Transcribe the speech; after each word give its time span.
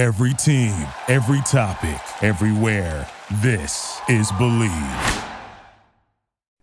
Every 0.00 0.32
team, 0.32 0.72
every 1.08 1.42
topic, 1.42 2.00
everywhere. 2.22 3.06
This 3.42 4.00
is 4.08 4.32
Believe. 4.32 5.24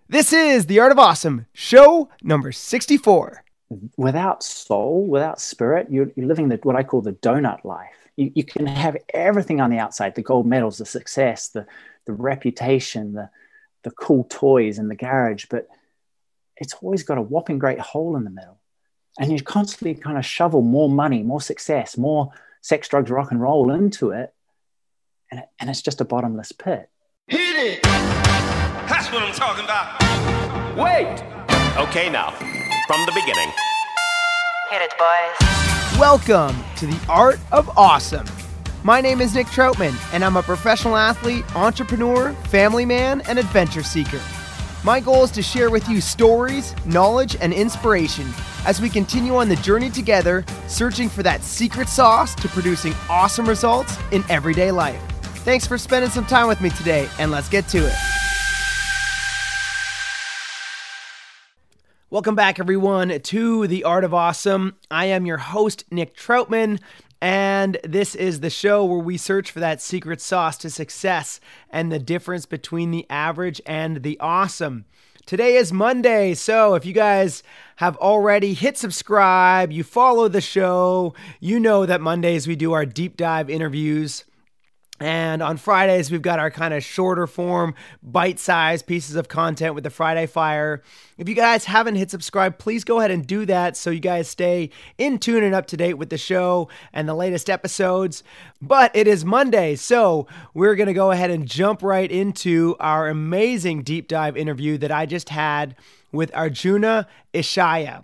This 0.10 0.34
is 0.34 0.66
The 0.66 0.80
Art 0.80 0.92
of 0.92 0.98
Awesome, 0.98 1.46
show 1.54 2.10
number 2.24 2.52
64. 2.52 3.44
Without 3.96 4.42
soul, 4.42 5.06
without 5.06 5.40
spirit, 5.40 5.86
you're, 5.92 6.10
you're 6.16 6.26
living 6.26 6.50
the, 6.50 6.56
what 6.64 6.76
I 6.76 6.82
call 6.82 7.02
the 7.02 7.14
donut 7.14 7.64
life. 7.64 8.10
You, 8.16 8.32
you 8.34 8.44
can 8.44 8.66
have 8.66 8.98
everything 9.14 9.62
on 9.62 9.70
the 9.70 9.78
outside 9.78 10.16
the 10.16 10.24
gold 10.24 10.48
medals, 10.48 10.80
the 10.80 10.88
success, 10.88 11.50
the, 11.50 11.68
the 12.08 12.14
reputation, 12.14 13.14
the, 13.14 13.30
the 13.84 13.92
cool 13.92 14.24
toys 14.24 14.80
in 14.80 14.88
the 14.88 14.96
garage, 14.96 15.46
but 15.48 15.68
it's 16.56 16.74
always 16.82 17.04
got 17.04 17.20
a 17.20 17.22
whopping 17.22 17.60
great 17.60 17.80
hole 17.80 18.16
in 18.16 18.24
the 18.24 18.32
middle. 18.32 18.58
And 19.20 19.32
you 19.32 19.44
constantly 19.44 19.94
kind 19.94 20.18
of 20.18 20.26
shovel 20.26 20.64
more 20.64 20.90
money, 20.90 21.22
more 21.22 21.42
success, 21.42 22.00
more 22.00 22.32
sex, 22.68 22.90
drugs, 22.90 23.10
rock 23.10 23.32
and 23.32 23.40
roll 23.40 23.72
into 23.72 24.12
it. 24.12 24.34
And, 25.32 25.40
it, 25.40 25.46
and 25.58 25.70
it's 25.70 25.82
just 25.82 26.02
a 26.02 26.06
bottomless 26.06 26.52
pit. 26.52 26.90
Hit 27.28 27.40
it! 27.56 27.84
That's 27.84 29.10
what 29.10 29.24
I'm 29.24 29.34
talking 29.34 29.64
about. 29.64 29.98
Wait! 30.76 31.24
Okay, 31.88 32.10
now, 32.10 32.32
from 32.86 33.06
the 33.06 33.14
beginning. 33.16 33.50
Hit 34.70 34.82
it, 34.82 34.94
boys. 34.98 35.98
Welcome 35.98 36.58
to 36.76 36.88
The 36.88 37.00
Art 37.08 37.40
of 37.54 37.70
Awesome. 37.78 38.28
My 38.84 39.00
name 39.00 39.22
is 39.22 39.34
Nick 39.34 39.48
Troutman, 39.48 39.96
and 40.14 40.26
I'm 40.26 40.36
a 40.36 40.44
professional 40.44 40.98
athlete, 40.98 41.46
entrepreneur, 41.56 42.34
family 42.50 42.86
man, 42.86 43.22
and 43.30 43.40
adventure 43.40 43.84
seeker. 43.84 44.20
My 44.84 45.00
goal 45.00 45.24
is 45.24 45.32
to 45.32 45.42
share 45.42 45.72
with 45.72 45.90
you 45.90 46.00
stories, 46.00 46.76
knowledge, 46.86 47.36
and 47.42 47.52
inspiration 47.52 48.28
as 48.66 48.80
we 48.80 48.90
continue 48.90 49.36
on 49.36 49.50
the 49.50 49.56
journey 49.58 49.90
together, 49.90 50.46
searching 50.68 51.10
for 51.10 51.24
that 51.24 51.42
secret 51.42 51.90
sauce 51.90 52.36
to 52.36 52.48
producing 52.48 52.94
awesome 53.10 53.48
results 53.50 53.98
in 54.12 54.24
everyday 54.30 54.72
life. 54.72 55.02
Thanks 55.44 55.66
for 55.66 55.80
spending 55.80 56.12
some 56.12 56.26
time 56.26 56.48
with 56.48 56.62
me 56.62 56.70
today, 56.70 57.10
and 57.18 57.32
let's 57.32 57.50
get 57.50 57.68
to 57.70 57.80
it. 57.80 57.96
Welcome 62.12 62.36
back, 62.36 62.60
everyone, 62.60 63.20
to 63.20 63.68
The 63.68 63.84
Art 63.84 64.04
of 64.04 64.14
Awesome. 64.14 64.76
I 64.92 65.08
am 65.08 65.26
your 65.26 65.38
host, 65.38 65.86
Nick 65.92 66.16
Troutman, 66.16 66.80
and 67.22 67.78
this 67.84 68.14
is 68.16 68.40
the 68.40 68.50
show 68.50 68.86
where 68.86 69.00
we 69.00 69.18
search 69.18 69.52
for 69.52 69.60
that 69.60 69.82
secret 69.82 70.22
sauce 70.22 70.58
to 70.60 70.70
success 70.70 71.40
and 71.70 71.92
the 71.92 72.00
difference 72.00 72.46
between 72.46 72.92
the 72.92 73.06
average 73.10 73.62
and 73.66 74.04
the 74.04 74.20
awesome. 74.20 74.86
Today 75.26 75.56
is 75.56 75.74
Monday, 75.74 76.36
so 76.36 76.76
if 76.76 76.86
you 76.86 76.94
guys 76.94 77.44
have 77.78 77.98
already 77.98 78.54
hit 78.54 78.78
subscribe, 78.78 79.72
you 79.72 79.84
follow 79.84 80.28
the 80.28 80.40
show, 80.40 81.14
you 81.40 81.60
know 81.60 81.86
that 81.86 82.00
Mondays 82.00 82.48
we 82.48 82.56
do 82.56 82.72
our 82.72 82.86
deep 82.86 83.18
dive 83.18 83.50
interviews. 83.50 84.24
And 85.00 85.44
on 85.44 85.58
Fridays, 85.58 86.10
we've 86.10 86.24
got 86.24 86.40
our 86.40 86.50
kind 86.50 86.74
of 86.74 86.84
shorter 86.84 87.28
form, 87.28 87.76
bite 88.02 88.40
sized 88.40 88.88
pieces 88.88 89.16
of 89.16 89.28
content 89.28 89.76
with 89.76 89.84
the 89.84 89.92
Friday 89.92 90.26
Fire. 90.26 90.82
If 91.20 91.30
you 91.30 91.36
guys 91.36 91.66
haven't 91.66 91.96
hit 91.96 92.10
subscribe, 92.10 92.58
please 92.58 92.84
go 92.84 92.98
ahead 92.98 93.12
and 93.12 93.26
do 93.26 93.46
that 93.46 93.78
so 93.78 93.92
you 93.92 94.00
guys 94.00 94.28
stay 94.28 94.72
in 94.98 95.20
tune 95.20 95.44
and 95.44 95.54
up 95.54 95.68
to 95.68 95.78
date 95.78 95.96
with 95.96 96.10
the 96.10 96.18
show 96.18 96.68
and 96.94 97.08
the 97.08 97.14
latest 97.14 97.48
episodes. 97.48 98.24
But 98.60 98.96
it 98.96 99.08
is 99.08 99.24
Monday, 99.24 99.76
so 99.76 100.26
we're 100.56 100.76
going 100.76 100.88
to 100.88 100.94
go 100.94 101.12
ahead 101.12 101.30
and 101.30 101.48
jump 101.48 101.84
right 101.84 102.12
into 102.12 102.76
our 102.80 103.08
amazing 103.08 103.84
deep 103.84 104.08
dive 104.08 104.36
interview 104.36 104.80
that 104.80 104.92
I 104.92 105.06
just 105.06 105.30
had 105.30 105.76
with 106.12 106.34
Arjuna 106.34 107.08
Ishaya. 107.36 108.04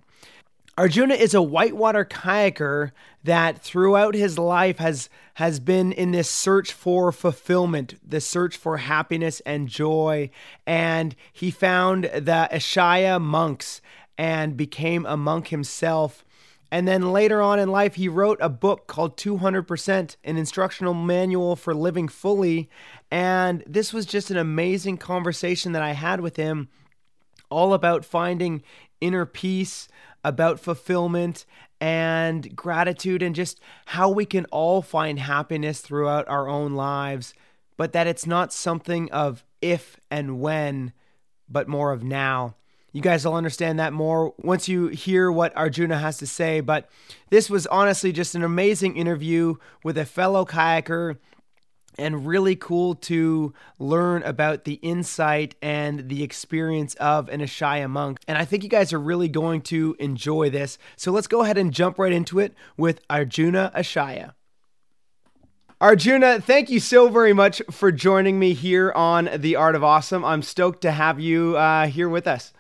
Arjuna 0.78 1.14
is 1.14 1.36
a 1.36 1.42
whitewater 1.42 2.04
kayaker 2.04 2.92
that 3.24 3.60
throughout 3.60 4.16
his 4.16 4.38
life 4.38 4.78
has 4.78 5.10
has 5.36 5.60
been 5.60 5.92
in 5.92 6.12
this 6.12 6.30
search 6.30 6.72
for 6.72 7.12
fulfillment, 7.12 7.96
the 8.08 8.22
search 8.22 8.56
for 8.56 8.78
happiness 8.78 9.42
and 9.46 9.68
joy, 9.68 10.30
and 10.68 11.16
he 11.32 11.50
found 11.50 12.04
the 12.04 12.48
Ishaya 12.52 13.20
monks 13.20 13.82
and 14.18 14.56
became 14.56 15.06
a 15.06 15.18
monk 15.18 15.48
himself. 15.48 16.24
And 16.72 16.88
then 16.88 17.12
later 17.12 17.42
on 17.42 17.60
in 17.60 17.70
life, 17.70 17.96
he 17.96 18.08
wrote 18.08 18.40
a 18.42 18.50
book 18.50 18.88
called 18.88 19.16
200%, 19.16 20.16
an 20.24 20.38
instructional 20.38 20.94
manual 20.94 21.56
for 21.56 21.74
living 21.74 22.08
fully. 22.08 22.68
And 23.12 23.64
this 23.68 23.94
was 23.94 24.08
just 24.08 24.32
an 24.32 24.38
amazing 24.38 24.98
conversation 24.98 25.72
that 25.74 25.84
I 25.84 25.92
had 25.92 26.20
with 26.20 26.36
him, 26.36 26.70
all 27.50 27.74
about 27.76 28.06
finding 28.06 28.64
inner 29.04 29.26
peace, 29.26 29.90
about 30.24 30.60
fulfillment 30.60 31.46
and 31.82 32.56
gratitude, 32.56 33.22
and 33.22 33.36
just 33.36 33.60
how 33.88 34.10
we 34.10 34.26
can 34.26 34.46
all 34.46 34.82
find 34.82 35.20
happiness 35.20 35.82
throughout 35.82 36.28
our 36.30 36.48
own 36.48 36.74
lives, 36.74 37.34
but 37.76 37.92
that 37.92 38.08
it's 38.08 38.26
not 38.26 38.54
something 38.54 39.12
of 39.12 39.44
if 39.62 40.00
and 40.10 40.40
when, 40.40 40.94
but 41.50 41.68
more 41.68 41.92
of 41.92 42.04
now. 42.04 42.56
You 42.94 43.02
guys 43.02 43.26
will 43.26 43.34
understand 43.34 43.80
that 43.80 43.92
more 43.92 44.34
once 44.38 44.70
you 44.70 44.88
hear 44.88 45.32
what 45.32 45.56
Arjuna 45.58 45.98
has 45.98 46.18
to 46.20 46.28
say. 46.28 46.62
But 46.62 46.88
this 47.32 47.50
was 47.50 47.66
honestly 47.68 48.12
just 48.12 48.36
an 48.36 48.44
amazing 48.44 48.96
interview 48.96 49.56
with 49.84 49.98
a 49.98 50.06
fellow 50.06 50.46
kayaker 50.46 51.18
and 51.98 52.26
really 52.26 52.56
cool 52.56 52.96
to 52.96 53.54
learn 53.80 54.24
about 54.24 54.64
the 54.64 54.76
insight 54.76 55.56
and 55.62 56.10
the 56.10 56.24
experience 56.24 56.96
of 56.96 57.30
an 57.30 57.42
Ishaya 57.42 57.90
monk. 57.90 58.20
And 58.28 58.38
I 58.38 58.46
think 58.46 58.64
you 58.64 58.70
guys 58.70 58.94
are 58.94 59.00
really 59.00 59.28
going 59.28 59.62
to 59.64 59.96
enjoy 60.00 60.50
this. 60.50 60.78
So 60.96 61.12
let's 61.12 61.28
go 61.28 61.42
ahead 61.42 61.58
and 61.58 61.74
jump 61.74 62.00
right 62.00 62.14
into 62.14 62.40
it 62.40 62.54
with 62.78 63.02
Arjuna 63.10 63.72
Ishaya. 63.76 64.34
Arjuna, 65.82 66.40
thank 66.40 66.70
you 66.70 66.80
so 66.80 67.10
very 67.10 67.34
much 67.34 67.62
for 67.70 67.92
joining 67.92 68.40
me 68.40 68.54
here 68.54 68.94
on 68.94 69.30
The 69.36 69.58
Art 69.58 69.76
of 69.76 69.84
Awesome. 69.84 70.24
I'm 70.24 70.42
stoked 70.42 70.82
to 70.84 70.92
have 70.92 71.20
you 71.20 71.58
uh, 71.58 71.88
here 71.88 72.08
with 72.08 72.26
us. 72.26 72.54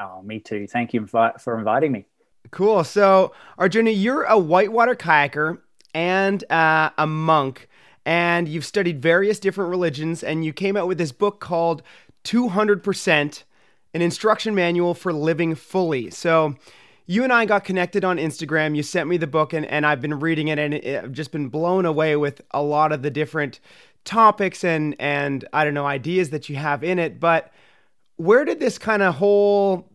Oh, 0.00 0.22
me 0.22 0.38
too. 0.38 0.66
Thank 0.68 0.94
you 0.94 1.06
for 1.06 1.58
inviting 1.58 1.90
me. 1.90 2.06
Cool. 2.50 2.84
So, 2.84 3.32
Arjuna, 3.58 3.90
you're 3.90 4.22
a 4.24 4.38
whitewater 4.38 4.94
kayaker 4.94 5.58
and 5.94 6.44
uh, 6.50 6.90
a 6.96 7.06
monk 7.06 7.68
and 8.04 8.48
you've 8.48 8.66
studied 8.66 9.00
various 9.00 9.38
different 9.38 9.70
religions, 9.70 10.22
and 10.22 10.44
you 10.44 10.52
came 10.52 10.76
out 10.76 10.88
with 10.88 10.98
this 10.98 11.12
book 11.12 11.40
called 11.40 11.82
200% 12.24 13.42
An 13.94 14.02
Instruction 14.02 14.54
Manual 14.54 14.94
for 14.94 15.12
Living 15.12 15.54
Fully. 15.54 16.10
So, 16.10 16.56
you 17.04 17.24
and 17.24 17.32
I 17.32 17.44
got 17.46 17.64
connected 17.64 18.04
on 18.04 18.16
Instagram. 18.16 18.76
You 18.76 18.82
sent 18.84 19.08
me 19.08 19.16
the 19.16 19.26
book, 19.26 19.52
and, 19.52 19.66
and 19.66 19.84
I've 19.84 20.00
been 20.00 20.20
reading 20.20 20.48
it, 20.48 20.58
and 20.58 20.74
I've 20.74 21.12
just 21.12 21.32
been 21.32 21.48
blown 21.48 21.84
away 21.84 22.16
with 22.16 22.40
a 22.52 22.62
lot 22.62 22.92
of 22.92 23.02
the 23.02 23.10
different 23.10 23.58
topics 24.04 24.64
and 24.64 24.96
and 24.98 25.46
I 25.52 25.64
don't 25.64 25.74
know 25.74 25.86
ideas 25.86 26.30
that 26.30 26.48
you 26.48 26.56
have 26.56 26.82
in 26.82 26.98
it. 26.98 27.20
But 27.20 27.52
where 28.16 28.44
did 28.44 28.60
this 28.60 28.78
kind 28.78 29.02
of 29.02 29.16
whole 29.16 29.88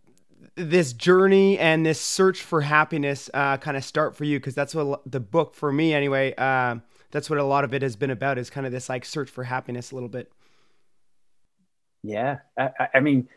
this 0.55 0.93
journey 0.93 1.59
and 1.59 1.85
this 1.85 2.01
search 2.01 2.41
for 2.41 2.61
happiness 2.61 3.29
uh, 3.33 3.57
kind 3.57 3.77
of 3.77 3.83
start 3.83 4.15
for 4.15 4.23
you? 4.23 4.39
Because 4.39 4.55
that's 4.55 4.73
what 4.73 5.01
the 5.09 5.19
book 5.19 5.53
for 5.55 5.71
me 5.71 5.93
anyway. 5.93 6.33
Uh, 6.37 6.77
that's 7.11 7.29
what 7.29 7.39
a 7.39 7.43
lot 7.43 7.63
of 7.63 7.73
it 7.73 7.81
has 7.81 7.95
been 7.95 8.11
about 8.11 8.37
is 8.37 8.49
kind 8.49 8.65
of 8.65 8.71
this 8.71 8.89
like 8.89 9.05
search 9.05 9.29
for 9.29 9.43
happiness 9.43 9.91
a 9.91 9.95
little 9.95 10.09
bit 10.09 10.31
yeah 12.03 12.39
i, 12.57 12.69
I 12.95 12.99
mean 12.99 13.27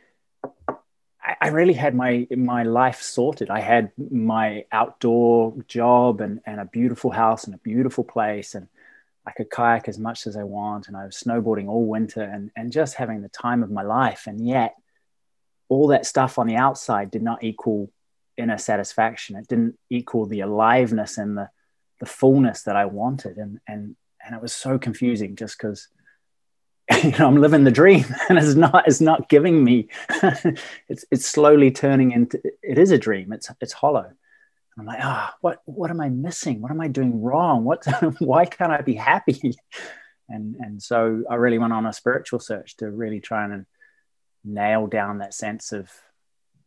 I, 1.43 1.49
really 1.49 1.75
had 1.75 1.95
my 1.95 2.27
my 2.31 2.63
life 2.63 3.03
sorted 3.03 3.51
i 3.51 3.61
had 3.61 3.93
my 3.99 4.65
outdoor 4.73 5.55
job 5.69 6.21
and, 6.21 6.41
and 6.47 6.61
a 6.61 6.65
beautiful 6.65 7.11
house 7.11 7.45
and 7.45 7.55
a 7.55 7.59
beautiful 7.59 8.05
place 8.05 8.55
and 8.55 8.69
I 9.27 9.33
could 9.33 9.51
kayak 9.51 9.89
as 9.89 9.99
much 9.99 10.27
as 10.27 10.37
I 10.37 10.45
want, 10.45 10.89
and 10.89 10.97
I 10.97 11.05
was 11.05 11.17
snowboarding 11.17 11.69
all 11.69 11.85
winter 11.87 12.23
and, 12.23 12.51
and 12.57 12.73
just 12.73 12.95
having 12.95 13.21
the 13.21 13.29
time 13.29 13.63
of 13.63 13.71
my 13.71 13.83
life. 13.83 14.27
And 14.27 14.45
yet, 14.45 14.75
all 15.69 15.89
that 15.89 16.07
stuff 16.07 16.39
on 16.39 16.47
the 16.47 16.57
outside 16.57 17.11
did 17.11 17.23
not 17.23 17.45
equal 17.45 17.93
inner 18.37 18.59
satisfaction. 18.59 19.37
It 19.37 19.47
didn't 19.47 19.79
equal 19.89 20.27
the 20.27 20.41
aliveness 20.41 21.19
and 21.19 21.37
the 21.37 21.51
the 22.01 22.07
fullness 22.07 22.63
that 22.63 22.77
I 22.77 22.87
wanted. 22.87 23.37
And, 23.37 23.61
and, 23.69 23.95
and 24.25 24.35
it 24.35 24.43
was 24.43 24.53
so 24.53 24.79
confusing 24.79 25.37
just 25.37 25.57
because, 25.57 25.89
you 27.05 27.13
know, 27.13 27.29
I'm 27.29 27.37
living 27.37 27.65
the 27.65 27.71
dream 27.71 28.05
and 28.29 28.39
it's 28.39 28.55
not, 28.55 28.89
it's 28.89 29.01
not 29.01 29.29
giving 29.29 29.63
me, 29.63 29.89
it's, 30.89 31.05
it's 31.11 31.27
slowly 31.27 31.71
turning 31.71 32.13
into, 32.13 32.41
it 32.63 32.79
is 32.79 32.91
a 32.91 32.99
dream. 32.99 33.33
It's, 33.33 33.51
it's 33.61 33.73
hollow. 33.73 34.11
I'm 34.79 34.87
like, 34.87 35.01
ah, 35.03 35.31
oh, 35.31 35.37
what, 35.43 35.63
what 35.67 35.91
am 35.91 36.01
I 36.01 36.09
missing? 36.09 36.63
What 36.63 36.71
am 36.71 36.81
I 36.81 36.89
doing 36.89 37.21
wrong? 37.23 37.65
What, 37.65 37.85
why 38.19 38.47
can't 38.47 38.73
I 38.73 38.81
be 38.81 38.95
happy? 38.95 39.55
And, 40.29 40.57
and 40.57 40.83
so 40.83 41.25
I 41.29 41.35
really 41.35 41.59
went 41.59 41.73
on 41.73 41.85
a 41.85 41.93
spiritual 41.93 42.39
search 42.39 42.77
to 42.77 42.91
really 42.91 43.21
try 43.21 43.45
and 43.45 43.67
nail 44.43 44.87
down 44.87 45.19
that 45.19 45.35
sense 45.35 45.73
of, 45.73 45.91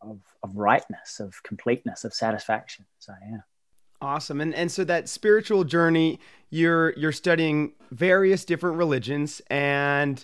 of, 0.02 0.20
of 0.44 0.56
rightness, 0.56 1.20
of 1.20 1.42
completeness, 1.44 2.04
of 2.04 2.14
satisfaction. 2.14 2.86
So, 3.00 3.14
yeah. 3.28 3.38
Awesome. 4.04 4.42
And 4.42 4.54
and 4.54 4.72
so 4.72 4.84
that 4.84 5.10
spiritual 5.10 5.64
journey, 5.64 6.20
you're 6.50 6.94
you're 6.98 7.12
studying 7.12 7.74
various 7.92 8.46
different 8.46 8.78
religions 8.78 9.42
and 9.50 10.24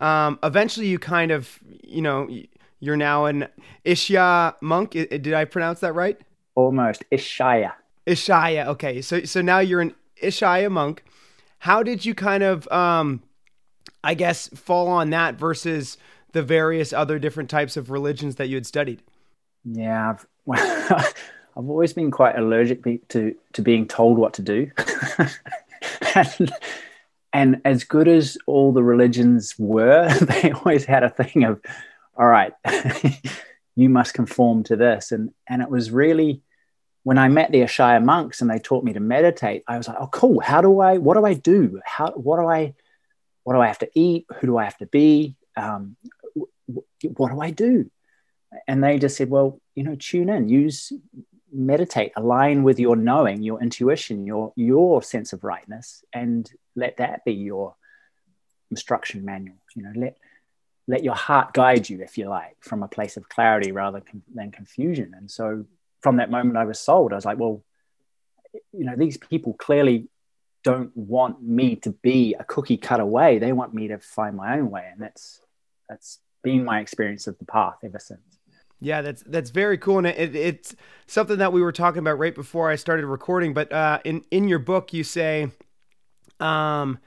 um, 0.00 0.38
eventually 0.42 0.88
you 0.88 0.98
kind 0.98 1.30
of, 1.30 1.58
you 1.82 2.02
know, 2.02 2.28
you're 2.80 2.96
now 2.96 3.24
an 3.24 3.48
Ishya 3.86 4.60
monk. 4.60 4.90
Did 4.90 5.32
I 5.32 5.44
pronounce 5.44 5.80
that 5.80 5.94
right? 5.94 6.20
Almost. 6.54 7.04
Ishaya. 7.10 7.72
Ishaya. 8.06 8.66
Okay. 8.66 9.00
So 9.00 9.24
so 9.24 9.40
now 9.40 9.60
you're 9.60 9.80
an 9.80 9.94
Ishaya 10.22 10.70
monk 10.70 11.02
how 11.64 11.82
did 11.82 12.04
you 12.04 12.14
kind 12.14 12.42
of, 12.42 12.70
um, 12.70 13.22
I 14.04 14.12
guess, 14.12 14.48
fall 14.48 14.86
on 14.88 15.08
that 15.10 15.36
versus 15.36 15.96
the 16.32 16.42
various 16.42 16.92
other 16.92 17.18
different 17.18 17.48
types 17.48 17.78
of 17.78 17.90
religions 17.90 18.34
that 18.34 18.50
you 18.50 18.56
had 18.56 18.66
studied? 18.66 19.02
Yeah, 19.64 20.18
I've, 21.56 21.68
always 21.68 21.92
been 21.92 22.10
quite 22.10 22.36
allergic 22.36 22.82
to 23.08 23.34
to 23.52 23.62
being 23.62 23.86
told 23.86 24.18
what 24.18 24.34
to 24.34 24.42
do, 24.42 24.70
and, 26.14 26.52
and 27.32 27.60
as 27.64 27.84
good 27.84 28.08
as 28.08 28.36
all 28.46 28.72
the 28.72 28.82
religions 28.82 29.54
were, 29.58 30.12
they 30.20 30.52
always 30.52 30.84
had 30.84 31.04
a 31.04 31.10
thing 31.10 31.44
of, 31.44 31.60
all 32.16 32.26
right, 32.26 32.52
you 33.76 33.88
must 33.88 34.14
conform 34.14 34.64
to 34.64 34.76
this, 34.76 35.12
and 35.12 35.32
and 35.48 35.62
it 35.62 35.70
was 35.70 35.90
really 35.90 36.42
when 37.04 37.18
I 37.18 37.28
met 37.28 37.52
the 37.52 37.60
Ishaya 37.60 38.02
monks 38.02 38.40
and 38.40 38.50
they 38.50 38.58
taught 38.58 38.82
me 38.82 38.94
to 38.94 39.00
meditate, 39.00 39.62
I 39.68 39.76
was 39.76 39.86
like, 39.86 39.98
oh, 40.00 40.08
cool. 40.08 40.40
How 40.40 40.62
do 40.62 40.80
I? 40.80 40.96
What 40.98 41.14
do 41.14 41.24
I 41.24 41.34
do? 41.34 41.80
How? 41.84 42.10
What 42.12 42.40
do 42.40 42.46
I? 42.46 42.74
What 43.44 43.52
do 43.52 43.60
I 43.60 43.66
have 43.66 43.78
to 43.80 43.90
eat? 43.94 44.26
Who 44.40 44.46
do 44.46 44.56
I 44.56 44.64
have 44.64 44.78
to 44.78 44.86
be? 44.86 45.36
Um, 45.54 45.96
what 46.66 47.30
do 47.30 47.40
I 47.40 47.50
do? 47.50 47.90
And 48.66 48.82
they 48.82 48.98
just 48.98 49.16
said, 49.16 49.28
well, 49.28 49.60
you 49.74 49.84
know, 49.84 49.96
tune 49.96 50.30
in, 50.30 50.48
use, 50.48 50.92
meditate, 51.54 52.12
align 52.16 52.64
with 52.64 52.78
your 52.78 52.96
knowing, 52.96 53.42
your 53.42 53.62
intuition, 53.62 54.26
your 54.26 54.52
your 54.56 55.02
sense 55.02 55.32
of 55.32 55.44
rightness, 55.44 56.04
and 56.12 56.50
let 56.76 56.96
that 56.98 57.24
be 57.24 57.32
your 57.32 57.76
instruction 58.70 59.24
manual. 59.24 59.56
You 59.74 59.84
know, 59.84 59.92
let 59.94 60.18
let 60.86 61.04
your 61.04 61.14
heart 61.14 61.54
guide 61.54 61.88
you, 61.88 62.02
if 62.02 62.18
you 62.18 62.28
like, 62.28 62.56
from 62.60 62.82
a 62.82 62.88
place 62.88 63.16
of 63.16 63.28
clarity 63.28 63.72
rather 63.72 64.02
than 64.34 64.50
confusion. 64.50 65.14
And 65.16 65.30
so, 65.30 65.64
from 66.02 66.16
that 66.16 66.30
moment, 66.30 66.56
I 66.56 66.64
was 66.64 66.78
sold. 66.78 67.12
I 67.12 67.16
was 67.16 67.24
like, 67.24 67.38
well, 67.38 67.62
you 68.72 68.84
know, 68.84 68.96
these 68.96 69.16
people 69.16 69.54
clearly 69.54 70.08
don't 70.62 70.94
want 70.96 71.42
me 71.42 71.76
to 71.76 71.90
be 71.90 72.34
a 72.38 72.44
cookie 72.44 72.76
cutter 72.76 73.04
way. 73.04 73.38
They 73.38 73.52
want 73.52 73.74
me 73.74 73.88
to 73.88 73.98
find 73.98 74.36
my 74.36 74.58
own 74.58 74.70
way, 74.70 74.88
and 74.90 75.00
that's 75.00 75.40
that's 75.88 76.18
been 76.42 76.64
my 76.64 76.80
experience 76.80 77.26
of 77.26 77.38
the 77.38 77.44
path 77.44 77.76
ever 77.82 77.98
since. 77.98 78.20
Yeah, 78.80 79.02
that's 79.02 79.22
that's 79.22 79.50
very 79.50 79.78
cool, 79.78 79.98
and 79.98 80.06
it, 80.06 80.34
it's 80.36 80.74
something 81.06 81.38
that 81.38 81.52
we 81.52 81.62
were 81.62 81.72
talking 81.72 82.00
about 82.00 82.18
right 82.18 82.34
before 82.34 82.70
I 82.70 82.76
started 82.76 83.06
recording. 83.06 83.54
But 83.54 83.72
uh, 83.72 84.00
in 84.04 84.24
in 84.30 84.48
your 84.48 84.58
book, 84.58 84.92
you 84.92 85.04
say 85.04 85.48
um, 86.40 86.98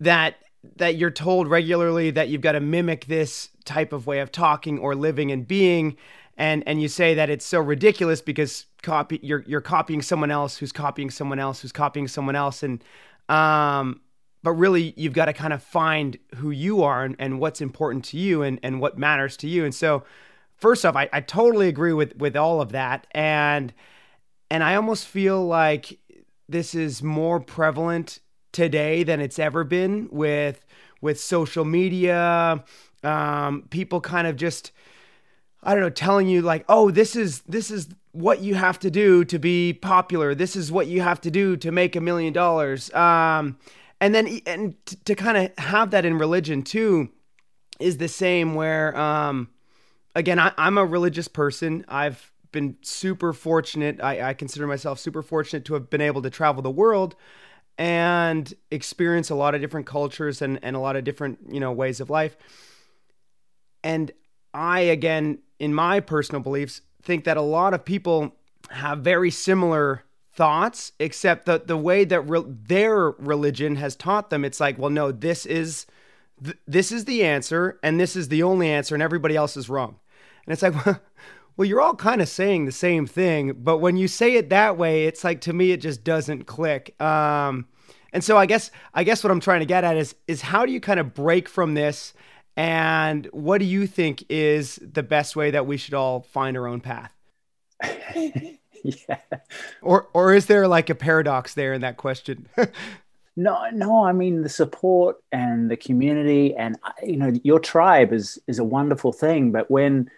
that 0.00 0.36
that 0.76 0.96
you're 0.96 1.10
told 1.10 1.48
regularly 1.48 2.10
that 2.12 2.28
you've 2.28 2.40
got 2.40 2.52
to 2.52 2.60
mimic 2.60 3.06
this 3.06 3.50
type 3.64 3.92
of 3.92 4.06
way 4.06 4.20
of 4.20 4.32
talking 4.32 4.78
or 4.78 4.94
living 4.94 5.30
and 5.30 5.46
being, 5.46 5.96
and 6.38 6.62
and 6.66 6.80
you 6.80 6.88
say 6.88 7.14
that 7.14 7.28
it's 7.28 7.44
so 7.44 7.60
ridiculous 7.60 8.22
because 8.22 8.66
copy 8.82 9.20
you're 9.22 9.44
you're 9.46 9.60
copying 9.60 10.00
someone 10.00 10.30
else 10.30 10.56
who's 10.56 10.72
copying 10.72 11.10
someone 11.10 11.38
else 11.38 11.60
who's 11.60 11.72
copying 11.72 12.08
someone 12.08 12.36
else, 12.36 12.62
and 12.62 12.82
um, 13.28 14.00
but 14.42 14.52
really 14.52 14.94
you've 14.96 15.12
got 15.12 15.26
to 15.26 15.32
kind 15.34 15.52
of 15.52 15.62
find 15.62 16.16
who 16.36 16.50
you 16.50 16.82
are 16.82 17.04
and, 17.04 17.16
and 17.18 17.40
what's 17.40 17.60
important 17.60 18.04
to 18.06 18.16
you 18.16 18.42
and 18.42 18.58
and 18.62 18.80
what 18.80 18.96
matters 18.96 19.36
to 19.36 19.48
you, 19.48 19.64
and 19.66 19.74
so 19.74 20.02
first 20.56 20.84
off, 20.84 20.96
I, 20.96 21.08
I 21.12 21.20
totally 21.20 21.68
agree 21.68 21.92
with 21.92 22.16
with 22.16 22.36
all 22.36 22.60
of 22.60 22.72
that, 22.72 23.06
and 23.12 23.72
and 24.50 24.62
I 24.62 24.74
almost 24.74 25.06
feel 25.06 25.44
like 25.46 25.98
this 26.48 26.74
is 26.74 27.02
more 27.02 27.40
prevalent 27.40 28.20
today 28.52 29.02
than 29.02 29.20
it's 29.20 29.38
ever 29.38 29.64
been 29.64 30.08
with 30.10 30.64
with 31.00 31.20
social 31.20 31.64
media. 31.64 32.64
Um, 33.02 33.66
people 33.70 34.00
kind 34.00 34.26
of 34.26 34.36
just 34.36 34.72
I 35.64 35.72
don't 35.72 35.82
know, 35.82 35.90
telling 35.90 36.28
you 36.28 36.42
like, 36.42 36.64
oh, 36.68 36.90
this 36.90 37.16
is 37.16 37.40
this 37.42 37.70
is 37.70 37.88
what 38.12 38.40
you 38.40 38.54
have 38.54 38.78
to 38.80 38.90
do 38.90 39.24
to 39.24 39.38
be 39.38 39.72
popular. 39.72 40.34
This 40.34 40.54
is 40.54 40.70
what 40.70 40.86
you 40.86 41.00
have 41.00 41.20
to 41.22 41.30
do 41.30 41.56
to 41.56 41.72
make 41.72 41.96
a 41.96 42.00
million 42.00 42.32
dollars. 42.32 42.92
Um, 42.94 43.58
and 44.00 44.14
then 44.14 44.40
and 44.46 44.74
to, 44.86 45.04
to 45.04 45.14
kind 45.14 45.38
of 45.38 45.58
have 45.64 45.90
that 45.92 46.04
in 46.04 46.18
religion 46.18 46.62
too 46.62 47.08
is 47.80 47.96
the 47.96 48.08
same 48.08 48.54
where 48.54 48.96
um, 48.96 49.48
again, 50.14 50.38
I, 50.38 50.52
am 50.56 50.78
a 50.78 50.84
religious 50.84 51.28
person. 51.28 51.84
I've 51.88 52.32
been 52.52 52.76
super 52.82 53.32
fortunate. 53.32 54.00
I, 54.02 54.30
I 54.30 54.34
consider 54.34 54.66
myself 54.66 54.98
super 54.98 55.22
fortunate 55.22 55.64
to 55.66 55.74
have 55.74 55.90
been 55.90 56.00
able 56.00 56.22
to 56.22 56.30
travel 56.30 56.62
the 56.62 56.70
world 56.70 57.16
and 57.76 58.54
experience 58.70 59.30
a 59.30 59.34
lot 59.34 59.54
of 59.54 59.60
different 59.60 59.86
cultures 59.86 60.40
and, 60.40 60.60
and 60.62 60.76
a 60.76 60.78
lot 60.78 60.96
of 60.96 61.04
different, 61.04 61.38
you 61.48 61.58
know, 61.58 61.72
ways 61.72 62.00
of 62.00 62.10
life. 62.10 62.36
And 63.82 64.12
I, 64.52 64.80
again, 64.80 65.38
in 65.58 65.74
my 65.74 66.00
personal 66.00 66.40
beliefs, 66.40 66.80
think 67.02 67.24
that 67.24 67.36
a 67.36 67.42
lot 67.42 67.74
of 67.74 67.84
people 67.84 68.34
have 68.70 69.00
very 69.00 69.30
similar 69.30 70.04
thoughts, 70.32 70.92
except 70.98 71.46
that 71.46 71.66
the 71.66 71.76
way 71.76 72.04
that 72.04 72.20
re- 72.22 72.44
their 72.46 73.10
religion 73.10 73.76
has 73.76 73.94
taught 73.94 74.30
them, 74.30 74.44
it's 74.44 74.60
like, 74.60 74.78
well, 74.78 74.90
no, 74.90 75.12
this 75.12 75.44
is 75.46 75.86
th- 76.42 76.56
this 76.66 76.90
is 76.90 77.04
the 77.04 77.24
answer, 77.24 77.78
and 77.82 78.00
this 78.00 78.16
is 78.16 78.28
the 78.28 78.42
only 78.42 78.68
answer, 78.68 78.94
and 78.94 79.02
everybody 79.02 79.36
else 79.36 79.56
is 79.56 79.68
wrong. 79.68 79.96
And 80.46 80.52
it's 80.52 80.62
like, 80.62 80.74
well, 81.56 81.66
you're 81.68 81.80
all 81.80 81.94
kind 81.94 82.20
of 82.20 82.28
saying 82.28 82.64
the 82.64 82.72
same 82.72 83.06
thing, 83.06 83.52
but 83.56 83.78
when 83.78 83.96
you 83.96 84.08
say 84.08 84.34
it 84.34 84.50
that 84.50 84.76
way, 84.76 85.04
it's 85.04 85.24
like 85.24 85.40
to 85.42 85.52
me 85.52 85.72
it 85.72 85.80
just 85.80 86.04
doesn't 86.04 86.44
click. 86.44 87.00
Um, 87.00 87.66
and 88.12 88.22
so 88.22 88.36
I 88.36 88.46
guess 88.46 88.70
I 88.94 89.04
guess 89.04 89.24
what 89.24 89.30
I'm 89.30 89.40
trying 89.40 89.60
to 89.60 89.66
get 89.66 89.84
at 89.84 89.96
is 89.96 90.14
is 90.28 90.40
how 90.40 90.64
do 90.64 90.72
you 90.72 90.80
kind 90.80 91.00
of 91.00 91.14
break 91.14 91.48
from 91.48 91.74
this, 91.74 92.14
and 92.56 93.26
what 93.32 93.58
do 93.58 93.64
you 93.64 93.86
think 93.86 94.24
is 94.28 94.76
the 94.76 95.02
best 95.02 95.34
way 95.36 95.50
that 95.50 95.66
we 95.66 95.76
should 95.76 95.94
all 95.94 96.20
find 96.20 96.56
our 96.56 96.66
own 96.66 96.80
path? 96.80 97.12
yeah. 98.14 99.18
Or 99.82 100.08
or 100.14 100.32
is 100.32 100.46
there 100.46 100.68
like 100.68 100.90
a 100.90 100.94
paradox 100.94 101.54
there 101.54 101.72
in 101.72 101.80
that 101.80 101.96
question? 101.96 102.48
No, 103.36 103.68
no. 103.72 104.04
I 104.04 104.12
mean, 104.12 104.42
the 104.42 104.48
support 104.48 105.16
and 105.32 105.68
the 105.68 105.76
community, 105.76 106.54
and 106.54 106.78
you 107.02 107.16
know, 107.16 107.32
your 107.42 107.58
tribe 107.58 108.12
is 108.12 108.38
is 108.46 108.60
a 108.60 108.64
wonderful 108.64 109.12
thing. 109.12 109.50
But 109.50 109.68
when 109.70 110.08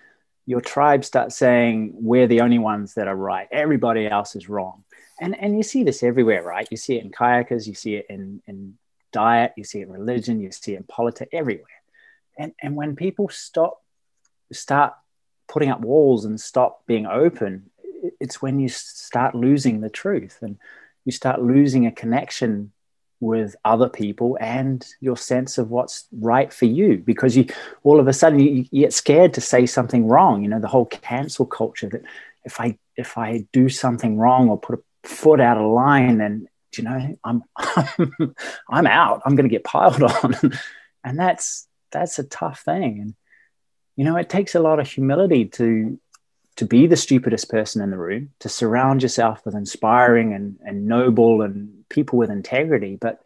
your 0.47 0.61
tribe 0.61 1.05
starts 1.05 1.37
saying 1.37 1.93
we're 1.95 2.29
the 2.29 2.41
only 2.41 2.59
ones 2.59 2.95
that 2.95 3.09
are 3.09 3.17
right, 3.17 3.49
everybody 3.51 4.07
else 4.07 4.37
is 4.37 4.49
wrong, 4.49 4.85
and 5.21 5.37
and 5.39 5.57
you 5.57 5.63
see 5.63 5.83
this 5.83 6.03
everywhere, 6.03 6.43
right? 6.43 6.69
You 6.71 6.77
see 6.77 6.97
it 6.97 7.05
in 7.05 7.11
kayakers, 7.11 7.67
you 7.67 7.75
see 7.75 7.97
it 7.97 8.07
in 8.09 8.43
in 8.47 8.79
diet, 9.13 9.53
you 9.57 9.65
see 9.65 9.81
it 9.81 9.89
in 9.89 9.93
religion, 9.93 10.41
you 10.41 10.53
see 10.53 10.75
it 10.75 10.79
in 10.79 10.85
politics, 10.85 11.31
everywhere. 11.33 11.67
And 12.39 12.53
and 12.63 12.77
when 12.77 12.97
people 12.97 13.29
stop, 13.29 13.83
start 14.53 14.95
putting 15.49 15.71
up 15.71 15.81
walls 15.81 16.25
and 16.25 16.41
stop 16.41 16.87
being 16.87 17.07
open, 17.07 17.71
it's 18.21 18.41
when 18.41 18.61
you 18.61 18.69
start 18.69 19.35
losing 19.35 19.81
the 19.81 19.91
truth 19.91 20.39
and 20.43 20.59
you 21.05 21.13
start 21.13 21.43
losing 21.43 21.87
a 21.87 21.93
connection 21.93 22.73
with 23.21 23.57
other 23.65 23.89
people 23.89 24.37
and 24.41 24.87
your 25.01 25.17
sense 25.17 25.59
of 25.59 25.71
what's 25.71 26.07
right 26.13 26.53
for 26.53 26.67
you. 26.67 26.99
Because 26.99 27.37
you 27.37 27.47
all 27.83 28.01
of 28.01 28.09
a 28.09 28.13
sudden 28.13 28.39
you, 28.39 28.67
you, 28.71 28.83
get 28.83 28.93
scared 28.93 29.35
to 29.35 29.41
say 29.41 29.67
something 29.67 30.07
wrong. 30.07 30.43
You 30.43 30.49
know 30.49 30.61
the 30.61 30.69
whole 30.69 30.87
cancel 30.87 31.47
culture 31.47 31.89
that 31.89 32.03
if 32.45 32.61
i 32.61 32.79
if 32.97 33.19
i 33.19 33.45
do 33.53 33.69
something 33.69 34.17
wrong 34.17 34.49
or 34.49 34.59
put 34.59 34.79
a 34.79 35.09
foot 35.09 35.41
out 35.41 35.59
of 35.59 35.71
line 35.71 36.19
then 36.19 36.47
you 36.77 36.85
know 36.85 37.17
i'm 37.25 37.43
i'm 38.71 38.87
out. 38.87 39.23
I'm 39.25 39.35
going 39.37 39.49
to 39.49 39.53
get 39.53 39.65
piled 39.65 40.03
on. 40.23 40.35
And 41.05 41.19
that's 41.19 41.69
that's 41.93 42.19
a 42.19 42.25
tough 42.25 42.61
thing. 42.61 43.01
And 43.01 43.15
you 43.97 44.05
know 44.05 44.17
it 44.17 44.29
takes 44.29 44.55
a 44.55 44.61
lot 44.61 44.81
of 44.81 44.89
humility 44.89 45.47
to 45.47 45.99
to 46.57 46.65
be 46.65 46.87
the 46.87 46.97
stupidest 46.97 47.51
person 47.51 47.83
in 47.83 47.91
the 47.91 47.99
room, 47.99 48.31
to 48.41 48.49
surround 48.49 49.03
yourself 49.03 49.45
with 49.45 49.55
inspiring 49.55 50.33
and, 50.33 50.59
and 50.65 50.87
noble 50.87 51.43
and 51.43 51.89
people 51.89 52.19
with 52.19 52.31
integrity, 52.31 52.97
but 52.97 53.23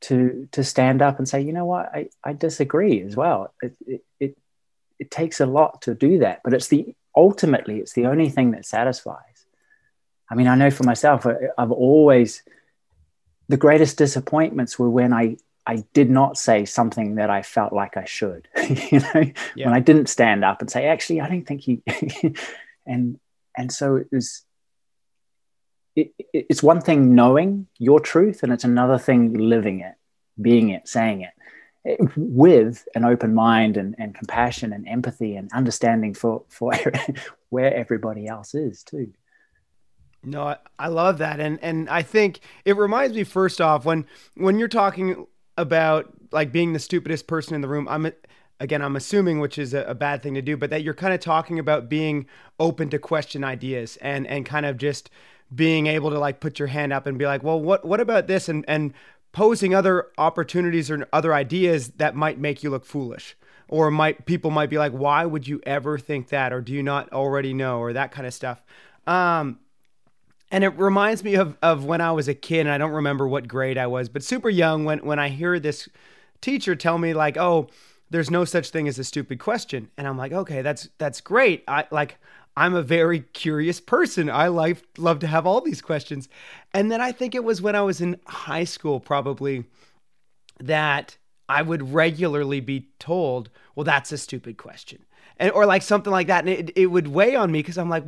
to 0.00 0.48
to 0.50 0.64
stand 0.64 1.00
up 1.00 1.18
and 1.18 1.28
say, 1.28 1.40
you 1.40 1.52
know 1.52 1.64
what, 1.64 1.86
I, 1.94 2.08
I 2.24 2.32
disagree 2.32 3.02
as 3.02 3.14
well. 3.16 3.54
It, 3.62 3.76
it, 3.86 4.04
it, 4.18 4.38
it 4.98 5.10
takes 5.10 5.40
a 5.40 5.46
lot 5.46 5.82
to 5.82 5.94
do 5.94 6.18
that, 6.18 6.40
but 6.42 6.52
it's 6.52 6.68
the 6.68 6.94
ultimately 7.16 7.78
it's 7.78 7.92
the 7.92 8.06
only 8.06 8.28
thing 8.28 8.50
that 8.52 8.66
satisfies. 8.66 9.46
I 10.28 10.34
mean, 10.34 10.48
I 10.48 10.56
know 10.56 10.70
for 10.70 10.84
myself, 10.84 11.26
I've 11.56 11.70
always 11.70 12.42
the 13.48 13.56
greatest 13.56 13.98
disappointments 13.98 14.78
were 14.78 14.90
when 14.90 15.12
I 15.12 15.36
I 15.66 15.84
did 15.92 16.10
not 16.10 16.36
say 16.36 16.64
something 16.64 17.16
that 17.16 17.30
I 17.30 17.42
felt 17.42 17.72
like 17.72 17.96
I 17.96 18.04
should, 18.04 18.48
you 18.90 19.00
know, 19.00 19.32
yeah. 19.54 19.66
when 19.66 19.74
I 19.74 19.80
didn't 19.80 20.08
stand 20.08 20.44
up 20.44 20.60
and 20.60 20.70
say, 20.70 20.86
actually, 20.86 21.20
I 21.20 21.28
don't 21.28 21.46
think 21.46 21.68
you, 21.68 21.82
and, 22.86 23.20
and 23.56 23.72
so 23.72 23.96
it 23.96 24.08
was, 24.10 24.42
it, 25.94 26.12
it's 26.32 26.62
one 26.62 26.80
thing 26.80 27.14
knowing 27.14 27.68
your 27.78 28.00
truth 28.00 28.42
and 28.42 28.52
it's 28.52 28.64
another 28.64 28.98
thing 28.98 29.34
living 29.34 29.80
it, 29.80 29.94
being 30.40 30.70
it, 30.70 30.88
saying 30.88 31.22
it, 31.22 31.32
it 31.84 32.00
with 32.16 32.86
an 32.94 33.04
open 33.04 33.32
mind 33.32 33.76
and, 33.76 33.94
and 33.98 34.14
compassion 34.16 34.72
and 34.72 34.88
empathy 34.88 35.36
and 35.36 35.48
understanding 35.52 36.12
for, 36.14 36.42
for 36.48 36.72
where 37.50 37.72
everybody 37.72 38.26
else 38.26 38.54
is 38.54 38.82
too. 38.82 39.12
No, 40.24 40.42
I, 40.44 40.56
I 40.78 40.86
love 40.86 41.18
that, 41.18 41.40
and 41.40 41.58
and 41.62 41.90
I 41.90 42.02
think 42.02 42.38
it 42.64 42.76
reminds 42.76 43.16
me 43.16 43.24
first 43.24 43.60
off 43.60 43.84
when 43.84 44.06
when 44.36 44.56
you're 44.56 44.68
talking 44.68 45.26
about 45.56 46.12
like 46.30 46.52
being 46.52 46.72
the 46.72 46.78
stupidest 46.78 47.26
person 47.26 47.54
in 47.54 47.60
the 47.60 47.68
room. 47.68 47.86
I'm 47.88 48.10
again, 48.60 48.82
I'm 48.82 48.96
assuming, 48.96 49.40
which 49.40 49.58
is 49.58 49.74
a, 49.74 49.82
a 49.84 49.94
bad 49.94 50.22
thing 50.22 50.34
to 50.34 50.42
do, 50.42 50.56
but 50.56 50.70
that 50.70 50.82
you're 50.82 50.94
kind 50.94 51.12
of 51.12 51.20
talking 51.20 51.58
about 51.58 51.88
being 51.88 52.26
open 52.60 52.88
to 52.90 52.98
question 52.98 53.44
ideas 53.44 53.96
and 54.00 54.26
and 54.26 54.46
kind 54.46 54.66
of 54.66 54.76
just 54.76 55.10
being 55.54 55.86
able 55.86 56.10
to 56.10 56.18
like 56.18 56.40
put 56.40 56.58
your 56.58 56.68
hand 56.68 56.92
up 56.92 57.06
and 57.06 57.18
be 57.18 57.26
like, 57.26 57.42
well, 57.42 57.60
what 57.60 57.84
what 57.84 58.00
about 58.00 58.26
this? 58.26 58.48
And 58.48 58.64
and 58.68 58.94
posing 59.32 59.74
other 59.74 60.08
opportunities 60.18 60.90
or 60.90 61.06
other 61.12 61.34
ideas 61.34 61.88
that 61.96 62.14
might 62.14 62.38
make 62.38 62.62
you 62.62 62.70
look 62.70 62.84
foolish 62.84 63.36
or 63.68 63.90
might 63.90 64.26
people 64.26 64.50
might 64.50 64.68
be 64.68 64.76
like 64.76 64.92
why 64.92 65.24
would 65.24 65.48
you 65.48 65.60
ever 65.64 65.98
think 65.98 66.28
that 66.28 66.52
or 66.52 66.60
do 66.60 66.72
you 66.72 66.82
not 66.82 67.10
already 67.12 67.54
know 67.54 67.78
or 67.78 67.94
that 67.94 68.12
kind 68.12 68.26
of 68.26 68.34
stuff 68.34 68.62
um, 69.06 69.58
and 70.52 70.62
it 70.62 70.78
reminds 70.78 71.24
me 71.24 71.34
of, 71.34 71.56
of 71.62 71.86
when 71.86 72.02
I 72.02 72.12
was 72.12 72.28
a 72.28 72.34
kid, 72.34 72.60
and 72.60 72.70
I 72.70 72.78
don't 72.78 72.92
remember 72.92 73.26
what 73.26 73.48
grade 73.48 73.78
I 73.78 73.86
was, 73.86 74.10
but 74.10 74.22
super 74.22 74.50
young 74.50 74.84
when, 74.84 74.98
when 74.98 75.18
I 75.18 75.30
hear 75.30 75.58
this 75.58 75.88
teacher 76.42 76.76
tell 76.76 76.98
me 76.98 77.14
like, 77.14 77.38
oh, 77.38 77.68
there's 78.10 78.30
no 78.30 78.44
such 78.44 78.68
thing 78.68 78.86
as 78.86 78.98
a 78.98 79.04
stupid 79.04 79.40
question. 79.40 79.90
And 79.96 80.06
I'm 80.06 80.18
like, 80.18 80.32
okay, 80.32 80.60
that's 80.60 80.90
that's 80.98 81.22
great. 81.22 81.64
I 81.66 81.86
like 81.90 82.18
I'm 82.54 82.74
a 82.74 82.82
very 82.82 83.20
curious 83.20 83.80
person. 83.80 84.28
I 84.28 84.48
like 84.48 84.84
love 84.98 85.20
to 85.20 85.26
have 85.26 85.46
all 85.46 85.62
these 85.62 85.80
questions. 85.80 86.28
And 86.74 86.92
then 86.92 87.00
I 87.00 87.12
think 87.12 87.34
it 87.34 87.42
was 87.42 87.62
when 87.62 87.74
I 87.74 87.80
was 87.80 88.02
in 88.02 88.20
high 88.26 88.64
school 88.64 89.00
probably 89.00 89.64
that 90.60 91.16
I 91.48 91.62
would 91.62 91.94
regularly 91.94 92.60
be 92.60 92.90
told, 92.98 93.48
well, 93.74 93.84
that's 93.84 94.12
a 94.12 94.18
stupid 94.18 94.58
question. 94.58 95.06
And 95.38 95.50
or 95.52 95.64
like 95.64 95.80
something 95.80 96.12
like 96.12 96.26
that. 96.26 96.40
And 96.40 96.50
it, 96.50 96.72
it 96.76 96.86
would 96.86 97.08
weigh 97.08 97.34
on 97.34 97.50
me 97.50 97.60
because 97.60 97.78
I'm 97.78 97.88
like, 97.88 98.04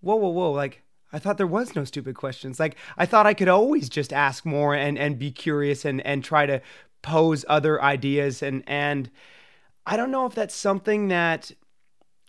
whoa, 0.00 0.16
whoa, 0.16 0.30
whoa, 0.30 0.50
like 0.50 0.82
I 1.16 1.18
thought 1.18 1.38
there 1.38 1.46
was 1.46 1.74
no 1.74 1.84
stupid 1.84 2.14
questions. 2.14 2.60
Like 2.60 2.76
I 2.98 3.06
thought 3.06 3.26
I 3.26 3.32
could 3.32 3.48
always 3.48 3.88
just 3.88 4.12
ask 4.12 4.44
more 4.44 4.74
and 4.74 4.98
and 4.98 5.18
be 5.18 5.30
curious 5.30 5.86
and 5.86 6.06
and 6.06 6.22
try 6.22 6.44
to 6.44 6.60
pose 7.00 7.42
other 7.48 7.82
ideas 7.82 8.42
and 8.42 8.62
and 8.66 9.10
I 9.86 9.96
don't 9.96 10.10
know 10.10 10.26
if 10.26 10.34
that's 10.34 10.54
something 10.54 11.08
that 11.08 11.52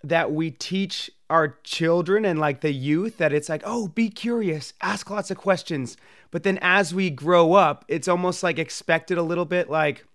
that 0.06 0.32
we 0.32 0.52
teach 0.52 1.12
our 1.30 1.58
children 1.66 2.24
and 2.24 2.40
like 2.40 2.62
the 2.62 2.72
youth 2.72 3.18
that 3.18 3.34
it's 3.34 3.50
like, 3.50 3.64
"Oh, 3.66 3.90
be 3.90 4.10
curious, 4.10 4.72
ask 4.82 5.10
lots 5.10 5.32
of 5.32 5.38
questions." 5.38 5.98
But 6.32 6.44
then 6.44 6.58
as 6.62 6.94
we 6.94 7.10
grow 7.10 7.56
up, 7.56 7.84
it's 7.90 8.08
almost 8.08 8.42
like 8.42 8.58
expected 8.58 9.18
a 9.18 9.24
little 9.24 9.44
bit 9.44 9.70
like, 9.70 10.06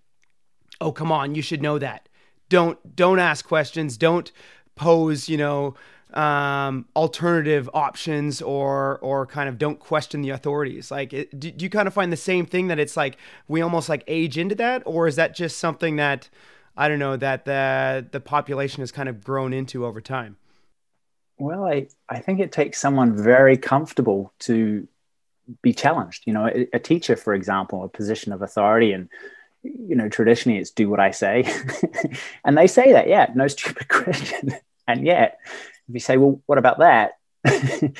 "Oh, 0.81 0.93
come 0.93 1.13
on, 1.13 1.35
you 1.35 1.43
should 1.43 1.61
know 1.61 1.79
that." 1.79 2.09
Don't 2.49 2.97
don't 2.97 3.19
ask 3.19 3.47
questions, 3.47 3.99
don't 3.99 4.33
pose, 4.77 5.29
you 5.29 5.37
know, 5.37 5.75
um, 6.15 6.87
alternative 6.95 7.69
options 7.75 8.43
or 8.43 8.99
or 8.99 9.27
kind 9.27 9.49
of 9.49 9.59
don't 9.59 9.79
question 9.79 10.23
the 10.23 10.31
authorities? 10.31 10.91
Like 10.91 11.13
it, 11.13 11.39
do, 11.39 11.51
do, 11.51 11.65
you 11.65 11.71
kind 11.71 11.89
of 11.89 11.95
find 11.95 12.13
the 12.13 12.17
same 12.17 12.47
thing 12.47 12.69
that 12.69 12.79
it's 12.79 12.97
like 12.97 13.17
we 13.49 13.61
almost 13.61 13.89
like 13.89 14.05
age 14.07 14.39
into 14.39 14.55
that? 14.57 14.83
Or 14.87 15.07
is 15.07 15.17
that 15.17 15.35
just 15.35 15.59
something 15.59 15.97
that 15.97 16.29
i 16.75 16.89
don't 16.89 16.99
know 16.99 17.17
that 17.17 17.45
the 17.45 18.07
the 18.13 18.21
population 18.21 18.81
has 18.81 18.91
kind 18.91 19.09
of 19.09 19.23
grown 19.23 19.53
into 19.53 19.85
over 19.85 20.01
time? 20.01 20.37
Well 21.39 21.65
i 21.65 21.87
i 22.09 22.19
think 22.19 22.41
it 22.41 22.53
takes 22.53 22.79
someone 22.79 23.17
very 23.17 23.57
comfortable 23.57 24.33
to 24.41 24.87
be 25.61 25.73
challenged. 25.73 26.23
You 26.27 26.33
know 26.35 26.47
a, 26.47 26.69
a 26.75 26.79
teacher 26.79 27.17
for 27.17 27.35
example 27.35 27.85
a 27.85 27.89
position 27.89 28.33
of 28.33 28.43
authority 28.43 28.93
and 28.93 29.09
you 29.63 29.95
know 29.95 30.09
traditionally 30.09 30.59
it's 30.59 30.71
do 30.71 30.89
what 30.89 31.01
i 31.01 31.11
say. 31.11 31.45
And 32.45 32.57
they 32.59 32.67
say 32.67 32.93
that 32.93 33.09
yeah 33.09 33.31
no 33.35 33.49
stupid 33.49 33.89
question. 34.01 34.55
And 34.89 35.07
yet 35.07 35.39
if 35.89 35.95
you 35.95 36.01
say, 36.01 36.17
well, 36.17 36.41
what 36.47 36.59
about 36.59 36.79
that? 36.79 37.13
it, 37.45 37.95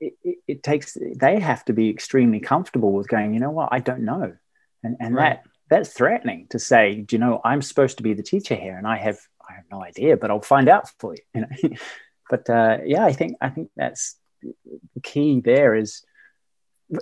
it, 0.00 0.38
it, 0.46 0.62
takes, 0.62 0.96
they 1.16 1.40
have 1.40 1.64
to 1.66 1.72
be 1.72 1.90
extremely 1.90 2.40
comfortable 2.40 2.92
with 2.92 3.08
going, 3.08 3.34
you 3.34 3.40
know 3.40 3.50
what, 3.50 3.68
I 3.72 3.78
don't 3.78 4.04
know. 4.04 4.34
And, 4.82 4.96
and 5.00 5.14
right. 5.14 5.40
that, 5.42 5.50
that's 5.68 5.92
threatening 5.92 6.46
to 6.50 6.58
say, 6.58 7.02
do 7.02 7.16
you 7.16 7.20
know, 7.20 7.40
I'm 7.44 7.62
supposed 7.62 7.98
to 7.98 8.02
be 8.02 8.14
the 8.14 8.22
teacher 8.22 8.54
here 8.54 8.76
and 8.76 8.86
I 8.86 8.98
have, 8.98 9.18
I 9.48 9.54
have 9.54 9.64
no 9.70 9.82
idea, 9.82 10.16
but 10.16 10.30
I'll 10.30 10.40
find 10.40 10.68
out 10.68 10.88
for 10.98 11.14
you. 11.14 11.22
you 11.34 11.40
know? 11.42 11.76
but 12.30 12.48
uh, 12.50 12.78
yeah, 12.84 13.04
I 13.04 13.12
think, 13.12 13.36
I 13.40 13.50
think 13.50 13.70
that's 13.76 14.16
the 14.42 15.00
key 15.02 15.40
there 15.40 15.74
is, 15.74 16.02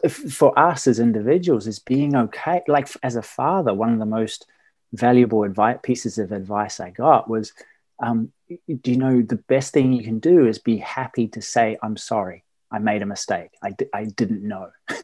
for 0.09 0.56
us 0.59 0.87
as 0.87 1.00
individuals 1.00 1.66
is 1.66 1.80
being 1.80 2.14
okay 2.14 2.62
like 2.68 2.88
as 3.02 3.16
a 3.16 3.23
father 3.23 3.75
one 3.75 3.92
of 3.92 3.99
the 3.99 4.06
most 4.06 4.47
valuable 4.92 5.42
advice 5.42 5.78
pieces 5.82 6.18
of 6.18 6.30
advice 6.30 6.78
i 6.78 6.88
got 6.88 7.28
was 7.28 7.52
um, 8.00 8.32
do 8.49 8.90
you 8.90 8.96
know 8.96 9.22
the 9.22 9.42
best 9.49 9.72
thing 9.72 9.92
you 9.92 10.04
can 10.04 10.18
do 10.18 10.46
is 10.46 10.58
be 10.58 10.76
happy 10.78 11.28
to 11.28 11.40
say 11.40 11.78
i'm 11.82 11.96
sorry 11.96 12.44
i 12.70 12.78
made 12.78 13.02
a 13.02 13.06
mistake. 13.06 13.50
I, 13.62 13.75
I 13.92 14.04
didn't 14.04 14.46
know. 14.46 14.70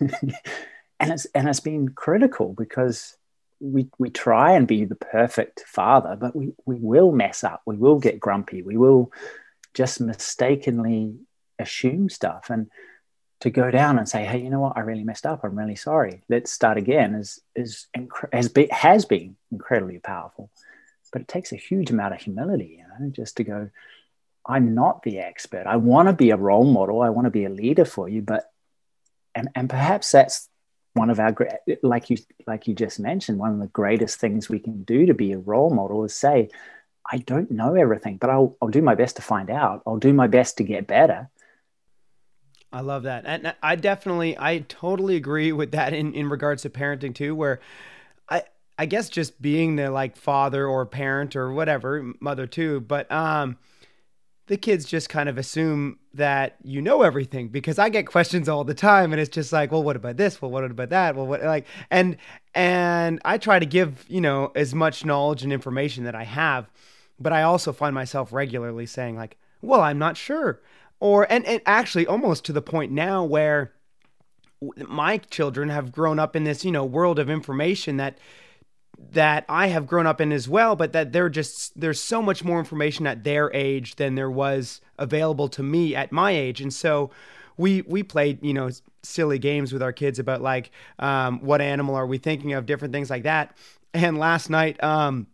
And 1.01 1.13
it's 1.13 1.27
and 1.27 1.49
it's 1.49 1.61
been 1.61 1.91
critical 1.91 2.55
because 2.55 3.17
we 3.61 3.89
we 3.99 4.11
try 4.11 4.53
and 4.53 4.67
be 4.67 4.85
the 4.85 4.97
perfect 4.97 5.65
father 5.67 6.17
but 6.17 6.35
we 6.35 6.53
we 6.67 6.77
will 6.77 7.13
mess 7.13 7.45
up. 7.45 7.63
We 7.67 7.77
will 7.77 8.01
get 8.01 8.19
grumpy. 8.19 8.63
We 8.63 8.77
will 8.77 9.13
just 9.75 10.01
mistakenly 10.01 11.15
assume 11.59 12.09
stuff. 12.09 12.51
And 12.51 12.69
to 13.41 13.51
go 13.51 13.71
down 13.71 13.99
and 13.99 14.09
say 14.09 14.25
hey 14.25 14.39
you 14.43 14.51
know 14.51 14.59
what? 14.59 14.77
I 14.77 14.81
really 14.81 15.05
messed 15.05 15.25
up. 15.25 15.45
I'm 15.45 15.57
really 15.57 15.77
sorry. 15.77 16.23
Let's 16.29 16.51
start 16.51 16.79
again 16.79 17.15
is 17.15 17.41
is 17.55 17.87
has 18.33 18.49
been 18.49 18.69
has 18.71 19.05
been 19.05 19.37
incredibly 19.53 20.01
powerful 20.01 20.51
but 21.13 21.23
it 21.23 21.29
takes 21.29 21.53
a 21.53 21.57
huge 21.57 21.91
amount 21.91 22.15
of 22.15 22.21
humility, 22.21 22.79
you 22.79 22.85
know, 23.07 23.11
just 23.11 23.37
to 23.37 23.45
go, 23.45 23.71
I'm 24.47 24.75
not 24.75 25.03
the 25.03 25.19
expert. 25.19 25.67
I 25.67 25.77
want 25.77 26.09
to 26.09 26.15
be 26.15 26.31
a 26.31 26.37
role 26.37 26.65
model. 26.65 27.03
I 27.03 27.11
want 27.11 27.27
to 27.27 27.31
be 27.31 27.45
a 27.45 27.51
leader 27.51 27.85
for 27.85 28.09
you, 28.09 28.23
but 28.23 28.51
and 29.35 29.49
and 29.55 29.69
perhaps 29.69 30.11
that's 30.11 30.49
one 30.95 31.11
of 31.11 31.21
our 31.21 31.33
great, 31.33 31.53
like 31.83 32.11
you 32.11 32.17
like 32.47 32.67
you 32.67 32.75
just 32.75 32.99
mentioned, 32.99 33.39
one 33.39 33.53
of 33.53 33.59
the 33.61 33.67
greatest 33.67 34.19
things 34.19 34.49
we 34.49 34.59
can 34.59 34.83
do 34.85 35.07
to 35.07 35.15
be 35.15 35.33
a 35.33 35.39
role 35.39 35.71
model 35.71 36.05
is 36.05 36.15
say, 36.15 36.49
I 37.11 37.19
don't 37.19 37.51
know 37.51 37.75
everything, 37.75 38.17
but 38.17 38.31
I'll 38.31 38.57
I'll 38.61 38.69
do 38.69 38.83
my 38.83 38.95
best 38.95 39.17
to 39.17 39.23
find 39.23 39.51
out. 39.51 39.83
I'll 39.87 39.99
do 39.99 40.13
my 40.13 40.27
best 40.27 40.57
to 40.59 40.65
get 40.65 40.87
better. 40.87 41.31
I 42.71 42.81
love 42.83 43.05
that, 43.05 43.25
and 43.25 43.55
I 43.63 43.77
definitely, 43.77 44.37
I 44.39 44.59
totally 44.69 45.17
agree 45.17 45.53
with 45.53 45.73
that 45.73 45.95
in 45.95 46.13
in 46.13 46.29
regards 46.29 46.63
to 46.63 46.71
parenting 46.71 47.15
too, 47.15 47.35
where 47.35 47.61
I 48.79 48.87
guess 48.87 49.09
just 49.09 49.43
being 49.43 49.77
the 49.77 49.91
like 49.91 50.17
father 50.17 50.67
or 50.67 50.87
parent 50.87 51.35
or 51.35 51.53
whatever, 51.53 52.13
mother 52.21 52.47
too, 52.47 52.81
but 52.81 53.11
um 53.11 53.59
the 54.49 54.57
kids 54.57 54.87
just 54.87 55.11
kind 55.11 55.29
of 55.29 55.37
assume 55.37 55.99
that 56.15 56.57
you 56.63 56.81
know 56.81 57.03
everything 57.03 57.49
because 57.49 57.79
I 57.79 57.91
get 57.91 58.07
questions 58.07 58.49
all 58.49 58.65
the 58.65 58.75
time 58.75 59.13
and 59.13 59.21
it's 59.21 59.29
just 59.29 59.53
like, 59.53 59.71
well, 59.71 59.83
what 59.83 59.95
about 59.95 60.17
this? 60.17 60.41
Well, 60.41 60.51
what 60.51 60.65
about 60.65 60.89
that? 60.89 61.15
Well, 61.15 61.27
what 61.27 61.43
like 61.43 61.67
and 61.91 62.17
and 62.55 63.21
I 63.25 63.39
try 63.39 63.59
to 63.59 63.67
give, 63.67 64.07
you 64.09 64.21
know, 64.21 64.51
as 64.57 64.75
much 64.75 65.05
knowledge 65.05 65.45
and 65.45 65.53
information 65.53 66.05
that 66.05 66.15
I 66.15 66.25
have, 66.25 66.71
but 67.21 67.33
I 67.33 67.43
also 67.43 67.73
find 67.73 67.95
myself 67.95 68.33
regularly 68.33 68.87
saying 68.87 69.17
like, 69.17 69.37
well, 69.61 69.83
I'm 69.83 69.99
not 69.99 70.17
sure. 70.17 70.63
Or 70.99 71.31
and, 71.31 71.45
and 71.45 71.61
actually 71.67 72.07
almost 72.07 72.45
to 72.47 72.53
the 72.53 72.63
point 72.63 72.91
now 72.91 73.23
where 73.25 73.75
my 74.89 75.19
children 75.19 75.69
have 75.69 75.93
grown 75.93 76.19
up 76.19 76.35
in 76.35 76.45
this, 76.45 76.65
you 76.65 76.73
know, 76.73 76.85
world 76.85 77.19
of 77.19 77.29
information 77.29 77.99
that 77.99 78.19
that 79.13 79.45
I 79.49 79.69
have 79.69 79.87
grown 79.87 80.07
up 80.07 80.21
in 80.21 80.33
as 80.33 80.49
well, 80.49 80.77
but 80.77 80.93
that 80.93 81.13
they're 81.13 81.29
just 81.29 81.79
there's 81.79 82.01
so 82.01 82.21
much 82.21 82.45
more 82.45 82.59
information 82.59 83.07
at 83.07 83.25
their 83.25 83.53
age 83.53 83.97
than 83.97 84.15
there 84.15 84.31
was 84.31 84.81
available 84.99 85.49
to 85.49 85.63
me 85.63 85.95
at 85.95 86.13
my 86.13 86.33
age, 86.33 86.61
and 86.61 86.73
so 86.73 87.11
we 87.57 87.83
we 87.83 88.03
played 88.03 88.43
you 88.43 88.55
know 88.55 88.71
silly 89.03 89.39
games 89.39 89.73
with 89.73 89.83
our 89.83 89.93
kids 89.93 90.19
about 90.19 90.43
like 90.43 90.71
um, 90.99 91.41
what 91.41 91.61
animal 91.61 91.95
are 91.95 92.07
we 92.07 92.19
thinking 92.19 92.53
of, 92.53 92.67
different 92.67 92.93
things 92.93 93.11
like 93.11 93.23
that. 93.23 93.57
And 93.95 94.19
last 94.19 94.51
night, 94.51 94.83
um, 94.83 95.27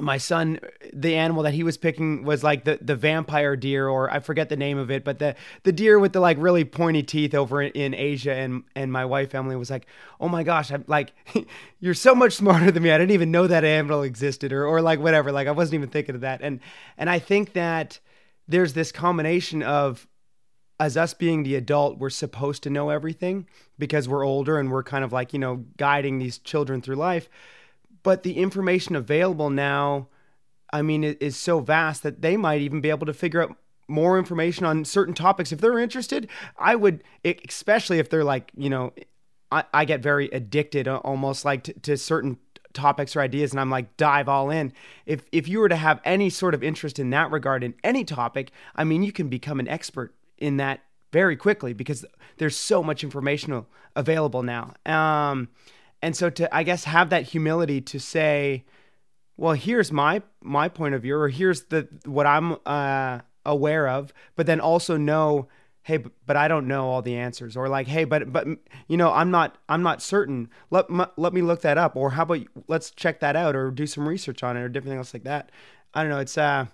my 0.00 0.18
son 0.18 0.58
the 0.92 1.14
animal 1.14 1.42
that 1.42 1.54
he 1.54 1.62
was 1.62 1.76
picking 1.76 2.24
was 2.24 2.42
like 2.42 2.64
the 2.64 2.78
the 2.80 2.96
vampire 2.96 3.56
deer 3.56 3.88
or 3.88 4.10
I 4.10 4.20
forget 4.20 4.48
the 4.48 4.56
name 4.56 4.78
of 4.78 4.90
it 4.90 5.04
but 5.04 5.18
the 5.18 5.34
the 5.62 5.72
deer 5.72 5.98
with 5.98 6.12
the 6.12 6.20
like 6.20 6.36
really 6.38 6.64
pointy 6.64 7.02
teeth 7.02 7.34
over 7.34 7.62
in 7.62 7.94
Asia 7.94 8.32
and 8.32 8.64
and 8.74 8.92
my 8.92 9.04
wife 9.04 9.34
Emily 9.34 9.56
was 9.56 9.70
like 9.70 9.86
oh 10.20 10.28
my 10.28 10.42
gosh 10.42 10.70
I'm 10.70 10.84
like 10.86 11.12
you're 11.80 11.94
so 11.94 12.14
much 12.14 12.34
smarter 12.34 12.70
than 12.70 12.82
me. 12.82 12.90
I 12.90 12.98
didn't 12.98 13.12
even 13.12 13.30
know 13.30 13.46
that 13.46 13.64
animal 13.64 14.02
existed 14.02 14.52
or 14.52 14.66
or 14.66 14.82
like 14.82 15.00
whatever. 15.00 15.32
Like 15.32 15.48
I 15.48 15.52
wasn't 15.52 15.74
even 15.74 15.88
thinking 15.88 16.14
of 16.14 16.20
that. 16.22 16.40
And 16.42 16.60
and 16.96 17.08
I 17.08 17.18
think 17.18 17.52
that 17.54 17.98
there's 18.48 18.72
this 18.72 18.92
combination 18.92 19.62
of 19.62 20.06
as 20.78 20.96
us 20.96 21.12
being 21.12 21.42
the 21.42 21.54
adult 21.54 21.98
we're 21.98 22.10
supposed 22.10 22.62
to 22.62 22.70
know 22.70 22.88
everything 22.88 23.46
because 23.78 24.08
we're 24.08 24.24
older 24.24 24.58
and 24.58 24.70
we're 24.70 24.82
kind 24.82 25.04
of 25.04 25.12
like 25.12 25.32
you 25.32 25.38
know 25.38 25.64
guiding 25.76 26.18
these 26.18 26.38
children 26.38 26.80
through 26.80 26.96
life 26.96 27.28
but 28.02 28.22
the 28.22 28.38
information 28.38 28.96
available 28.96 29.50
now, 29.50 30.08
I 30.72 30.82
mean, 30.82 31.04
is 31.04 31.36
so 31.36 31.60
vast 31.60 32.02
that 32.02 32.22
they 32.22 32.36
might 32.36 32.60
even 32.60 32.80
be 32.80 32.90
able 32.90 33.06
to 33.06 33.14
figure 33.14 33.42
out 33.42 33.56
more 33.88 34.18
information 34.18 34.64
on 34.64 34.84
certain 34.84 35.14
topics 35.14 35.52
if 35.52 35.60
they're 35.60 35.78
interested. 35.78 36.28
I 36.58 36.76
would, 36.76 37.02
especially 37.24 37.98
if 37.98 38.08
they're 38.08 38.24
like, 38.24 38.52
you 38.56 38.70
know, 38.70 38.92
I, 39.50 39.64
I 39.74 39.84
get 39.84 40.00
very 40.00 40.28
addicted 40.28 40.86
almost 40.86 41.44
like 41.44 41.64
to, 41.64 41.72
to 41.72 41.96
certain 41.96 42.38
topics 42.72 43.16
or 43.16 43.20
ideas 43.20 43.50
and 43.50 43.60
I'm 43.60 43.70
like 43.70 43.96
dive 43.96 44.28
all 44.28 44.50
in. 44.50 44.72
If 45.06 45.26
if 45.32 45.48
you 45.48 45.58
were 45.58 45.68
to 45.68 45.76
have 45.76 46.00
any 46.04 46.30
sort 46.30 46.54
of 46.54 46.62
interest 46.62 46.98
in 46.98 47.10
that 47.10 47.30
regard 47.30 47.64
in 47.64 47.74
any 47.82 48.04
topic, 48.04 48.52
I 48.76 48.84
mean 48.84 49.02
you 49.02 49.12
can 49.12 49.28
become 49.28 49.58
an 49.60 49.68
expert 49.68 50.14
in 50.38 50.56
that 50.58 50.80
very 51.12 51.36
quickly 51.36 51.72
because 51.72 52.04
there's 52.38 52.56
so 52.56 52.82
much 52.82 53.02
information 53.02 53.66
available 53.96 54.42
now. 54.42 54.74
Um, 54.86 55.48
and 56.02 56.16
so 56.16 56.30
to 56.30 56.54
i 56.54 56.62
guess 56.62 56.84
have 56.84 57.10
that 57.10 57.24
humility 57.24 57.80
to 57.80 57.98
say 57.98 58.64
well 59.36 59.54
here's 59.54 59.92
my 59.92 60.22
my 60.42 60.68
point 60.68 60.94
of 60.94 61.02
view 61.02 61.16
or 61.16 61.28
here's 61.28 61.64
the 61.64 61.88
what 62.04 62.26
i'm 62.26 62.56
uh, 62.66 63.20
aware 63.44 63.88
of 63.88 64.12
but 64.36 64.46
then 64.46 64.60
also 64.60 64.96
know 64.96 65.48
hey 65.82 65.98
but, 66.26 66.36
i 66.36 66.46
don't 66.46 66.68
know 66.68 66.88
all 66.88 67.02
the 67.02 67.16
answers 67.16 67.56
or 67.56 67.68
like 67.68 67.86
hey 67.86 68.04
but 68.04 68.32
but 68.32 68.46
you 68.86 68.96
know 68.96 69.12
i'm 69.12 69.30
not 69.30 69.56
i'm 69.68 69.82
not 69.82 70.02
certain. 70.02 70.48
Let 70.70 70.86
let 71.18 71.32
me 71.32 71.42
look 71.42 71.62
that 71.62 71.78
up 71.78 71.96
or 71.96 72.10
how 72.10 72.22
about 72.22 72.40
let's 72.68 72.90
check 72.90 73.20
that 73.20 73.34
out 73.36 73.56
or 73.56 73.70
do 73.70 73.86
some 73.86 74.08
research 74.08 74.42
on 74.42 74.56
it 74.56 74.60
or 74.60 74.68
different 74.68 74.96
things 74.96 75.14
like 75.14 75.24
that. 75.24 75.50
I 75.94 76.02
don't 76.02 76.10
know 76.10 76.18
it's 76.18 76.36
uh 76.36 76.66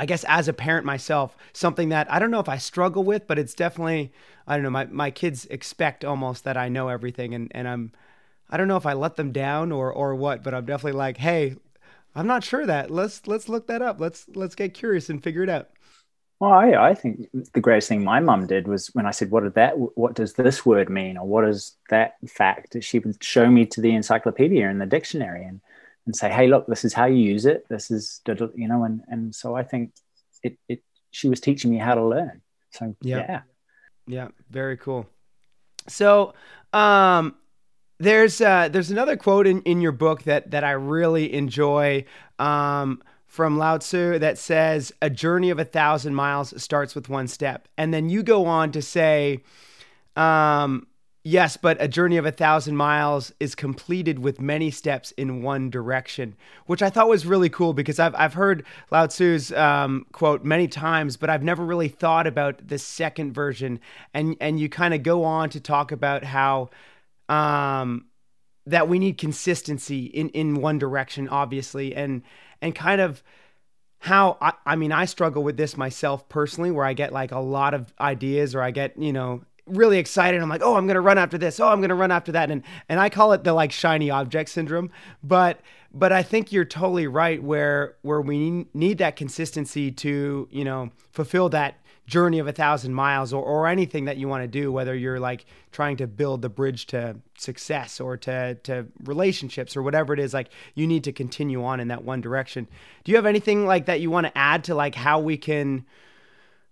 I 0.00 0.06
guess 0.06 0.24
as 0.24 0.48
a 0.48 0.54
parent 0.54 0.86
myself, 0.86 1.36
something 1.52 1.90
that 1.90 2.10
I 2.10 2.18
don't 2.18 2.30
know 2.30 2.40
if 2.40 2.48
I 2.48 2.56
struggle 2.56 3.04
with, 3.04 3.26
but 3.26 3.38
it's 3.38 3.52
definitely 3.52 4.12
I 4.46 4.54
don't 4.54 4.62
know, 4.62 4.70
my, 4.70 4.86
my 4.86 5.10
kids 5.10 5.44
expect 5.50 6.06
almost 6.06 6.42
that 6.44 6.56
I 6.56 6.70
know 6.70 6.88
everything 6.88 7.34
and, 7.34 7.52
and 7.54 7.68
I'm 7.68 7.92
I 8.48 8.56
don't 8.56 8.66
know 8.66 8.78
if 8.78 8.86
I 8.86 8.94
let 8.94 9.16
them 9.16 9.30
down 9.30 9.72
or 9.72 9.92
or 9.92 10.14
what, 10.14 10.42
but 10.42 10.54
I'm 10.54 10.64
definitely 10.64 10.98
like, 10.98 11.18
hey, 11.18 11.56
I'm 12.14 12.26
not 12.26 12.44
sure 12.44 12.64
that. 12.64 12.90
Let's 12.90 13.26
let's 13.26 13.46
look 13.50 13.66
that 13.66 13.82
up. 13.82 14.00
Let's 14.00 14.24
let's 14.34 14.54
get 14.54 14.72
curious 14.72 15.10
and 15.10 15.22
figure 15.22 15.42
it 15.42 15.50
out. 15.50 15.68
Well, 16.40 16.52
I, 16.52 16.72
I 16.72 16.94
think 16.94 17.28
the 17.52 17.60
greatest 17.60 17.90
thing 17.90 18.02
my 18.02 18.20
mum 18.20 18.46
did 18.46 18.66
was 18.66 18.88
when 18.94 19.04
I 19.04 19.10
said, 19.10 19.30
"What 19.30 19.54
that? 19.54 19.74
What 19.76 20.14
does 20.14 20.32
this 20.32 20.64
word 20.64 20.88
mean, 20.88 21.18
or 21.18 21.26
what 21.26 21.46
is 21.46 21.76
that 21.90 22.14
fact?" 22.26 22.74
She 22.80 23.00
would 23.00 23.22
show 23.22 23.50
me 23.50 23.66
to 23.66 23.82
the 23.82 23.94
encyclopedia 23.94 24.66
and 24.66 24.80
the 24.80 24.86
dictionary, 24.86 25.44
and 25.44 25.60
and 26.06 26.14
say, 26.14 26.30
"Hey, 26.30 26.48
look, 26.48 26.66
this 26.66 26.84
is 26.84 26.92
how 26.92 27.06
you 27.06 27.16
use 27.16 27.46
it. 27.46 27.66
This 27.68 27.90
is 27.90 28.20
you 28.54 28.68
know." 28.68 28.84
And 28.84 29.02
and 29.08 29.34
so 29.34 29.54
I 29.54 29.62
think 29.62 29.92
it 30.42 30.58
it 30.68 30.82
she 31.10 31.28
was 31.28 31.40
teaching 31.40 31.70
me 31.70 31.78
how 31.78 31.94
to 31.94 32.04
learn. 32.04 32.42
So 32.70 32.94
yeah, 33.02 33.16
yeah, 33.18 33.40
yeah 34.06 34.28
very 34.50 34.76
cool. 34.76 35.06
So 35.88 36.34
um, 36.72 37.34
there's 37.98 38.40
uh, 38.40 38.68
there's 38.68 38.90
another 38.90 39.16
quote 39.16 39.46
in, 39.46 39.62
in 39.62 39.80
your 39.80 39.92
book 39.92 40.22
that 40.24 40.50
that 40.50 40.64
I 40.64 40.72
really 40.72 41.32
enjoy. 41.32 42.04
Um, 42.38 43.02
from 43.30 43.58
Lao 43.58 43.78
Tzu 43.78 44.18
that 44.18 44.38
says, 44.38 44.92
A 45.00 45.08
journey 45.08 45.50
of 45.50 45.60
a 45.60 45.64
thousand 45.64 46.16
miles 46.16 46.52
starts 46.60 46.96
with 46.96 47.08
one 47.08 47.28
step. 47.28 47.68
And 47.78 47.94
then 47.94 48.08
you 48.08 48.24
go 48.24 48.46
on 48.46 48.72
to 48.72 48.82
say, 48.82 49.44
um, 50.16 50.88
Yes, 51.22 51.58
but 51.58 51.76
a 51.82 51.86
journey 51.86 52.16
of 52.16 52.24
a 52.24 52.32
thousand 52.32 52.76
miles 52.76 53.30
is 53.38 53.54
completed 53.54 54.20
with 54.20 54.40
many 54.40 54.70
steps 54.70 55.10
in 55.12 55.42
one 55.42 55.68
direction, 55.68 56.34
which 56.64 56.80
I 56.80 56.88
thought 56.88 57.10
was 57.10 57.26
really 57.26 57.50
cool 57.50 57.74
because 57.74 57.98
I've, 57.98 58.14
I've 58.14 58.32
heard 58.32 58.64
Lao 58.90 59.06
Tzu's 59.06 59.52
um, 59.52 60.06
quote 60.12 60.44
many 60.44 60.66
times, 60.66 61.18
but 61.18 61.28
I've 61.28 61.42
never 61.42 61.62
really 61.62 61.88
thought 61.88 62.26
about 62.26 62.66
the 62.68 62.78
second 62.78 63.34
version. 63.34 63.80
And, 64.14 64.34
and 64.40 64.58
you 64.58 64.70
kind 64.70 64.94
of 64.94 65.02
go 65.02 65.24
on 65.24 65.50
to 65.50 65.60
talk 65.60 65.92
about 65.92 66.24
how 66.24 66.70
um, 67.28 68.06
that 68.66 68.88
we 68.88 68.98
need 68.98 69.18
consistency 69.18 70.06
in, 70.06 70.30
in 70.30 70.54
one 70.56 70.78
direction, 70.78 71.28
obviously, 71.28 71.94
and 71.94 72.22
and 72.62 72.74
kind 72.74 73.00
of 73.00 73.22
how 74.00 74.38
I, 74.40 74.52
I 74.66 74.76
mean 74.76 74.92
I 74.92 75.04
struggle 75.04 75.42
with 75.42 75.56
this 75.56 75.76
myself 75.76 76.28
personally 76.28 76.70
where 76.70 76.84
I 76.84 76.92
get 76.94 77.12
like 77.12 77.32
a 77.32 77.38
lot 77.38 77.74
of 77.74 77.92
ideas 78.00 78.54
or 78.54 78.62
I 78.62 78.70
get, 78.70 78.98
you 78.98 79.12
know, 79.12 79.42
really 79.70 79.98
excited. 79.98 80.40
I'm 80.40 80.48
like, 80.48 80.62
oh, 80.62 80.76
I'm 80.76 80.86
gonna 80.86 81.00
run 81.00 81.18
after 81.18 81.38
this. 81.38 81.60
Oh, 81.60 81.68
I'm 81.68 81.80
gonna 81.80 81.94
run 81.94 82.10
after 82.10 82.32
that. 82.32 82.50
And 82.50 82.62
and 82.88 83.00
I 83.00 83.08
call 83.08 83.32
it 83.32 83.44
the 83.44 83.52
like 83.52 83.72
shiny 83.72 84.10
object 84.10 84.50
syndrome. 84.50 84.90
But 85.22 85.60
but 85.92 86.12
I 86.12 86.22
think 86.22 86.52
you're 86.52 86.64
totally 86.64 87.06
right 87.06 87.42
where 87.42 87.96
where 88.02 88.20
we 88.20 88.66
need 88.74 88.98
that 88.98 89.16
consistency 89.16 89.90
to, 89.92 90.48
you 90.50 90.64
know, 90.64 90.90
fulfill 91.12 91.48
that 91.50 91.76
journey 92.10 92.40
of 92.40 92.48
a 92.48 92.52
thousand 92.52 92.92
miles 92.92 93.32
or, 93.32 93.42
or 93.42 93.68
anything 93.68 94.04
that 94.06 94.16
you 94.16 94.28
want 94.28 94.42
to 94.42 94.48
do, 94.48 94.70
whether 94.72 94.94
you're 94.94 95.20
like 95.20 95.46
trying 95.70 95.96
to 95.96 96.06
build 96.06 96.42
the 96.42 96.48
bridge 96.48 96.86
to 96.86 97.16
success 97.38 98.00
or 98.00 98.16
to, 98.16 98.56
to 98.56 98.84
relationships 99.04 99.76
or 99.76 99.82
whatever 99.82 100.12
it 100.12 100.18
is, 100.18 100.34
like 100.34 100.50
you 100.74 100.86
need 100.86 101.04
to 101.04 101.12
continue 101.12 101.64
on 101.64 101.78
in 101.78 101.88
that 101.88 102.04
one 102.04 102.20
direction. 102.20 102.66
Do 103.04 103.12
you 103.12 103.16
have 103.16 103.26
anything 103.26 103.64
like 103.64 103.86
that 103.86 104.00
you 104.00 104.10
want 104.10 104.26
to 104.26 104.36
add 104.36 104.64
to 104.64 104.74
like 104.74 104.96
how 104.96 105.20
we 105.20 105.36
can, 105.36 105.86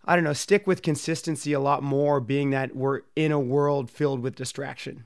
I 0.09 0.15
don't 0.15 0.25
know, 0.25 0.33
stick 0.33 0.67
with 0.67 0.81
consistency 0.81 1.53
a 1.53 1.61
lot 1.61 1.83
more, 1.83 2.19
being 2.19 2.49
that 2.51 2.75
we're 2.75 3.03
in 3.15 3.31
a 3.31 3.39
world 3.39 3.91
filled 3.91 4.21
with 4.21 4.35
distraction? 4.37 5.05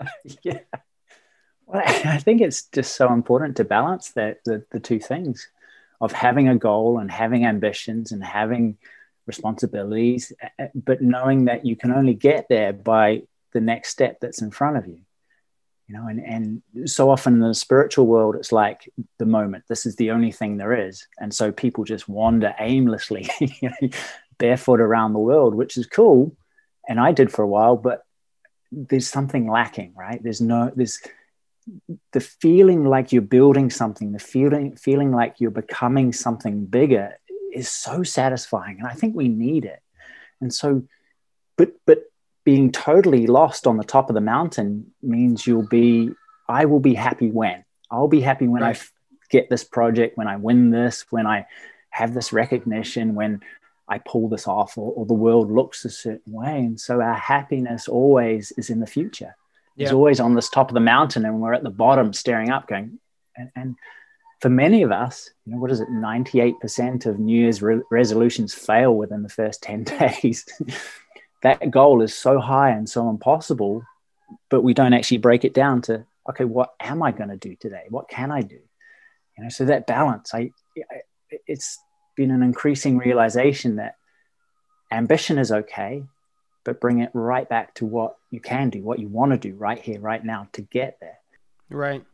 yeah. 0.42 0.60
Well, 1.66 1.82
I 1.84 2.16
think 2.16 2.40
it's 2.40 2.62
just 2.62 2.96
so 2.96 3.12
important 3.12 3.58
to 3.58 3.64
balance 3.64 4.12
that 4.12 4.38
the, 4.46 4.64
the 4.70 4.80
two 4.80 4.98
things 4.98 5.50
of 6.00 6.12
having 6.12 6.48
a 6.48 6.56
goal 6.56 6.98
and 6.98 7.10
having 7.10 7.44
ambitions 7.44 8.10
and 8.10 8.24
having 8.24 8.78
responsibilities, 9.26 10.32
eh, 10.40 10.48
eh, 10.58 10.68
but 10.74 11.02
knowing 11.02 11.44
that 11.44 11.66
you 11.66 11.76
can 11.76 11.92
only 11.92 12.14
get 12.14 12.46
there 12.48 12.72
by 12.72 13.24
the 13.52 13.60
next 13.60 13.90
step 13.90 14.20
that's 14.20 14.40
in 14.40 14.50
front 14.50 14.78
of 14.78 14.86
you. 14.86 15.00
You 15.88 15.96
know, 15.96 16.06
and, 16.06 16.20
and 16.20 16.90
so 16.90 17.10
often 17.10 17.34
in 17.34 17.40
the 17.40 17.54
spiritual 17.54 18.06
world, 18.06 18.36
it's 18.36 18.52
like 18.52 18.92
the 19.18 19.24
moment. 19.24 19.64
This 19.68 19.86
is 19.86 19.96
the 19.96 20.10
only 20.10 20.30
thing 20.30 20.56
there 20.56 20.86
is. 20.86 21.06
And 21.18 21.32
so 21.32 21.50
people 21.50 21.84
just 21.84 22.08
wander 22.08 22.54
aimlessly, 22.58 23.28
barefoot 24.38 24.80
around 24.80 25.14
the 25.14 25.18
world, 25.18 25.54
which 25.54 25.78
is 25.78 25.86
cool. 25.86 26.36
And 26.86 27.00
I 27.00 27.12
did 27.12 27.32
for 27.32 27.42
a 27.42 27.48
while, 27.48 27.76
but 27.76 28.04
there's 28.70 29.08
something 29.08 29.50
lacking, 29.50 29.94
right? 29.96 30.22
There's 30.22 30.42
no, 30.42 30.70
there's 30.76 31.00
the 32.12 32.20
feeling 32.20 32.84
like 32.84 33.12
you're 33.12 33.22
building 33.22 33.70
something, 33.70 34.12
the 34.12 34.18
feeling 34.18 34.76
feeling 34.76 35.10
like 35.10 35.36
you're 35.38 35.50
becoming 35.50 36.12
something 36.12 36.66
bigger 36.66 37.18
is 37.52 37.68
so 37.68 38.02
satisfying 38.02 38.78
and 38.78 38.86
i 38.86 38.92
think 38.92 39.14
we 39.14 39.28
need 39.28 39.64
it 39.64 39.80
and 40.40 40.52
so 40.52 40.82
but 41.56 41.72
but 41.86 42.07
being 42.48 42.72
totally 42.72 43.26
lost 43.26 43.66
on 43.66 43.76
the 43.76 43.84
top 43.84 44.08
of 44.08 44.14
the 44.14 44.22
mountain 44.22 44.90
means 45.02 45.46
you'll 45.46 45.68
be 45.68 46.10
i 46.48 46.64
will 46.64 46.80
be 46.80 46.94
happy 46.94 47.30
when 47.30 47.62
i'll 47.90 48.08
be 48.08 48.22
happy 48.22 48.48
when 48.48 48.62
right. 48.62 48.68
I 48.68 48.70
f- 48.70 48.90
get 49.28 49.50
this 49.50 49.64
project 49.64 50.16
when 50.16 50.28
i 50.28 50.36
win 50.36 50.70
this 50.70 51.04
when 51.10 51.26
i 51.26 51.44
have 51.90 52.14
this 52.14 52.32
recognition 52.32 53.14
when 53.14 53.42
i 53.86 53.98
pull 53.98 54.30
this 54.30 54.48
off 54.48 54.78
or, 54.78 54.94
or 54.94 55.04
the 55.04 55.12
world 55.12 55.52
looks 55.52 55.84
a 55.84 55.90
certain 55.90 56.32
way 56.32 56.56
and 56.60 56.80
so 56.80 57.02
our 57.02 57.12
happiness 57.34 57.86
always 57.86 58.50
is 58.52 58.70
in 58.70 58.80
the 58.80 58.86
future 58.86 59.36
yeah. 59.76 59.84
it's 59.84 59.92
always 59.92 60.18
on 60.18 60.34
this 60.34 60.48
top 60.48 60.70
of 60.70 60.74
the 60.74 60.80
mountain 60.80 61.26
and 61.26 61.42
we're 61.42 61.52
at 61.52 61.62
the 61.62 61.68
bottom 61.68 62.14
staring 62.14 62.48
up 62.48 62.66
going 62.66 62.98
and, 63.36 63.50
and 63.56 63.76
for 64.40 64.48
many 64.48 64.82
of 64.82 64.92
us, 64.92 65.30
you 65.44 65.52
know, 65.52 65.58
what 65.58 65.72
is 65.72 65.80
it? 65.80 65.88
98% 65.88 67.06
of 67.06 67.18
New 67.18 67.40
Year's 67.40 67.60
re- 67.60 67.82
resolutions 67.90 68.54
fail 68.54 68.94
within 68.94 69.22
the 69.22 69.28
first 69.28 69.62
10 69.62 69.82
days. 70.22 70.46
That 71.42 71.70
goal 71.70 72.02
is 72.02 72.14
so 72.14 72.38
high 72.38 72.70
and 72.70 72.88
so 72.88 73.08
impossible, 73.08 73.84
but 74.50 74.62
we 74.62 74.74
don't 74.74 74.92
actually 74.92 75.18
break 75.18 75.44
it 75.44 75.54
down 75.54 75.82
to, 75.82 76.04
okay, 76.28 76.44
what 76.44 76.74
am 76.80 77.02
I 77.02 77.12
going 77.12 77.30
to 77.30 77.36
do 77.36 77.54
today? 77.56 77.84
What 77.88 78.08
can 78.08 78.30
I 78.30 78.42
do? 78.42 78.58
You 79.36 79.44
know, 79.44 79.50
so 79.50 79.64
that 79.66 79.86
balance, 79.86 80.34
I, 80.34 80.50
I 80.76 81.00
it's 81.46 81.78
been 82.16 82.30
an 82.30 82.42
increasing 82.42 82.98
realization 82.98 83.76
that 83.76 83.96
ambition 84.90 85.38
is 85.38 85.52
okay, 85.52 86.02
but 86.64 86.80
bring 86.80 87.00
it 87.00 87.10
right 87.14 87.48
back 87.48 87.74
to 87.74 87.86
what 87.86 88.16
you 88.30 88.40
can 88.40 88.70
do, 88.70 88.82
what 88.82 88.98
you 88.98 89.08
want 89.08 89.32
to 89.32 89.38
do 89.38 89.54
right 89.54 89.78
here, 89.78 90.00
right 90.00 90.24
now 90.24 90.48
to 90.52 90.62
get 90.62 90.98
there. 91.00 91.18
Right. 91.70 92.04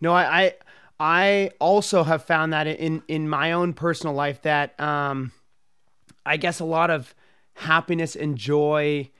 No, 0.00 0.12
I, 0.12 0.38
I 0.38 0.54
I 0.98 1.50
also 1.60 2.04
have 2.04 2.24
found 2.24 2.52
that 2.52 2.66
in 2.66 3.02
in 3.06 3.28
my 3.28 3.52
own 3.52 3.74
personal 3.74 4.14
life 4.14 4.42
that 4.42 4.78
um, 4.80 5.32
I 6.24 6.36
guess 6.38 6.60
a 6.60 6.64
lot 6.64 6.90
of 6.90 7.14
happiness 7.56 8.14
and 8.14 8.36
joy 8.36 9.10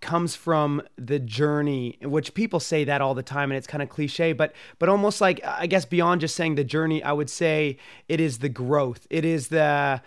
comes 0.00 0.36
from 0.36 0.80
the 0.96 1.18
journey 1.18 1.98
which 2.02 2.32
people 2.32 2.60
say 2.60 2.84
that 2.84 3.00
all 3.00 3.14
the 3.14 3.22
time 3.22 3.50
and 3.50 3.58
it's 3.58 3.66
kind 3.66 3.82
of 3.82 3.88
cliche 3.88 4.32
but 4.32 4.54
but 4.78 4.88
almost 4.88 5.20
like 5.20 5.44
i 5.44 5.66
guess 5.66 5.84
beyond 5.84 6.20
just 6.20 6.36
saying 6.36 6.54
the 6.54 6.62
journey 6.62 7.02
i 7.02 7.10
would 7.12 7.28
say 7.28 7.76
it 8.08 8.20
is 8.20 8.38
the 8.38 8.48
growth. 8.48 9.06
It 9.10 9.24
is 9.24 9.48
the 9.48 10.00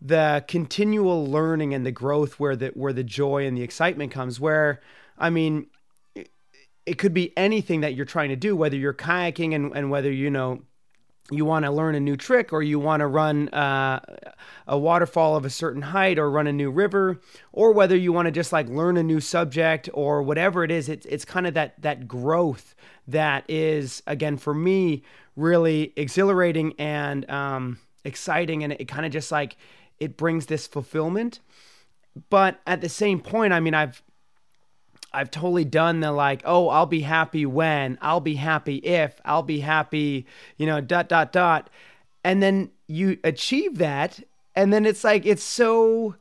the 0.00 0.44
continual 0.48 1.26
learning 1.26 1.74
and 1.74 1.84
the 1.84 1.92
growth 1.92 2.40
where 2.40 2.56
the 2.56 2.68
where 2.68 2.92
the 2.92 3.04
joy 3.04 3.46
and 3.46 3.56
the 3.56 3.62
excitement 3.62 4.10
comes 4.10 4.40
where 4.40 4.80
i 5.18 5.28
mean 5.28 5.66
it 6.86 6.98
could 6.98 7.12
be 7.12 7.36
anything 7.36 7.80
that 7.80 7.94
you're 7.94 8.06
trying 8.06 8.28
to 8.28 8.36
do, 8.36 8.54
whether 8.54 8.76
you're 8.76 8.94
kayaking 8.94 9.54
and, 9.54 9.72
and 9.76 9.90
whether, 9.90 10.10
you 10.10 10.30
know, 10.30 10.62
you 11.30 11.44
want 11.44 11.64
to 11.64 11.70
learn 11.70 11.94
a 11.94 12.00
new 12.00 12.16
trick 12.16 12.52
or 12.52 12.62
you 12.62 12.78
want 12.78 13.00
to 13.00 13.06
run 13.06 13.48
uh, 13.48 14.00
a 14.66 14.78
waterfall 14.78 15.36
of 15.36 15.44
a 15.44 15.50
certain 15.50 15.82
height 15.82 16.18
or 16.18 16.30
run 16.30 16.46
a 16.46 16.52
new 16.52 16.70
river 16.70 17.20
or 17.52 17.72
whether 17.72 17.96
you 17.96 18.12
want 18.12 18.26
to 18.26 18.32
just 18.32 18.52
like 18.52 18.68
learn 18.68 18.96
a 18.96 19.02
new 19.02 19.20
subject 19.20 19.88
or 19.92 20.22
whatever 20.22 20.62
it 20.62 20.70
is 20.70 20.88
it's, 20.88 21.06
it's 21.06 21.24
kind 21.24 21.46
of 21.46 21.54
that 21.54 21.80
that 21.82 22.06
growth 22.06 22.74
that 23.08 23.44
is 23.48 24.02
again 24.06 24.36
for 24.36 24.54
me 24.54 25.02
really 25.34 25.92
exhilarating 25.96 26.74
and 26.78 27.28
um, 27.30 27.78
exciting 28.04 28.62
and 28.62 28.72
it 28.74 28.86
kind 28.86 29.04
of 29.04 29.12
just 29.12 29.32
like 29.32 29.56
it 29.98 30.16
brings 30.16 30.46
this 30.46 30.66
fulfillment. 30.66 31.40
But 32.30 32.60
at 32.66 32.80
the 32.80 32.88
same 32.88 33.20
point 33.20 33.52
i 33.52 33.60
mean 33.60 33.74
i've 33.74 34.02
I've 35.12 35.30
totally 35.30 35.64
done 35.64 36.00
the 36.00 36.12
like, 36.12 36.42
oh, 36.44 36.68
I'll 36.68 36.86
be 36.86 37.00
happy 37.00 37.46
when, 37.46 37.98
I'll 38.02 38.20
be 38.20 38.34
happy 38.34 38.76
if, 38.76 39.20
I'll 39.24 39.42
be 39.42 39.60
happy, 39.60 40.26
you 40.56 40.66
know, 40.66 40.80
dot, 40.80 41.08
dot, 41.08 41.32
dot. 41.32 41.70
And 42.22 42.42
then 42.42 42.70
you 42.86 43.18
achieve 43.24 43.78
that. 43.78 44.20
And 44.54 44.72
then 44.72 44.84
it's 44.84 45.04
like, 45.04 45.24
it's 45.24 45.42
so, 45.42 46.16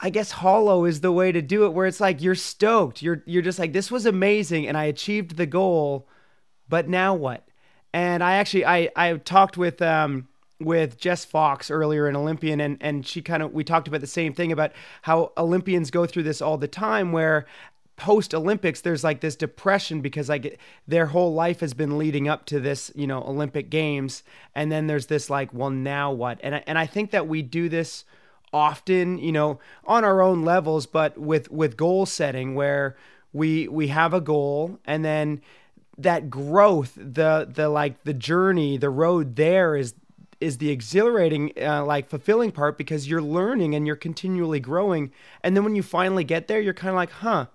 I 0.00 0.10
guess 0.10 0.30
hollow 0.30 0.84
is 0.84 1.00
the 1.00 1.12
way 1.12 1.32
to 1.32 1.42
do 1.42 1.66
it, 1.66 1.72
where 1.74 1.86
it's 1.86 2.00
like 2.00 2.22
you're 2.22 2.34
stoked. 2.34 3.02
You're, 3.02 3.22
you're 3.26 3.42
just 3.42 3.58
like, 3.58 3.72
this 3.72 3.90
was 3.90 4.06
amazing 4.06 4.66
and 4.66 4.76
I 4.76 4.84
achieved 4.84 5.36
the 5.36 5.46
goal, 5.46 6.08
but 6.68 6.88
now 6.88 7.14
what? 7.14 7.46
And 7.92 8.24
I 8.24 8.36
actually, 8.36 8.64
I, 8.64 8.90
I 8.96 9.16
talked 9.18 9.56
with, 9.56 9.82
um, 9.82 10.28
with 10.60 10.98
Jess 10.98 11.24
Fox 11.24 11.70
earlier, 11.70 12.06
an 12.06 12.16
Olympian, 12.16 12.60
and 12.60 12.78
and 12.80 13.06
she 13.06 13.20
kind 13.22 13.42
of 13.42 13.52
we 13.52 13.64
talked 13.64 13.88
about 13.88 14.00
the 14.00 14.06
same 14.06 14.32
thing 14.32 14.52
about 14.52 14.72
how 15.02 15.32
Olympians 15.36 15.90
go 15.90 16.06
through 16.06 16.22
this 16.22 16.40
all 16.40 16.56
the 16.56 16.68
time, 16.68 17.12
where 17.12 17.46
post 17.96 18.34
Olympics 18.34 18.80
there's 18.80 19.04
like 19.04 19.20
this 19.20 19.36
depression 19.36 20.00
because 20.00 20.28
like 20.28 20.58
their 20.86 21.06
whole 21.06 21.32
life 21.32 21.60
has 21.60 21.74
been 21.74 21.96
leading 21.96 22.28
up 22.28 22.44
to 22.46 22.60
this 22.60 22.90
you 22.94 23.06
know 23.06 23.22
Olympic 23.22 23.70
Games, 23.70 24.22
and 24.54 24.70
then 24.70 24.86
there's 24.86 25.06
this 25.06 25.30
like 25.30 25.52
well 25.52 25.70
now 25.70 26.12
what, 26.12 26.38
and 26.42 26.56
I, 26.56 26.64
and 26.66 26.78
I 26.78 26.86
think 26.86 27.10
that 27.12 27.28
we 27.28 27.42
do 27.42 27.68
this 27.68 28.04
often, 28.54 29.18
you 29.18 29.32
know, 29.32 29.58
on 29.84 30.04
our 30.04 30.22
own 30.22 30.42
levels, 30.42 30.86
but 30.86 31.18
with 31.18 31.50
with 31.50 31.76
goal 31.76 32.06
setting 32.06 32.54
where 32.54 32.96
we 33.32 33.68
we 33.68 33.88
have 33.88 34.14
a 34.14 34.20
goal 34.20 34.78
and 34.86 35.04
then 35.04 35.42
that 35.98 36.30
growth 36.30 36.94
the 36.96 37.48
the 37.52 37.68
like 37.68 38.02
the 38.04 38.14
journey 38.14 38.76
the 38.76 38.90
road 38.90 39.36
there 39.36 39.76
is 39.76 39.94
is 40.40 40.58
the 40.58 40.70
exhilarating 40.70 41.52
uh, 41.60 41.84
like 41.84 42.08
fulfilling 42.08 42.52
part 42.52 42.78
because 42.78 43.08
you're 43.08 43.22
learning 43.22 43.74
and 43.74 43.86
you're 43.86 43.96
continually 43.96 44.60
growing. 44.60 45.12
And 45.42 45.56
then 45.56 45.64
when 45.64 45.76
you 45.76 45.82
finally 45.82 46.24
get 46.24 46.48
there 46.48 46.60
you're 46.60 46.74
kind 46.74 46.90
of 46.90 46.96
like 46.96 47.10
huh 47.10 47.46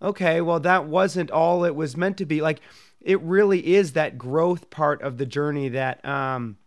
okay 0.00 0.40
well 0.40 0.60
that 0.60 0.86
wasn't 0.86 1.30
all 1.30 1.64
it 1.64 1.74
was 1.74 1.96
meant 1.96 2.16
to 2.18 2.26
be. 2.26 2.40
Like 2.40 2.60
it 3.00 3.20
really 3.22 3.74
is 3.74 3.92
that 3.92 4.18
growth 4.18 4.70
part 4.70 5.02
of 5.02 5.18
the 5.18 5.26
journey 5.26 5.68
that 5.70 6.04
um 6.04 6.58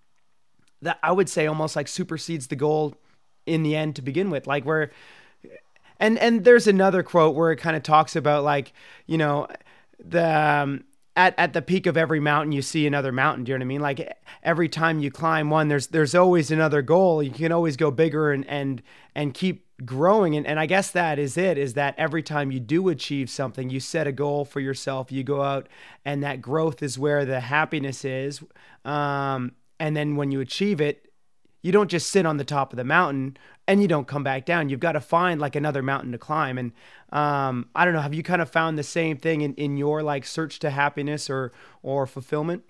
that 0.82 1.00
I 1.04 1.12
would 1.12 1.30
say 1.30 1.48
almost 1.48 1.76
like 1.76 1.88
supersedes 1.88 2.48
the 2.48 2.56
goal 2.56 2.96
in 3.46 3.64
the 3.64 3.76
end 3.76 3.96
to 3.98 4.02
begin 4.02 4.30
with. 4.30 4.48
Like 4.48 4.64
where 4.64 4.92
and 6.00 6.18
and 6.18 6.44
there's 6.44 6.68
another 6.68 7.04
quote 7.04 7.36
where 7.36 7.52
it 7.52 7.58
kind 7.58 7.78
of 7.78 7.84
talks 7.84 8.16
about 8.16 8.44
like 8.44 8.74
you 9.06 9.18
know 9.18 9.48
the 10.04 10.26
um, 10.26 10.84
at 11.16 11.36
at 11.38 11.54
the 11.54 11.62
peak 11.62 11.86
of 11.88 11.98
every 11.98 12.20
mountain 12.20 12.52
you 12.52 12.62
see 12.62 12.88
another 12.88 13.12
mountain. 13.12 13.44
Do 13.44 13.52
you 13.52 13.58
know 13.58 13.64
what 13.64 13.66
I 13.66 13.68
mean? 13.68 13.82
Like 13.82 14.18
every 14.44 14.70
time 14.70 15.00
you 15.00 15.12
climb 15.12 15.50
one, 15.50 15.68
there's 15.68 15.88
there's 15.88 16.16
always 16.16 16.52
another 16.52 16.82
goal. 16.82 17.22
You 17.22 17.32
can 17.32 17.52
always 17.52 17.76
go 17.78 17.92
bigger 17.92 18.32
and 18.32 18.48
and 18.48 18.82
and 19.16 19.34
keep 19.34 19.68
growing. 19.86 20.36
And 20.36 20.48
and 20.48 20.60
I 20.60 20.66
guess 20.66 20.92
that 20.92 21.20
is 21.20 21.38
it. 21.38 21.58
Is 21.58 21.74
that 21.74 21.96
every 21.98 22.24
time 22.24 22.52
you 22.52 22.60
do 22.60 22.90
achieve 22.90 23.30
something, 23.30 23.70
you 23.70 23.80
set 23.80 24.08
a 24.08 24.12
goal 24.12 24.46
for 24.46 24.60
yourself. 24.60 25.12
You 25.12 25.24
go 25.24 25.42
out, 25.42 25.68
and 26.06 26.24
that 26.24 26.42
growth 26.42 26.82
is 26.82 26.98
where 26.98 27.26
the 27.26 27.42
happiness 27.42 28.06
is. 28.06 28.42
Um, 28.86 29.54
and 29.80 29.96
then 29.96 30.16
when 30.16 30.32
you 30.32 30.40
achieve 30.40 30.80
it, 30.80 31.11
you 31.62 31.72
don't 31.72 31.90
just 31.90 32.10
sit 32.10 32.26
on 32.26 32.38
the 32.38 32.44
top 32.44 32.74
of 32.74 32.78
the 32.78 32.84
mountain 32.84 33.38
and 33.68 33.82
you 33.82 33.88
don't 33.88 34.08
come 34.08 34.24
back 34.24 34.46
down. 34.46 34.70
You've 34.70 34.80
got 34.80 34.94
to 34.94 35.02
find 35.02 35.40
like 35.40 35.56
another 35.56 35.82
mountain 35.82 36.12
to 36.12 36.18
climb. 36.18 36.58
And 36.58 36.72
um, 37.12 37.70
I 37.76 37.86
don't 37.86 37.94
know, 37.94 38.02
have 38.02 38.14
you 38.14 38.24
kind 38.24 38.42
of 38.42 38.50
found 38.50 38.78
the 38.78 38.84
same 38.84 39.18
thing 39.18 39.42
in, 39.42 39.54
in 39.56 39.78
your 39.78 40.02
like 40.02 40.26
search 40.26 40.60
to 40.60 40.70
happiness 40.70 41.30
or 41.30 41.52
or 41.84 42.08
fulfillment? 42.08 42.64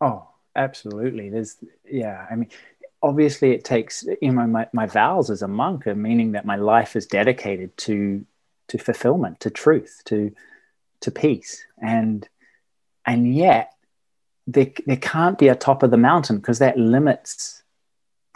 Oh, 0.00 0.28
absolutely. 0.54 1.30
There's 1.30 1.56
yeah, 1.88 2.26
I 2.30 2.36
mean 2.36 2.50
obviously 3.02 3.52
it 3.52 3.64
takes 3.64 4.04
you 4.20 4.32
know 4.32 4.46
my, 4.46 4.66
my 4.72 4.86
vows 4.86 5.30
as 5.30 5.42
a 5.42 5.48
monk 5.48 5.86
are 5.86 5.94
meaning 5.94 6.32
that 6.32 6.46
my 6.46 6.56
life 6.56 6.96
is 6.96 7.06
dedicated 7.06 7.76
to 7.76 8.24
to 8.68 8.78
fulfillment, 8.78 9.40
to 9.40 9.50
truth, 9.50 10.02
to 10.06 10.32
to 11.00 11.10
peace. 11.10 11.64
And 11.80 12.28
and 13.06 13.34
yet 13.34 13.72
there, 14.46 14.70
there 14.86 14.96
can't 14.96 15.38
be 15.38 15.48
a 15.48 15.54
top 15.54 15.82
of 15.82 15.90
the 15.90 15.96
mountain 15.96 16.36
because 16.36 16.58
that 16.58 16.78
limits 16.78 17.62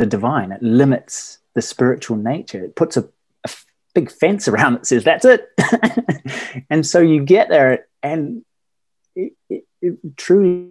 the 0.00 0.06
divine. 0.06 0.50
It 0.50 0.62
limits 0.62 1.38
the 1.54 1.60
spiritual 1.60 2.16
nature. 2.16 2.64
It 2.64 2.74
puts 2.74 2.96
a, 2.96 3.06
a 3.44 3.50
big 3.94 4.10
fence 4.10 4.48
around 4.48 4.76
it, 4.76 4.86
says, 4.86 5.04
that's 5.04 5.26
it. 5.26 5.46
and 6.70 6.86
so 6.86 7.00
you 7.00 7.22
get 7.22 7.50
there, 7.50 7.86
and 8.02 8.42
it, 9.14 9.34
it, 9.50 9.64
it, 9.82 10.16
truly 10.16 10.70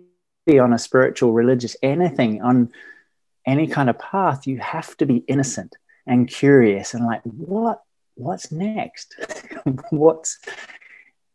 on 0.59 0.73
a 0.73 0.79
spiritual, 0.79 1.31
religious, 1.31 1.75
anything, 1.83 2.41
on 2.41 2.71
any 3.45 3.67
kind 3.67 3.87
of 3.87 3.99
path, 3.99 4.47
you 4.47 4.57
have 4.57 4.97
to 4.97 5.05
be 5.05 5.17
innocent 5.27 5.75
and 6.07 6.27
curious 6.27 6.95
and 6.95 7.05
like, 7.05 7.21
what? 7.23 7.83
What's 8.15 8.51
next? 8.51 9.15
what's 9.91 10.39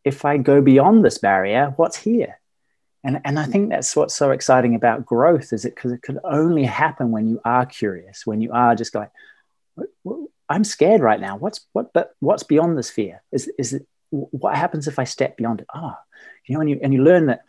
if 0.03 0.25
I 0.27 0.37
go 0.37 0.61
beyond 0.61 1.03
this 1.03 1.17
barrier? 1.17 1.73
What's 1.77 1.97
here? 1.97 2.41
And 3.05 3.21
and 3.25 3.39
I 3.39 3.45
think 3.45 3.71
that's 3.71 3.95
what's 3.95 4.15
so 4.15 4.31
exciting 4.31 4.75
about 4.75 5.05
growth 5.05 5.53
is 5.53 5.65
it 5.65 5.75
because 5.75 5.93
it 5.93 6.03
could 6.03 6.19
only 6.25 6.65
happen 6.65 7.11
when 7.11 7.29
you 7.29 7.41
are 7.45 7.67
curious, 7.67 8.27
when 8.27 8.41
you 8.41 8.51
are 8.53 8.75
just 8.75 8.95
like, 8.95 9.11
I'm 10.49 10.65
scared 10.65 11.01
right 11.01 11.21
now. 11.21 11.37
What's 11.37 11.61
what? 11.73 11.93
But 11.93 12.15
what's 12.21 12.43
beyond 12.43 12.79
this 12.79 12.91
fear? 12.91 13.23
Is 13.31 13.51
is 13.59 13.75
it 13.75 13.87
what 14.11 14.57
happens 14.57 14.89
if 14.89 14.99
I 14.99 15.05
step 15.05 15.37
beyond 15.37 15.61
it? 15.61 15.67
Ah, 15.75 15.99
oh, 15.99 16.03
you 16.47 16.55
know, 16.55 16.61
and 16.61 16.71
you 16.71 16.81
and 16.83 16.95
you 16.95 17.03
learn 17.03 17.27
that 17.27 17.45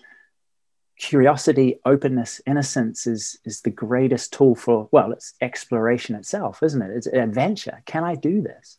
curiosity, 0.98 1.80
openness, 1.86 2.42
innocence 2.46 3.08
is 3.08 3.38
is 3.46 3.62
the 3.62 3.70
greatest 3.70 4.34
tool 4.34 4.56
for 4.56 4.90
well, 4.92 5.12
it's 5.12 5.34
exploration 5.42 6.16
itself, 6.16 6.64
isn't 6.64 6.82
it? 6.82 6.92
It's 6.92 7.08
adventure. 7.08 7.82
Can 7.86 8.04
I 8.04 8.16
do 8.16 8.42
this? 8.42 8.78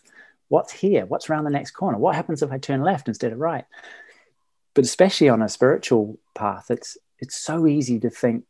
What's 0.48 0.72
here? 0.72 1.06
What's 1.06 1.28
around 1.28 1.44
the 1.44 1.50
next 1.50 1.72
corner? 1.72 1.98
What 1.98 2.14
happens 2.14 2.42
if 2.42 2.52
I 2.52 2.58
turn 2.58 2.82
left 2.82 3.08
instead 3.08 3.32
of 3.32 3.38
right? 3.38 3.64
But 4.76 4.84
especially 4.84 5.28
on 5.28 5.42
a 5.42 5.48
spiritual 5.48 6.18
path 6.36 6.70
it's 6.70 6.96
it's 7.18 7.36
so 7.36 7.66
easy 7.66 7.98
to 7.98 8.10
think 8.10 8.44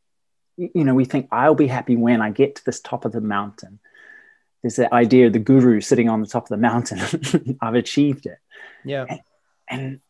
you 0.59 0.85
know 0.85 0.95
we 0.95 1.07
think 1.07 1.29
i'll 1.33 1.55
be 1.55 1.67
happy 1.67 1.97
when 1.97 2.21
i 2.21 2.31
get 2.31 2.57
to 2.57 2.65
this 2.67 2.81
top 2.81 3.07
of 3.07 3.12
the 3.12 3.21
mountain. 3.23 3.79
There's 4.62 4.77
that 4.77 4.93
idea 4.93 5.29
of 5.29 5.33
the 5.33 5.39
guru 5.39 5.81
sitting 5.81 6.09
on 6.09 6.21
the 6.21 6.27
top 6.27 6.45
of 6.45 6.49
the 6.49 6.57
mountain. 6.57 7.57
I've 7.62 7.77
achieved 7.77 8.27
it. 8.27 8.39
Yeah. 8.85 9.05
And, 9.09 9.21
and 9.69 10.01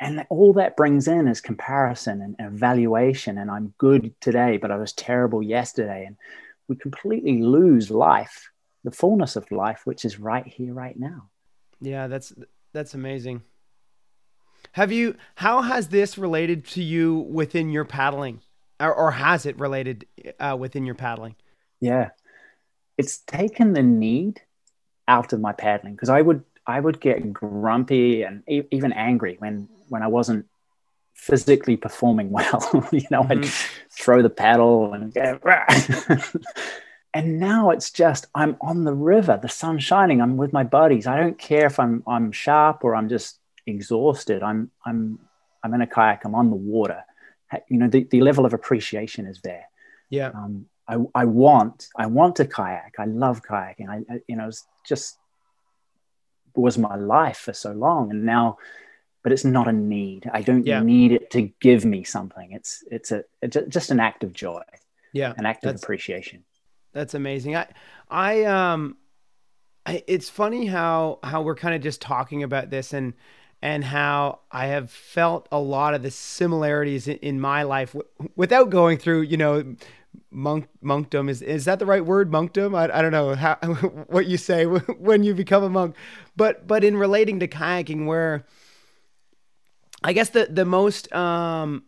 and 0.00 0.26
all 0.30 0.54
that 0.54 0.76
brings 0.76 1.06
in 1.06 1.28
is 1.28 1.40
comparison 1.40 2.20
and 2.22 2.34
evaluation 2.38 3.36
and 3.36 3.50
i'm 3.50 3.74
good 3.76 4.14
today 4.20 4.56
but 4.56 4.70
i 4.70 4.76
was 4.76 4.92
terrible 4.92 5.42
yesterday. 5.42 6.04
And 6.06 6.16
we 6.68 6.76
completely 6.76 7.42
lose 7.42 7.90
life 7.90 8.50
the 8.82 8.90
fullness 8.90 9.36
of 9.36 9.50
life 9.52 9.82
which 9.84 10.04
is 10.04 10.18
right 10.18 10.46
here 10.46 10.74
right 10.74 10.98
now. 10.98 11.28
Yeah 11.80 12.08
that's 12.08 12.32
that's 12.72 12.94
amazing 12.94 13.42
have 14.72 14.92
you? 14.92 15.16
How 15.36 15.62
has 15.62 15.88
this 15.88 16.16
related 16.16 16.64
to 16.68 16.82
you 16.82 17.18
within 17.18 17.70
your 17.70 17.84
paddling, 17.84 18.40
or, 18.78 18.94
or 18.94 19.10
has 19.12 19.46
it 19.46 19.58
related 19.58 20.06
uh, 20.38 20.56
within 20.58 20.86
your 20.86 20.94
paddling? 20.94 21.34
Yeah, 21.80 22.10
it's 22.96 23.18
taken 23.18 23.72
the 23.72 23.82
need 23.82 24.42
out 25.08 25.32
of 25.32 25.40
my 25.40 25.52
paddling 25.52 25.94
because 25.94 26.08
I 26.08 26.20
would 26.20 26.44
I 26.66 26.78
would 26.78 27.00
get 27.00 27.32
grumpy 27.32 28.22
and 28.22 28.44
e- 28.48 28.68
even 28.70 28.92
angry 28.92 29.36
when 29.38 29.68
when 29.88 30.02
I 30.02 30.06
wasn't 30.06 30.46
physically 31.14 31.76
performing 31.76 32.30
well. 32.38 32.88
you 32.92 33.06
know, 33.10 33.22
mm-hmm. 33.22 33.32
I'd 33.32 33.46
throw 33.90 34.22
the 34.22 34.30
paddle 34.30 34.94
and 34.94 35.12
and 37.14 37.40
now 37.40 37.70
it's 37.70 37.90
just 37.90 38.26
I'm 38.36 38.56
on 38.60 38.84
the 38.84 38.94
river, 38.94 39.38
the 39.40 39.48
sun's 39.48 39.82
shining, 39.82 40.20
I'm 40.20 40.36
with 40.36 40.52
my 40.52 40.62
buddies. 40.62 41.08
I 41.08 41.18
don't 41.18 41.38
care 41.38 41.66
if 41.66 41.80
I'm 41.80 42.04
I'm 42.06 42.30
sharp 42.30 42.84
or 42.84 42.94
I'm 42.94 43.08
just 43.08 43.39
exhausted, 43.70 44.42
I'm 44.42 44.70
I'm 44.84 45.18
I'm 45.62 45.74
in 45.74 45.80
a 45.80 45.86
kayak. 45.86 46.24
I'm 46.24 46.34
on 46.34 46.50
the 46.50 46.56
water. 46.56 47.04
You 47.68 47.78
know, 47.78 47.88
the, 47.88 48.04
the 48.04 48.20
level 48.20 48.46
of 48.46 48.52
appreciation 48.54 49.26
is 49.26 49.40
there. 49.42 49.68
Yeah. 50.08 50.28
Um, 50.28 50.66
I, 50.86 50.96
I 51.14 51.24
want 51.24 51.88
I 51.96 52.06
want 52.06 52.36
to 52.36 52.44
kayak. 52.46 52.94
I 52.98 53.04
love 53.04 53.42
kayaking. 53.42 53.88
I, 53.88 54.12
I 54.12 54.20
you 54.26 54.36
know 54.36 54.48
it's 54.48 54.66
just 54.84 55.18
was 56.54 56.76
my 56.78 56.96
life 56.96 57.38
for 57.38 57.52
so 57.52 57.72
long, 57.72 58.10
and 58.10 58.24
now, 58.24 58.58
but 59.22 59.32
it's 59.32 59.44
not 59.44 59.68
a 59.68 59.72
need. 59.72 60.28
I 60.32 60.42
don't 60.42 60.66
yeah. 60.66 60.82
need 60.82 61.12
it 61.12 61.30
to 61.30 61.42
give 61.60 61.84
me 61.84 62.02
something. 62.02 62.52
It's 62.52 62.82
it's 62.90 63.12
a 63.12 63.24
it's 63.40 63.56
just 63.68 63.90
an 63.90 64.00
act 64.00 64.24
of 64.24 64.32
joy. 64.32 64.62
Yeah, 65.12 65.32
an 65.36 65.46
act 65.46 65.64
of 65.64 65.76
appreciation. 65.76 66.44
That's 66.92 67.14
amazing. 67.14 67.56
I 67.56 67.68
I 68.08 68.44
um, 68.44 68.96
I, 69.86 70.02
it's 70.06 70.28
funny 70.28 70.66
how 70.66 71.20
how 71.22 71.42
we're 71.42 71.54
kind 71.54 71.74
of 71.74 71.82
just 71.82 72.00
talking 72.00 72.42
about 72.42 72.70
this 72.70 72.92
and 72.92 73.14
and 73.62 73.84
how 73.84 74.40
I 74.50 74.66
have 74.66 74.90
felt 74.90 75.48
a 75.52 75.58
lot 75.58 75.94
of 75.94 76.02
the 76.02 76.10
similarities 76.10 77.06
in, 77.06 77.16
in 77.18 77.40
my 77.40 77.62
life 77.62 77.92
w- 77.92 78.30
without 78.36 78.70
going 78.70 78.98
through, 78.98 79.22
you 79.22 79.36
know, 79.36 79.76
monk 80.30 80.68
monkdom. 80.82 81.28
Is 81.28 81.42
is 81.42 81.64
that 81.66 81.78
the 81.78 81.86
right 81.86 82.04
word 82.04 82.30
monkdom? 82.30 82.76
I, 82.76 82.98
I 82.98 83.02
don't 83.02 83.12
know 83.12 83.34
how 83.34 83.54
what 84.08 84.26
you 84.26 84.36
say 84.36 84.64
when 84.98 85.22
you 85.22 85.34
become 85.34 85.62
a 85.62 85.70
monk. 85.70 85.94
But 86.36 86.66
but 86.66 86.84
in 86.84 86.96
relating 86.96 87.40
to 87.40 87.48
kayaking 87.48 88.06
where 88.06 88.46
I 90.02 90.12
guess 90.12 90.30
the 90.30 90.46
the 90.46 90.64
most 90.64 91.12
um 91.12 91.84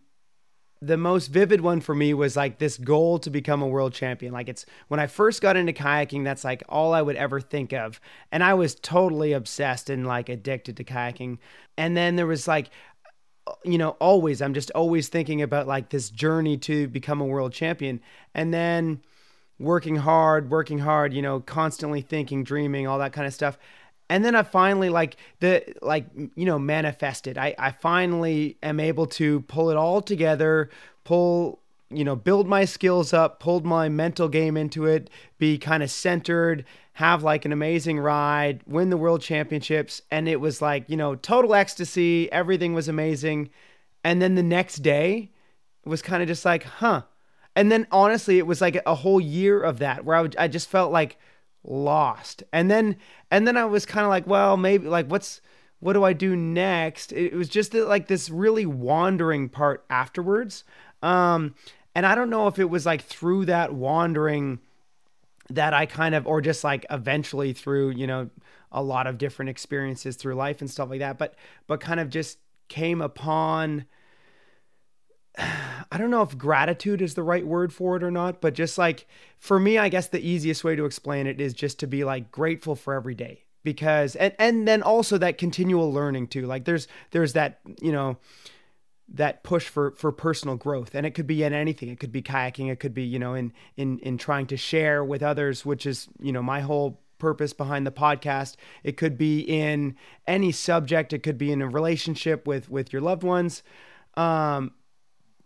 the 0.83 0.97
most 0.97 1.29
vivid 1.29 1.61
one 1.61 1.81
for 1.81 1.95
me 1.95 2.13
was 2.13 2.35
like 2.37 2.59
this 2.59 2.77
goal 2.77 3.21
to 3.21 3.31
become 3.31 3.63
a 3.63 3.67
world 3.69 3.95
champion. 3.95 4.33
Like 4.33 4.49
it's 4.49 4.67
when 4.89 4.99
I 4.99 5.07
first 5.07 5.41
got 5.41 5.57
into 5.57 5.73
kayaking, 5.73 6.25
that's 6.25 6.43
like 6.43 6.65
all 6.69 6.93
I 6.93 7.01
would 7.01 7.15
ever 7.15 7.41
think 7.41 7.73
of. 7.73 8.01
And 8.33 8.43
I 8.43 8.55
was 8.55 8.75
totally 8.75 9.33
obsessed 9.33 9.89
and 9.89 10.05
like 10.05 10.29
addicted 10.29 10.77
to 10.79 10.85
kayaking. 10.85 11.39
And 11.79 11.97
then 11.97 12.17
there 12.17 12.27
was 12.27 12.49
like, 12.49 12.71
you 13.65 13.79
know, 13.79 13.91
always, 14.01 14.43
I'm 14.43 14.55
just 14.55 14.73
always 14.73 15.09
thinking 15.09 15.41
about 15.41 15.69
like 15.69 15.91
this 15.91 16.11
journey 16.11 16.57
to 16.59 16.89
become 16.89 17.21
a 17.21 17.27
world 17.27 17.53
champion. 17.53 18.01
And 18.35 18.53
then 18.53 19.03
working 19.61 19.97
hard, 19.97 20.51
working 20.51 20.81
hard, 20.81 21.15
you 21.15 21.23
know, 21.23 21.39
constantly 21.39 22.01
thinking, 22.01 22.43
dreaming, 22.43 22.89
all 22.89 22.99
that 22.99 23.13
kind 23.13 23.29
of 23.29 23.33
stuff 23.33 23.57
and 24.13 24.23
then 24.23 24.37
I 24.37 24.43
finally 24.43 24.91
like 24.91 25.17
the 25.41 25.65
like 25.81 26.05
you 26.15 26.45
know 26.45 26.59
manifested. 26.59 27.39
I 27.39 27.55
I 27.59 27.71
finally 27.73 28.59
am 28.63 28.79
able 28.79 29.07
to 29.07 29.41
pull 29.41 29.71
it 29.71 29.77
all 29.79 30.03
together, 30.03 30.69
pull 31.03 31.61
you 31.89 32.05
know, 32.05 32.17
build 32.17 32.47
my 32.47 32.65
skills 32.65 33.13
up, 33.13 33.41
pulled 33.41 33.65
my 33.65 33.89
mental 33.89 34.29
game 34.29 34.57
into 34.57 34.87
it, 34.87 35.11
be 35.39 35.59
kind 35.59 35.83
of 35.83 35.91
centered, 35.91 36.65
have 36.95 37.23
like 37.23 37.45
an 37.45 37.53
amazing 37.53 37.99
ride, 37.99 38.63
win 38.67 38.91
the 38.91 38.97
world 38.97 39.21
championships. 39.21 40.03
And 40.11 40.29
it 40.29 40.41
was 40.41 40.63
like, 40.63 40.89
you 40.89 40.97
know, 40.97 41.15
total 41.15 41.55
ecstasy. 41.55 42.33
Everything 42.33 42.73
was 42.73 42.89
amazing. 42.89 43.51
And 44.05 44.23
then 44.23 44.35
the 44.35 44.43
next 44.43 44.77
day 44.77 45.33
was 45.85 46.03
kind 46.03 46.23
of 46.23 46.29
just 46.29 46.45
like, 46.45 46.65
huh. 46.65 47.03
And 47.55 47.71
then 47.71 47.87
honestly, 47.93 48.39
it 48.39 48.47
was 48.47 48.63
like 48.63 48.81
a 48.87 48.95
whole 48.95 49.21
year 49.21 49.63
of 49.63 49.79
that 49.81 50.05
where 50.05 50.17
I, 50.17 50.23
would, 50.23 50.37
I 50.39 50.49
just 50.49 50.71
felt 50.71 50.93
like 50.93 51.19
lost. 51.65 52.43
And 52.53 52.71
then, 52.71 52.97
and 53.31 53.47
then 53.47 53.57
I 53.57 53.65
was 53.65 53.87
kind 53.87 54.05
of 54.05 54.11
like, 54.11 54.27
well, 54.27 54.57
maybe 54.57 54.89
like 54.89 55.07
what's, 55.07 55.41
what 55.81 55.95
do 55.95 56.05
I 56.05 56.13
do 56.13 56.37
next? 56.37 57.13
It 57.13 57.35
was 57.35 57.49
just 57.49 57.75
like 57.75 58.07
this 58.07 58.31
really 58.31 58.67
wandering 58.67 59.49
part 59.49 59.85
afterwards. 59.91 60.65
Um, 61.03 61.55
and 61.95 62.07
I 62.07 62.15
don't 62.15 62.31
know 62.31 62.47
if 62.47 62.59
it 62.59 62.71
was 62.71 62.87
like 62.87 63.03
through 63.03 63.47
that 63.47 63.75
wandering 63.75 64.61
that 65.51 65.75
I 65.75 65.87
kind 65.87 66.15
of, 66.15 66.27
or 66.27 66.41
just 66.41 66.65
like 66.65 66.87
eventually 66.89 67.53
through, 67.53 67.91
you 67.91 68.07
know, 68.07 68.31
a 68.71 68.83
lot 68.83 69.07
of 69.07 69.19
different 69.19 69.51
experiences 69.51 70.17
through 70.17 70.35
life 70.35 70.61
and 70.61 70.71
stuff 70.71 70.89
like 70.89 71.01
that, 71.01 71.19
but, 71.19 71.35
but 71.67 71.81
kind 71.81 72.01
of 72.01 72.09
just 72.09 72.39
came 72.69 73.03
upon, 73.03 73.85
I 75.39 75.99
don't 75.99 76.11
know 76.11 76.23
if 76.23 76.37
gratitude 76.37 77.01
is 77.01 77.15
the 77.15 77.23
right 77.23 77.47
word 77.47 77.73
for 77.73 77.97
it 77.97 78.03
or 78.03 78.11
not, 78.11 78.41
but 78.41 78.55
just 78.55 78.79
like 78.79 79.07
for 79.39 79.59
me, 79.59 79.79
I 79.79 79.89
guess 79.89 80.09
the 80.09 80.27
easiest 80.27 80.65
way 80.65 80.77
to 80.77 80.85
explain 80.85 81.27
it 81.27 81.41
is 81.41 81.55
just 81.55 81.79
to 81.81 81.87
be 81.87 82.05
like 82.05 82.31
grateful 82.31 82.77
for 82.77 82.95
every 82.95 83.15
day 83.15 83.45
because, 83.63 84.17
and, 84.17 84.35
and 84.39 84.69
then 84.69 84.83
also 84.83 85.19
that 85.19 85.39
continual 85.39 85.93
learning 85.93 86.29
too. 86.29 86.47
Like 86.47 86.65
there's, 86.65 86.87
there's 87.13 87.33
that, 87.33 87.61
you 87.81 87.93
know, 87.93 88.19
that 89.15 89.43
push 89.43 89.69
for 89.69 89.91
for 89.93 90.11
personal 90.11 90.57
growth 90.57 90.95
and 90.95 91.05
it 91.05 91.11
could 91.11 91.27
be 91.27 91.43
in 91.43 91.53
anything. 91.53 91.89
It 91.91 92.01
could 92.01 92.13
be 92.13 92.23
kayaking. 92.23 92.71
It 92.71 92.81
could 92.81 92.95
be 92.95 93.03
you 93.03 93.19
know 93.19 93.35
in 93.35 93.53
in 93.77 93.99
in 93.99 94.17
trying 94.17 94.47
to 94.47 94.57
share 94.57 95.05
with 95.05 95.23
others 95.23 95.67
which 95.67 95.85
is 95.85 96.09
you 96.21 96.33
know 96.33 96.43
my 96.43 96.61
whole 96.61 97.01
purpose 97.19 97.53
behind 97.53 97.87
the 97.87 97.93
podcast. 97.93 98.57
It 98.83 98.97
could 98.97 99.19
be 99.19 99.41
in 99.41 99.97
any 100.27 100.51
subject. 100.51 101.13
It 101.13 101.23
could 101.23 101.37
be 101.37 101.53
in 101.53 101.61
a 101.61 101.69
relationship 101.69 102.47
with 102.47 102.71
with 102.71 102.93
your 102.93 103.03
loved 103.03 103.23
ones. 103.23 103.63
Um 104.17 104.73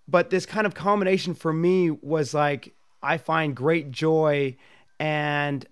but 0.09 0.31
this 0.31 0.47
kind 0.47 0.67
of 0.67 0.75
combination 0.75 1.35
for 1.35 1.53
me 1.53 1.91
was 1.91 2.35
like 2.35 2.75
i 3.03 3.17
find 3.17 3.57
great 3.57 3.91
joy 3.91 4.57
and 4.99 5.67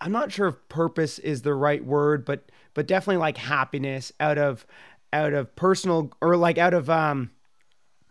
i'm 0.00 0.12
not 0.12 0.32
sure 0.32 0.48
if 0.48 0.68
purpose 0.68 1.18
is 1.18 1.42
the 1.42 1.54
right 1.54 1.84
word 1.84 2.24
but 2.24 2.50
but 2.74 2.86
definitely 2.86 3.16
like 3.18 3.36
happiness 3.36 4.12
out 4.20 4.38
of 4.38 4.66
out 5.12 5.32
of 5.32 5.54
personal 5.56 6.12
or 6.20 6.36
like 6.36 6.58
out 6.58 6.74
of 6.74 6.88
um 6.90 7.30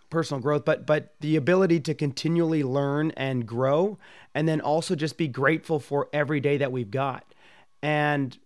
personal 0.09 0.41
growth 0.41 0.63
but 0.63 0.85
but 0.85 1.13
the 1.19 1.35
ability 1.35 1.79
to 1.79 1.93
continually 1.93 2.63
learn 2.63 3.11
and 3.17 3.45
grow 3.45 3.97
and 4.37 4.47
then 4.47 4.61
also 4.61 4.93
just 4.93 5.17
be 5.17 5.27
grateful 5.27 5.79
for 5.79 6.09
every 6.13 6.39
day 6.39 6.57
that 6.57 6.71
we've 6.71 6.91
got. 6.91 7.25
And 7.81 8.37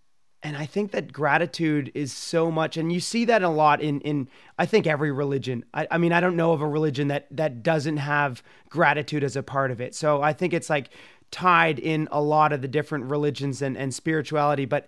and 0.44 0.58
I 0.58 0.66
think 0.66 0.92
that 0.92 1.14
gratitude 1.14 1.92
is 1.94 2.12
so 2.12 2.50
much, 2.50 2.76
and 2.76 2.92
you 2.92 3.00
see 3.00 3.26
that 3.26 3.44
a 3.44 3.50
lot 3.50 3.82
in 3.82 4.02
in 4.02 4.28
I 4.58 4.66
think 4.66 4.88
every 4.88 5.12
religion. 5.12 5.64
I, 5.74 5.88
I, 5.92 5.98
mean, 5.98 6.12
I 6.12 6.20
don't 6.20 6.36
know 6.36 6.52
of 6.52 6.62
a 6.62 6.68
religion 6.68 7.10
that 7.10 7.28
that 7.32 7.62
doesn't 7.62 7.98
have 7.98 8.42
gratitude 8.70 9.24
as 9.24 9.36
a 9.36 9.44
part 9.44 9.72
of 9.72 9.80
it. 9.80 9.94
So 9.94 10.22
I 10.22 10.34
think 10.34 10.54
it's 10.54 10.70
like 10.70 10.90
tied 11.30 11.80
in 11.80 12.08
a 12.12 12.22
lot 12.22 12.54
of 12.54 12.62
the 12.62 12.68
different 12.68 13.06
religions 13.06 13.62
and 13.62 13.78
and 13.78 13.94
spirituality. 13.94 14.66
But 14.66 14.88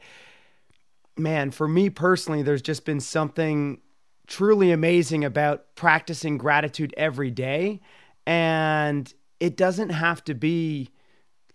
man, 1.18 1.52
for 1.52 1.68
me 1.68 1.90
personally, 1.90 2.42
there's 2.42 2.62
just 2.62 2.86
been 2.86 3.00
something 3.00 3.80
truly 4.26 4.72
amazing 4.72 5.24
about 5.24 5.76
practicing 5.76 6.38
gratitude 6.38 6.94
every 6.98 7.30
day. 7.30 7.82
And 8.26 9.14
it 9.40 9.58
doesn't 9.58 9.90
have 9.90 10.24
to 10.24 10.34
be 10.34 10.90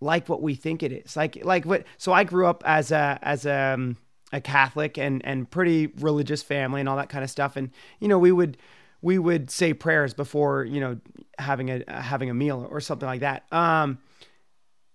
like 0.01 0.29
what 0.29 0.43
we 0.43 0.55
think 0.55 0.83
it 0.83 0.93
is. 0.93 1.17
Like 1.17 1.45
like 1.45 1.65
what 1.65 1.85
so 1.97 2.13
I 2.13 2.25
grew 2.25 2.47
up 2.47 2.63
as 2.67 2.91
a 2.91 3.19
as 3.23 3.47
a 3.47 3.75
um, 3.75 3.97
a 4.33 4.41
Catholic 4.41 4.99
and 4.99 5.25
and 5.25 5.51
pretty 5.51 5.89
religious 5.99 6.43
family 6.43 6.81
and 6.81 6.89
all 6.89 6.97
that 6.97 7.09
kind 7.09 7.25
of 7.25 7.31
stuff. 7.31 7.57
And 7.57 7.71
you 8.01 8.09
know, 8.09 8.19
we 8.19 8.33
would 8.33 8.59
we 9.03 9.19
would 9.19 9.51
say 9.51 9.75
prayers 9.75 10.15
before, 10.15 10.65
you 10.65 10.81
know, 10.81 10.99
having 11.39 11.71
a 11.71 11.83
having 11.89 12.31
a 12.31 12.35
meal 12.35 12.67
or 12.71 12.81
something 12.81 13.07
like 13.07 13.21
that. 13.21 13.45
Um 13.53 13.99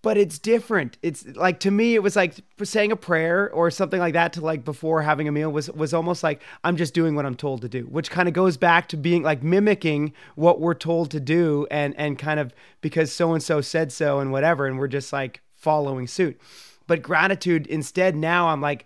but 0.04 0.18
it's 0.18 0.38
different. 0.38 0.98
It's 1.02 1.26
like 1.28 1.62
to 1.62 1.72
me, 1.72 1.96
it 1.96 2.04
was 2.04 2.18
like 2.18 2.36
saying 2.62 2.92
a 2.92 2.96
prayer 2.98 3.50
or 3.52 3.72
something 3.72 4.02
like 4.02 4.14
that 4.14 4.34
to 4.34 4.42
like 4.42 4.66
before 4.66 5.02
having 5.02 5.30
a 5.30 5.32
meal 5.32 5.50
was 5.50 5.72
was 5.72 5.94
almost 5.94 6.24
like 6.24 6.44
I'm 6.64 6.76
just 6.76 6.94
doing 6.94 7.16
what 7.16 7.26
I'm 7.26 7.36
told 7.36 7.62
to 7.62 7.70
do, 7.70 7.84
which 7.84 8.12
kind 8.12 8.28
of 8.28 8.34
goes 8.34 8.58
back 8.58 8.90
to 8.90 8.98
being 8.98 9.24
like 9.24 9.42
mimicking 9.42 10.14
what 10.36 10.60
we're 10.60 10.74
told 10.74 11.10
to 11.12 11.22
do 11.22 11.66
and 11.72 11.96
and 11.98 12.20
kind 12.20 12.40
of 12.40 12.54
because 12.82 13.14
so 13.14 13.34
and 13.34 13.42
so 13.42 13.62
said 13.62 13.94
so 13.94 14.20
and 14.20 14.34
whatever, 14.34 14.68
and 14.68 14.78
we're 14.78 14.90
just 14.90 15.14
like 15.14 15.42
following 15.56 16.06
suit. 16.06 16.40
But 16.86 17.02
gratitude 17.02 17.66
instead 17.68 18.14
now 18.14 18.50
I'm 18.50 18.60
like, 18.60 18.86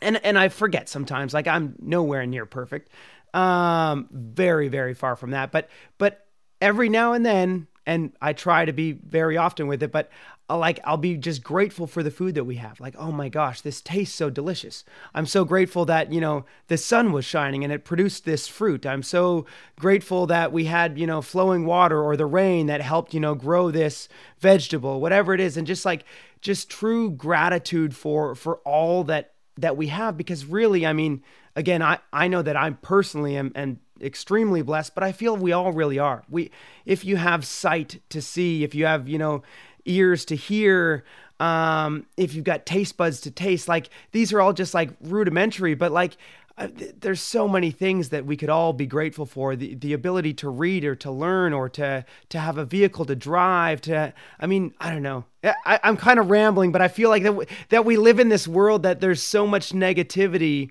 and 0.00 0.24
and 0.24 0.38
I 0.38 0.48
forget 0.48 0.88
sometimes 0.88 1.34
like 1.34 1.48
I'm 1.48 1.76
nowhere 1.80 2.24
near 2.24 2.46
perfect, 2.46 2.88
um, 3.34 4.08
very 4.10 4.68
very 4.68 4.94
far 4.94 5.16
from 5.16 5.32
that, 5.32 5.52
but 5.52 5.68
but 5.98 6.26
every 6.62 6.88
now 6.88 7.12
and 7.12 7.26
then 7.26 7.66
and 7.90 8.12
I 8.22 8.34
try 8.34 8.64
to 8.64 8.72
be 8.72 8.92
very 8.92 9.36
often 9.36 9.66
with 9.66 9.82
it, 9.82 9.90
but 9.90 10.10
uh, 10.48 10.56
like 10.56 10.78
I'll 10.84 10.96
be 10.96 11.16
just 11.16 11.42
grateful 11.42 11.88
for 11.88 12.04
the 12.04 12.10
food 12.12 12.36
that 12.36 12.44
we 12.44 12.54
have. 12.54 12.78
Like, 12.78 12.94
oh 12.96 13.10
my 13.10 13.28
gosh, 13.28 13.62
this 13.62 13.80
tastes 13.80 14.14
so 14.14 14.30
delicious. 14.30 14.84
I'm 15.12 15.26
so 15.26 15.44
grateful 15.44 15.84
that, 15.86 16.12
you 16.12 16.20
know, 16.20 16.44
the 16.68 16.78
sun 16.78 17.10
was 17.10 17.24
shining 17.24 17.64
and 17.64 17.72
it 17.72 17.84
produced 17.84 18.24
this 18.24 18.46
fruit. 18.46 18.86
I'm 18.86 19.02
so 19.02 19.44
grateful 19.76 20.28
that 20.28 20.52
we 20.52 20.66
had, 20.66 21.00
you 21.00 21.06
know, 21.06 21.20
flowing 21.20 21.66
water 21.66 22.00
or 22.00 22.16
the 22.16 22.26
rain 22.26 22.66
that 22.66 22.80
helped, 22.80 23.12
you 23.12 23.18
know, 23.18 23.34
grow 23.34 23.72
this 23.72 24.08
vegetable, 24.38 25.00
whatever 25.00 25.34
it 25.34 25.40
is. 25.40 25.56
And 25.56 25.66
just 25.66 25.84
like 25.84 26.04
just 26.40 26.70
true 26.70 27.10
gratitude 27.10 27.96
for 27.96 28.36
for 28.36 28.58
all 28.58 29.02
that 29.04 29.34
that 29.56 29.76
we 29.76 29.88
have 29.88 30.16
because 30.16 30.46
really, 30.46 30.86
I 30.86 30.92
mean, 30.92 31.24
again, 31.56 31.82
I 31.82 31.98
I 32.12 32.28
know 32.28 32.42
that 32.42 32.56
I 32.56 32.70
personally 32.70 33.36
am 33.36 33.50
and 33.56 33.80
extremely 34.00 34.62
blessed, 34.62 34.94
but 34.94 35.04
I 35.04 35.12
feel 35.12 35.36
we 35.36 35.52
all 35.52 35.72
really 35.72 35.98
are. 35.98 36.24
We, 36.28 36.50
if 36.84 37.04
you 37.04 37.16
have 37.16 37.44
sight 37.44 38.00
to 38.10 38.22
see, 38.22 38.64
if 38.64 38.74
you 38.74 38.86
have, 38.86 39.08
you 39.08 39.18
know, 39.18 39.42
ears 39.84 40.24
to 40.26 40.36
hear, 40.36 41.04
um, 41.38 42.06
if 42.16 42.34
you've 42.34 42.44
got 42.44 42.66
taste 42.66 42.96
buds 42.96 43.20
to 43.22 43.30
taste, 43.30 43.68
like 43.68 43.90
these 44.12 44.32
are 44.32 44.40
all 44.40 44.52
just 44.52 44.74
like 44.74 44.90
rudimentary, 45.00 45.74
but 45.74 45.92
like 45.92 46.16
uh, 46.60 46.68
th- 46.68 46.94
there's 47.00 47.22
so 47.22 47.48
many 47.48 47.70
things 47.70 48.10
that 48.10 48.26
we 48.26 48.36
could 48.36 48.50
all 48.50 48.74
be 48.74 48.84
grateful 48.84 49.24
for 49.24 49.56
the, 49.56 49.74
the 49.76 49.94
ability 49.94 50.34
to 50.34 50.50
read 50.50 50.84
or 50.84 50.94
to 50.94 51.10
learn 51.10 51.54
or 51.54 51.70
to 51.70 52.04
to 52.28 52.38
have 52.38 52.58
a 52.58 52.66
vehicle 52.66 53.06
to 53.06 53.16
drive 53.16 53.80
to 53.80 54.12
i 54.38 54.46
mean 54.46 54.74
i 54.78 54.90
don't 54.90 55.02
know 55.02 55.24
I, 55.42 55.80
i'm 55.82 55.96
kind 55.96 56.18
of 56.18 56.28
rambling 56.28 56.70
but 56.70 56.82
i 56.82 56.88
feel 56.88 57.08
like 57.08 57.22
that, 57.22 57.30
w- 57.30 57.48
that 57.70 57.86
we 57.86 57.96
live 57.96 58.20
in 58.20 58.28
this 58.28 58.46
world 58.46 58.82
that 58.82 59.00
there's 59.00 59.22
so 59.22 59.46
much 59.46 59.72
negativity 59.72 60.70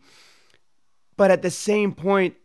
but 1.17 1.31
at 1.31 1.41
the 1.41 1.49
same 1.49 1.93
point 1.93 2.35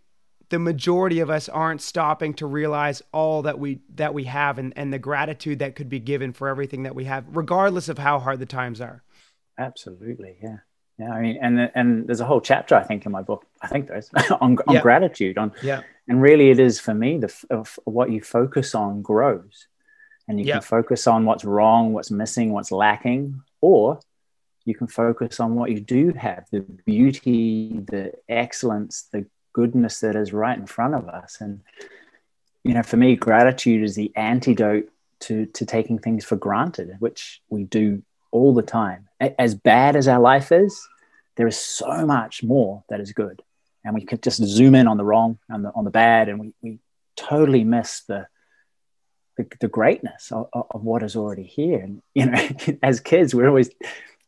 the 0.49 0.59
majority 0.59 1.21
of 1.21 1.31
us 1.31 1.49
aren't 1.49 1.81
stopping 1.81 2.35
to 2.35 2.47
realize 2.47 3.03
all 3.13 3.43
that 3.43 3.59
we 3.59 3.81
that 3.95 4.15
we 4.15 4.25
have 4.25 4.59
and, 4.59 4.73
and 4.77 4.93
the 4.93 4.99
gratitude 4.99 5.59
that 5.61 5.75
could 5.75 5.89
be 5.89 6.01
given 6.01 6.33
for 6.33 6.49
everything 6.49 6.83
that 6.85 6.95
we 6.95 7.05
have 7.05 7.25
regardless 7.29 7.89
of 7.89 7.99
how 7.99 8.19
hard 8.19 8.39
the 8.39 8.47
times 8.47 8.81
are. 8.81 9.03
Absolutely. 9.59 10.37
Yeah. 10.43 10.59
Yeah. 10.99 11.13
I 11.13 11.21
mean 11.21 11.39
and 11.41 11.71
and 11.75 12.07
there's 12.07 12.21
a 12.21 12.25
whole 12.25 12.41
chapter 12.41 12.75
i 12.77 12.83
think 12.83 13.07
in 13.07 13.13
my 13.13 13.23
book. 13.23 13.47
I 13.63 13.69
think 13.69 13.89
there's 13.89 14.11
on, 14.41 14.59
on 14.67 14.75
yeah. 14.75 14.81
gratitude 14.81 15.39
on 15.39 15.53
yeah. 15.63 15.83
and 16.09 16.21
really 16.21 16.51
it 16.51 16.61
is 16.61 16.81
for 16.81 16.95
me 16.95 17.19
the 17.19 17.35
of 17.51 17.79
what 17.85 18.11
you 18.11 18.21
focus 18.21 18.75
on 18.75 19.03
grows. 19.03 19.67
And 20.27 20.41
you 20.41 20.47
yeah. 20.47 20.55
can 20.55 20.63
focus 20.63 21.07
on 21.07 21.27
what's 21.27 21.45
wrong 21.45 21.93
what's 21.93 22.11
missing 22.11 22.53
what's 22.53 22.73
lacking 22.73 23.43
or 23.61 24.01
you 24.65 24.75
can 24.75 24.87
focus 24.87 25.41
on 25.41 25.55
what 25.55 25.71
you 25.71 25.81
do 25.81 26.13
have 26.13 26.47
the 26.51 26.61
beauty 26.61 27.81
the 27.81 28.13
excellence 28.29 29.09
the 29.13 29.27
goodness 29.55 30.01
that 30.01 30.15
is 30.15 30.35
right 30.35 30.59
in 30.59 30.67
front 30.67 30.95
of 30.95 31.09
us. 31.09 31.39
And, 31.41 31.63
you 32.63 32.75
know, 32.75 32.83
for 32.83 32.99
me, 32.99 33.17
gratitude 33.17 33.83
is 33.83 33.95
the 33.95 34.13
antidote 34.15 34.91
to, 35.21 35.47
to 35.47 35.65
taking 35.65 35.99
things 35.99 36.25
for 36.27 36.37
granted, 36.37 36.97
which 36.99 37.41
we 37.49 37.65
do 37.65 38.03
all 38.31 38.53
the 38.53 38.63
time. 38.63 39.09
As 39.21 39.55
bad 39.55 39.97
as 39.97 40.07
our 40.07 40.21
life 40.21 40.53
is, 40.53 40.87
there 41.37 41.47
is 41.47 41.59
so 41.59 42.05
much 42.05 42.43
more 42.43 42.85
that 42.91 43.01
is 43.01 43.13
good. 43.13 43.43
And 43.85 43.95
we 43.95 44.05
could 44.05 44.23
just 44.23 44.43
zoom 44.43 44.75
in 44.75 44.87
on 44.87 44.97
the 44.97 45.05
wrong, 45.05 45.39
on 45.51 45.63
the, 45.63 45.73
on 45.75 45.85
the 45.85 45.91
bad, 45.91 46.29
and 46.29 46.39
we, 46.39 46.53
we 46.63 46.79
totally 47.17 47.65
miss 47.65 48.01
the, 48.01 48.27
the, 49.37 49.47
the 49.61 49.69
greatness 49.69 50.33
of, 50.33 50.49
of 50.53 50.83
what 50.83 51.03
is 51.03 51.17
already 51.17 51.45
here. 51.45 51.81
And, 51.81 52.03
you 52.15 52.27
know, 52.27 52.49
as 52.83 53.01
kids, 53.01 53.35
we're 53.35 53.49
always, 53.49 53.71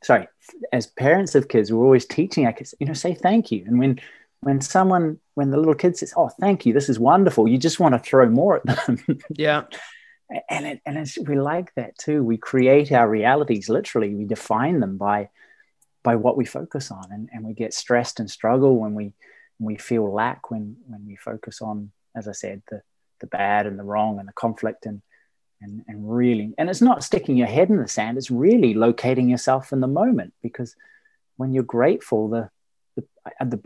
sorry, 0.02 0.28
as 0.72 0.86
parents 0.86 1.34
of 1.34 1.48
kids, 1.48 1.72
we're 1.72 1.84
always 1.84 2.06
teaching 2.06 2.46
our 2.46 2.52
kids, 2.52 2.74
you 2.78 2.86
know, 2.86 2.92
say 2.92 3.14
thank 3.14 3.50
you. 3.50 3.64
And 3.66 3.78
when 3.78 4.00
when 4.46 4.60
someone 4.60 5.18
when 5.34 5.50
the 5.50 5.56
little 5.56 5.74
kid 5.74 5.96
says 5.96 6.14
oh 6.16 6.28
thank 6.28 6.64
you 6.64 6.72
this 6.72 6.88
is 6.88 7.00
wonderful 7.00 7.48
you 7.48 7.58
just 7.58 7.80
want 7.80 7.94
to 7.94 7.98
throw 7.98 8.30
more 8.30 8.58
at 8.58 8.86
them. 8.86 9.04
Yeah. 9.36 9.64
And 10.48 10.66
it, 10.66 10.80
and 10.86 10.98
it's, 10.98 11.18
we 11.18 11.36
like 11.36 11.74
that 11.74 11.98
too 11.98 12.22
we 12.22 12.36
create 12.36 12.92
our 12.92 13.08
realities 13.08 13.68
literally 13.68 14.14
we 14.14 14.24
define 14.24 14.78
them 14.78 14.98
by 14.98 15.30
by 16.04 16.14
what 16.14 16.36
we 16.36 16.44
focus 16.44 16.92
on 16.92 17.06
and, 17.10 17.28
and 17.32 17.44
we 17.44 17.54
get 17.54 17.74
stressed 17.74 18.20
and 18.20 18.30
struggle 18.30 18.76
when 18.76 18.94
we 18.94 19.14
when 19.58 19.74
we 19.74 19.76
feel 19.76 20.12
lack 20.12 20.48
when 20.48 20.76
when 20.86 21.04
we 21.06 21.16
focus 21.16 21.60
on 21.60 21.90
as 22.14 22.28
i 22.28 22.32
said 22.32 22.62
the 22.70 22.82
the 23.20 23.26
bad 23.26 23.66
and 23.66 23.78
the 23.78 23.84
wrong 23.84 24.20
and 24.20 24.28
the 24.28 24.32
conflict 24.32 24.86
and 24.86 25.02
and, 25.60 25.84
and 25.88 25.98
really 26.08 26.54
and 26.58 26.70
it's 26.70 26.82
not 26.82 27.02
sticking 27.02 27.36
your 27.36 27.48
head 27.48 27.68
in 27.68 27.78
the 27.78 27.88
sand 27.88 28.16
it's 28.16 28.30
really 28.30 28.74
locating 28.74 29.28
yourself 29.28 29.72
in 29.72 29.80
the 29.80 29.88
moment 29.88 30.32
because 30.40 30.76
when 31.36 31.52
you're 31.52 31.74
grateful 31.78 32.28
the, 32.28 32.50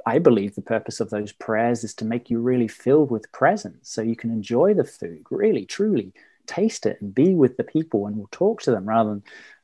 i 0.06 0.18
believe 0.18 0.54
the 0.54 0.62
purpose 0.62 1.00
of 1.00 1.10
those 1.10 1.32
prayers 1.32 1.84
is 1.84 1.94
to 1.94 2.04
make 2.04 2.30
you 2.30 2.38
really 2.40 2.68
filled 2.68 3.10
with 3.10 3.30
presence 3.32 3.88
so 3.88 4.02
you 4.02 4.16
can 4.16 4.30
enjoy 4.30 4.74
the 4.74 4.84
food 4.84 5.22
really 5.30 5.64
truly 5.64 6.12
taste 6.46 6.86
it 6.86 7.00
and 7.00 7.14
be 7.14 7.34
with 7.34 7.56
the 7.56 7.64
people 7.64 8.06
and 8.06 8.16
we'll 8.16 8.28
talk 8.30 8.62
to 8.62 8.70
them 8.70 8.88
rather 8.88 9.10
than 9.10 9.22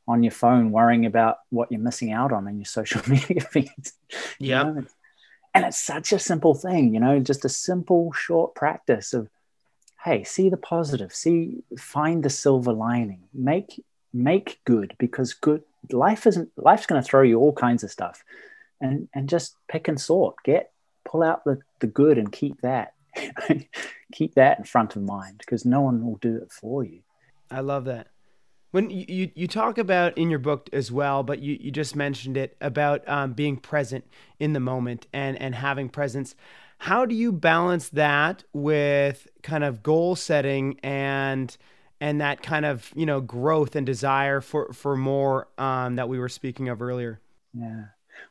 on 0.09 0.23
your 0.23 0.33
phone 0.33 0.71
worrying 0.71 1.05
about 1.05 1.39
what 1.51 1.71
you're 1.73 1.81
missing 1.81 2.13
out 2.13 2.33
on 2.33 2.47
in 2.47 2.59
your 2.59 2.65
social 2.79 3.01
media 3.09 3.41
feeds 3.41 3.93
yeah 4.39 4.67
you 4.67 4.75
know? 4.75 4.87
and 5.55 5.65
it's 5.65 5.79
such 5.79 6.13
a 6.13 6.19
simple 6.19 6.55
thing 6.55 6.95
you 6.95 7.01
know 7.01 7.19
just 7.19 7.45
a 7.45 7.49
simple 7.49 8.13
short 8.13 8.55
practice 8.55 9.13
of 9.13 9.29
hey 10.05 10.23
see 10.23 10.49
the 10.49 10.57
positive 10.57 11.13
see 11.13 11.65
find 11.77 12.23
the 12.23 12.31
silver 12.31 12.73
lining. 12.73 13.25
Make 13.35 13.85
make 14.15 14.61
good 14.65 14.95
because 14.99 15.35
good 15.35 15.63
life 15.91 16.27
isn't 16.27 16.51
life's 16.57 16.87
going 16.87 17.03
to 17.03 17.07
throw 17.07 17.23
you 17.23 17.39
all 17.39 17.53
kinds 17.53 17.85
of 17.85 17.91
stuff 17.91 18.25
and 18.81 19.09
and 19.15 19.29
just 19.29 19.57
pick 19.69 19.89
and 19.89 20.01
sort 20.01 20.37
get 20.45 20.71
pull 21.05 21.23
out 21.23 21.45
the 21.45 21.59
the 21.81 21.87
good 21.87 22.19
and 22.19 22.33
keep 22.33 22.61
that 22.61 22.95
keep 24.13 24.35
that 24.35 24.59
in 24.59 24.65
front 24.65 24.97
of 24.97 25.03
mind 25.03 25.39
because 25.39 25.65
no 25.65 25.81
one 25.81 26.05
will 26.05 26.17
do 26.17 26.37
it 26.37 26.51
for 26.51 26.85
you 26.85 27.01
i 27.51 27.61
love 27.61 27.85
that 27.85 28.09
when 28.77 28.91
you, 28.91 29.07
you, 29.09 29.31
you 29.35 29.49
talk 29.49 29.79
about 29.79 30.19
in 30.19 30.29
your 30.29 30.39
book 30.39 30.69
as 30.71 30.93
well, 30.93 31.23
but 31.23 31.39
you, 31.39 31.57
you 31.59 31.71
just 31.71 31.97
mentioned 31.97 32.37
it 32.37 32.59
about 32.61 33.09
um, 33.09 33.33
being 33.33 33.57
present 33.57 34.05
in 34.39 34.53
the 34.53 34.61
moment 34.61 35.07
and, 35.15 35.41
and 35.41 35.55
having 35.55 35.89
presence. 35.89 36.35
How 36.77 37.07
do 37.07 37.15
you 37.15 37.33
balance 37.33 37.89
that 37.91 38.45
with 38.53 39.29
kind 39.43 39.65
of 39.65 39.83
goal 39.83 40.15
setting 40.15 40.79
and 40.83 41.57
and 42.03 42.21
that 42.21 42.43
kind 42.43 42.67
of 42.67 42.93
you 42.95 43.07
know 43.07 43.23
growth 43.23 43.77
and 43.77 43.87
desire 43.87 44.43
for 44.43 44.71
for 44.75 44.95
more 44.95 45.49
um, 45.57 45.97
that 45.97 46.11
we 46.11 46.19
were 46.19 46.29
speaking 46.29 46.69
of 46.69 46.83
earlier? 46.83 47.19
Yeah. 47.55 47.85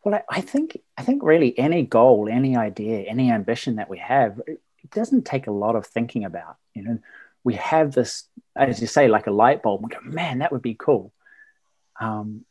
Well, 0.03 0.15
I, 0.15 0.37
I 0.37 0.41
think 0.41 0.79
I 0.97 1.03
think 1.03 1.23
really 1.23 1.57
any 1.57 1.83
goal, 1.83 2.27
any 2.29 2.55
idea, 2.55 3.01
any 3.01 3.31
ambition 3.31 3.77
that 3.77 3.89
we 3.89 3.97
have, 3.99 4.41
it 4.47 4.59
doesn't 4.91 5.25
take 5.25 5.47
a 5.47 5.51
lot 5.51 5.75
of 5.75 5.85
thinking 5.85 6.25
about. 6.25 6.57
You 6.73 6.83
know, 6.83 6.99
we 7.43 7.55
have 7.55 7.93
this, 7.93 8.27
as 8.55 8.81
you 8.81 8.87
say, 8.87 9.07
like 9.07 9.27
a 9.27 9.31
light 9.31 9.63
bulb. 9.63 9.83
We 9.83 9.89
go, 9.89 9.99
man, 10.03 10.39
that 10.39 10.51
would 10.51 10.61
be 10.61 10.75
cool. 10.75 11.11
Um, 11.99 12.45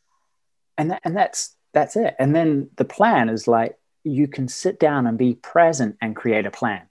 and 0.77 0.90
that, 0.90 1.03
and 1.05 1.16
that's 1.16 1.55
that's 1.73 1.97
it. 1.97 2.14
And 2.18 2.35
then 2.35 2.70
the 2.77 2.85
plan 2.85 3.29
is 3.29 3.47
like, 3.47 3.77
you 4.05 4.29
can 4.29 4.49
sit 4.49 4.79
down 4.79 5.07
and 5.07 5.16
be 5.18 5.35
present 5.35 5.97
and 6.01 6.14
create 6.16 6.47
a 6.47 6.51
plan. 6.51 6.83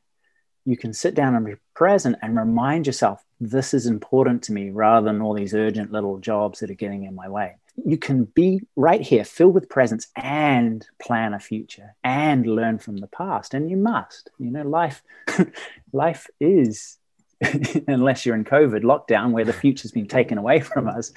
You 0.65 0.77
can 0.77 0.93
sit 0.93 1.13
down 1.13 1.35
and 1.35 1.45
be 1.45 1.55
present 1.73 2.17
and 2.21 2.37
remind 2.37 2.87
yourself, 2.87 3.23
this 3.39 3.73
is 3.73 3.85
important 3.85 4.43
to 4.43 4.53
me 4.53 4.69
rather 4.69 5.05
than 5.05 5.21
all 5.21 5.33
these 5.33 5.53
urgent 5.53 5.91
little 5.91 6.17
jobs 6.19 6.59
that 6.59 6.71
are 6.71 6.75
getting 6.75 7.03
in 7.03 7.15
my 7.15 7.27
way. 7.27 7.57
You 7.75 7.97
can 7.97 8.25
be 8.25 8.61
right 8.75 9.01
here, 9.01 9.25
filled 9.25 9.55
with 9.55 9.69
presence 9.69 10.07
and 10.15 10.85
plan 11.01 11.33
a 11.33 11.39
future 11.39 11.95
and 12.03 12.45
learn 12.45 12.77
from 12.77 12.97
the 12.97 13.07
past. 13.07 13.53
And 13.53 13.69
you 13.69 13.77
must, 13.77 14.29
you 14.37 14.51
know, 14.51 14.63
life, 14.63 15.01
life 15.91 16.27
is, 16.39 16.97
unless 17.87 18.25
you're 18.25 18.35
in 18.35 18.45
COVID 18.45 18.83
lockdown 18.83 19.31
where 19.31 19.45
the 19.45 19.53
future's 19.53 19.91
been 19.91 20.07
taken 20.07 20.37
away 20.37 20.59
from 20.59 20.87
us, 20.87 21.11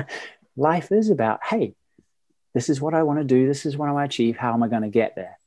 life 0.56 0.90
is 0.90 1.10
about, 1.10 1.40
hey, 1.44 1.74
this 2.54 2.68
is 2.68 2.80
what 2.80 2.94
I 2.94 3.04
want 3.04 3.20
to 3.20 3.24
do. 3.24 3.46
This 3.46 3.64
is 3.64 3.76
what 3.76 3.88
I 3.88 3.92
want 3.92 4.10
to 4.10 4.14
achieve. 4.14 4.36
How 4.36 4.52
am 4.52 4.62
I 4.62 4.68
going 4.68 4.82
to 4.82 4.88
get 4.88 5.14
there? 5.14 5.38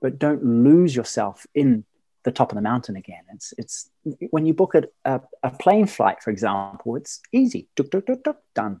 but 0.00 0.18
don't 0.18 0.44
lose 0.44 0.96
yourself 0.96 1.46
in 1.54 1.84
the 2.24 2.32
top 2.32 2.50
of 2.50 2.56
the 2.56 2.62
mountain 2.62 2.96
again. 2.96 3.22
It's 3.32 3.54
it's 3.56 3.90
when 4.30 4.44
you 4.46 4.54
book 4.54 4.74
a, 4.74 4.84
a, 5.04 5.20
a 5.42 5.50
plane 5.50 5.86
flight, 5.86 6.22
for 6.22 6.30
example, 6.30 6.96
it's 6.96 7.20
easy, 7.32 7.68
tuk, 7.76 7.90
tuk, 7.90 8.06
tuk, 8.06 8.36
done. 8.54 8.80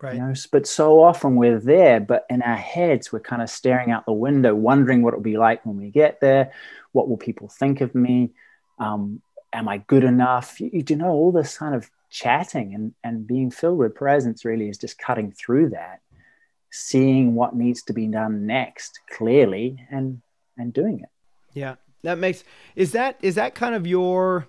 Right. 0.00 0.14
You 0.14 0.20
know, 0.20 0.34
but 0.52 0.66
so 0.66 1.02
often 1.02 1.34
we're 1.34 1.58
there, 1.58 1.98
but 1.98 2.24
in 2.30 2.40
our 2.42 2.56
heads 2.56 3.12
we're 3.12 3.20
kind 3.20 3.42
of 3.42 3.50
staring 3.50 3.90
out 3.90 4.06
the 4.06 4.12
window, 4.12 4.54
wondering 4.54 5.02
what 5.02 5.14
it'll 5.14 5.22
be 5.22 5.38
like 5.38 5.66
when 5.66 5.76
we 5.76 5.90
get 5.90 6.20
there. 6.20 6.52
What 6.92 7.08
will 7.08 7.16
people 7.16 7.48
think 7.48 7.80
of 7.80 7.94
me? 7.94 8.30
Um, 8.78 9.22
am 9.52 9.68
I 9.68 9.78
good 9.78 10.04
enough? 10.04 10.60
You, 10.60 10.70
you 10.72 10.96
know 10.96 11.10
all 11.10 11.32
this 11.32 11.58
kind 11.58 11.74
of 11.74 11.90
chatting 12.10 12.74
and 12.74 12.94
and 13.04 13.26
being 13.26 13.50
filled 13.50 13.78
with 13.78 13.94
presence 13.94 14.44
really 14.44 14.68
is 14.68 14.78
just 14.78 14.98
cutting 14.98 15.32
through 15.32 15.70
that, 15.70 16.00
seeing 16.70 17.34
what 17.34 17.56
needs 17.56 17.82
to 17.82 17.92
be 17.92 18.06
done 18.06 18.46
next 18.46 19.00
clearly, 19.10 19.84
and 19.90 20.22
and 20.56 20.72
doing 20.72 21.00
it. 21.00 21.08
Yeah, 21.54 21.74
that 22.02 22.18
makes 22.18 22.44
is 22.76 22.92
that 22.92 23.18
is 23.20 23.34
that 23.34 23.54
kind 23.54 23.74
of 23.74 23.86
your 23.86 24.46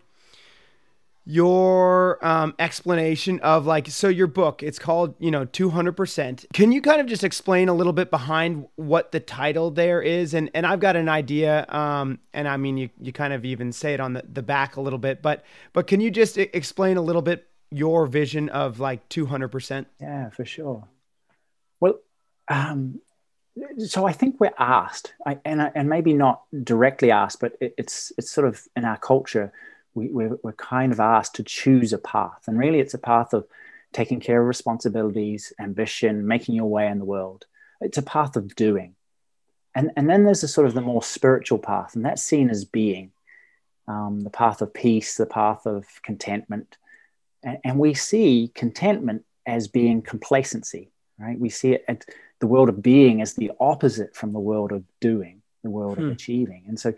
your 1.29 2.25
um, 2.25 2.55
explanation 2.57 3.39
of 3.41 3.63
like 3.67 3.87
so 3.87 4.07
your 4.07 4.25
book 4.25 4.63
it's 4.63 4.79
called 4.79 5.13
you 5.19 5.29
know 5.29 5.45
200% 5.45 6.45
can 6.53 6.71
you 6.71 6.81
kind 6.81 6.99
of 6.99 7.05
just 7.05 7.23
explain 7.23 7.69
a 7.69 7.73
little 7.73 7.93
bit 7.93 8.09
behind 8.09 8.65
what 8.77 9.11
the 9.11 9.19
title 9.19 9.69
there 9.69 10.01
is? 10.01 10.33
And 10.33 10.49
and 10.55 10.65
i've 10.65 10.79
got 10.79 10.95
an 10.95 11.07
idea 11.07 11.67
um, 11.69 12.17
and 12.33 12.47
i 12.47 12.57
mean 12.57 12.77
you, 12.77 12.89
you 12.99 13.13
kind 13.13 13.31
of 13.31 13.45
even 13.45 13.71
say 13.71 13.93
it 13.93 13.99
on 13.99 14.13
the, 14.13 14.23
the 14.27 14.41
back 14.41 14.75
a 14.75 14.81
little 14.81 14.97
bit 14.97 15.21
but 15.21 15.45
but 15.71 15.85
can 15.85 16.01
you 16.01 16.09
just 16.09 16.35
explain 16.39 16.97
a 16.97 17.01
little 17.01 17.21
bit 17.21 17.47
your 17.69 18.07
vision 18.07 18.49
of 18.49 18.79
like 18.79 19.07
200% 19.09 19.85
yeah 20.01 20.31
for 20.31 20.45
sure. 20.45 20.87
Well 21.79 21.99
um, 22.47 23.01
so 23.77 24.07
I 24.07 24.13
think 24.13 24.39
we're 24.39 24.49
asked, 24.57 25.13
and 25.45 25.71
and 25.75 25.89
maybe 25.89 26.13
not 26.13 26.41
directly 26.63 27.11
asked, 27.11 27.39
but 27.39 27.53
it, 27.61 27.75
it's 27.77 28.11
it's 28.17 28.31
sort 28.31 28.47
of 28.47 28.67
in 28.75 28.85
our 28.85 28.97
culture, 28.97 29.51
we, 29.99 30.07
we're, 30.07 30.37
we're 30.43 30.53
kind 30.53 30.91
of 30.91 30.99
asked 30.99 31.35
to 31.35 31.43
choose 31.43 31.93
a 31.93 31.97
path, 31.97 32.43
and 32.47 32.57
really 32.57 32.79
it's 32.79 32.93
a 32.93 32.99
path 32.99 33.33
of 33.33 33.45
taking 33.91 34.19
care 34.19 34.41
of 34.41 34.47
responsibilities, 34.47 35.53
ambition, 35.59 36.27
making 36.27 36.55
your 36.55 36.69
way 36.69 36.87
in 36.87 36.99
the 36.99 37.05
world. 37.05 37.45
It's 37.81 37.97
a 37.97 38.03
path 38.03 38.35
of 38.35 38.55
doing, 38.55 38.95
and 39.75 39.91
and 39.95 40.09
then 40.09 40.23
there's 40.25 40.43
a 40.43 40.47
sort 40.47 40.67
of 40.67 40.73
the 40.73 40.81
more 40.81 41.03
spiritual 41.03 41.59
path, 41.59 41.95
and 41.95 42.03
that's 42.05 42.23
seen 42.23 42.49
as 42.49 42.65
being, 42.65 43.11
um, 43.87 44.21
the 44.21 44.29
path 44.29 44.61
of 44.61 44.73
peace, 44.73 45.17
the 45.17 45.25
path 45.25 45.65
of 45.65 45.85
contentment, 46.03 46.77
and, 47.43 47.57
and 47.63 47.79
we 47.79 47.93
see 47.93 48.51
contentment 48.55 49.25
as 49.45 49.67
being 49.67 50.01
complacency, 50.01 50.91
right? 51.17 51.39
We 51.39 51.49
see 51.49 51.73
it. 51.73 51.85
At, 51.87 52.05
the 52.39 52.47
world 52.47 52.69
of 52.69 52.81
being 52.81 53.21
as 53.21 53.33
the 53.33 53.51
opposite 53.59 54.15
from 54.15 54.33
the 54.33 54.39
world 54.39 54.71
of 54.71 54.83
doing, 54.99 55.41
the 55.63 55.69
world 55.69 55.97
hmm. 55.97 56.05
of 56.05 56.11
achieving. 56.11 56.63
And 56.67 56.79
so 56.79 56.93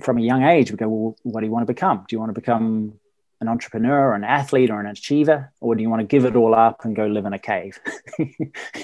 from 0.00 0.18
a 0.18 0.22
young 0.22 0.44
age, 0.44 0.70
we 0.70 0.76
go, 0.76 0.88
well, 0.88 1.16
what 1.22 1.40
do 1.40 1.46
you 1.46 1.52
want 1.52 1.66
to 1.66 1.72
become? 1.72 2.04
Do 2.08 2.14
you 2.14 2.20
want 2.20 2.30
to 2.34 2.40
become 2.40 2.94
an 3.40 3.48
entrepreneur 3.48 4.10
or 4.10 4.14
an 4.14 4.24
athlete 4.24 4.70
or 4.70 4.80
an 4.80 4.86
achiever? 4.86 5.52
Or 5.60 5.74
do 5.74 5.82
you 5.82 5.90
want 5.90 6.00
to 6.00 6.06
give 6.06 6.24
it 6.24 6.36
all 6.36 6.54
up 6.54 6.84
and 6.84 6.94
go 6.94 7.06
live 7.06 7.26
in 7.26 7.32
a 7.32 7.38
cave? 7.38 7.78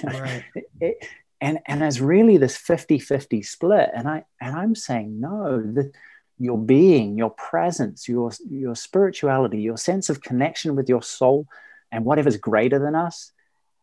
right. 0.05 0.45
it, 0.81 1.07
and, 1.41 1.61
and 1.67 1.81
there's 1.81 2.01
really 2.01 2.37
this 2.37 2.57
50 2.57 2.99
50 2.99 3.43
split. 3.43 3.91
And, 3.95 4.09
I, 4.09 4.25
and 4.41 4.57
I'm 4.57 4.75
saying, 4.75 5.21
no, 5.21 5.61
the, 5.61 5.93
your 6.39 6.59
being, 6.59 7.17
your 7.17 7.31
presence, 7.31 8.09
your, 8.09 8.33
your 8.49 8.75
spirituality, 8.75 9.61
your 9.61 9.77
sense 9.77 10.09
of 10.09 10.23
connection 10.23 10.75
with 10.75 10.89
your 10.89 11.03
soul 11.03 11.47
and 11.93 12.05
whatever's 12.05 12.37
greater 12.37 12.79
than 12.79 12.95
us 12.95 13.33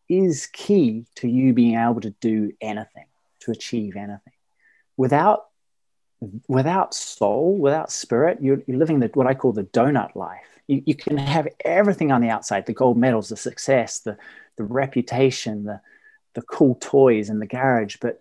is 0.08 0.46
key 0.52 1.06
to 1.16 1.28
you 1.28 1.52
being 1.52 1.76
able 1.76 2.00
to 2.00 2.10
do 2.20 2.52
anything, 2.60 3.06
to 3.40 3.50
achieve 3.50 3.96
anything. 3.96 4.32
Without 4.96 5.45
without 6.48 6.94
soul, 6.94 7.56
without 7.56 7.92
spirit, 7.92 8.38
you're, 8.40 8.62
you're 8.66 8.78
living 8.78 9.00
the, 9.00 9.10
what 9.14 9.26
I 9.26 9.34
call 9.34 9.52
the 9.52 9.64
donut 9.64 10.14
life. 10.14 10.60
You, 10.66 10.82
you 10.86 10.94
can 10.94 11.16
have 11.18 11.48
everything 11.64 12.10
on 12.10 12.20
the 12.20 12.30
outside, 12.30 12.66
the 12.66 12.72
gold 12.72 12.96
medals, 12.96 13.28
the 13.28 13.36
success, 13.36 14.00
the, 14.00 14.16
the 14.56 14.64
reputation, 14.64 15.64
the, 15.64 15.80
the 16.34 16.42
cool 16.42 16.76
toys 16.80 17.28
in 17.28 17.38
the 17.38 17.46
garage, 17.46 17.96
but 18.00 18.18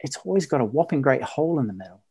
it's 0.00 0.16
always 0.18 0.46
got 0.46 0.60
a 0.60 0.64
whopping 0.64 1.02
great 1.02 1.22
hole 1.22 1.58
in 1.58 1.66
the 1.66 1.72
middle. 1.72 2.02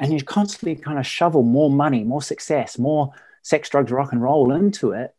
And 0.00 0.12
you 0.12 0.22
constantly 0.22 0.76
kind 0.76 0.98
of 0.98 1.06
shovel 1.06 1.42
more 1.42 1.70
money, 1.70 2.04
more 2.04 2.22
success, 2.22 2.78
more 2.78 3.12
sex, 3.42 3.68
drugs, 3.68 3.90
rock 3.90 4.12
and 4.12 4.22
roll 4.22 4.52
into 4.52 4.92
it. 4.92 5.14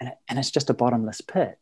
And, 0.00 0.10
it, 0.10 0.18
and 0.28 0.38
it's 0.38 0.50
just 0.50 0.70
a 0.70 0.74
bottomless 0.74 1.20
pit 1.20 1.58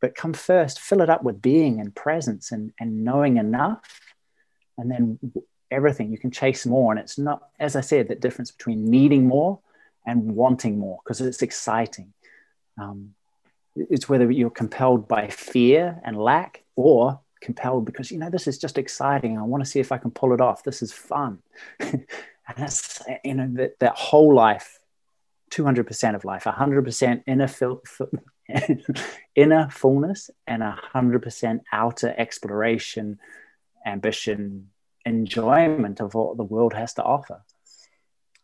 but 0.00 0.14
come 0.14 0.32
first, 0.32 0.80
fill 0.80 1.00
it 1.00 1.10
up 1.10 1.22
with 1.22 1.42
being 1.42 1.80
and 1.80 1.94
presence 1.94 2.52
and, 2.52 2.72
and 2.78 3.04
knowing 3.04 3.36
enough. 3.36 4.00
And 4.76 4.90
then 4.90 5.18
everything, 5.70 6.10
you 6.10 6.18
can 6.18 6.30
chase 6.30 6.66
more. 6.66 6.92
And 6.92 7.00
it's 7.00 7.18
not, 7.18 7.48
as 7.58 7.76
I 7.76 7.80
said, 7.80 8.08
that 8.08 8.20
difference 8.20 8.50
between 8.50 8.90
needing 8.90 9.26
more 9.26 9.58
and 10.06 10.34
wanting 10.34 10.78
more 10.78 10.98
because 11.04 11.20
it's 11.20 11.42
exciting. 11.42 12.12
Um, 12.80 13.14
it's 13.76 14.08
whether 14.08 14.30
you're 14.30 14.50
compelled 14.50 15.06
by 15.06 15.28
fear 15.28 16.00
and 16.04 16.16
lack 16.16 16.64
or 16.76 17.20
compelled 17.40 17.84
because, 17.84 18.10
you 18.10 18.18
know, 18.18 18.30
this 18.30 18.46
is 18.46 18.58
just 18.58 18.78
exciting. 18.78 19.38
I 19.38 19.42
want 19.42 19.64
to 19.64 19.70
see 19.70 19.80
if 19.80 19.92
I 19.92 19.98
can 19.98 20.10
pull 20.10 20.32
it 20.32 20.40
off. 20.40 20.64
This 20.64 20.82
is 20.82 20.92
fun. 20.92 21.38
and 21.80 22.06
that's, 22.56 23.02
you 23.24 23.34
know, 23.34 23.48
that, 23.54 23.78
that 23.80 23.94
whole 23.96 24.34
life 24.34 24.78
200% 25.50 26.14
of 26.14 26.24
life, 26.24 26.44
100% 26.44 27.22
inner 27.26 27.46
fil- 27.46 27.82
inner 29.34 29.68
fullness 29.70 30.30
and 30.46 30.62
hundred 30.62 31.22
percent 31.22 31.62
outer 31.72 32.14
exploration, 32.16 33.18
ambition, 33.86 34.70
enjoyment 35.08 36.00
of 36.00 36.14
what 36.14 36.36
the 36.36 36.44
world 36.44 36.74
has 36.74 36.94
to 36.94 37.02
offer. 37.02 37.42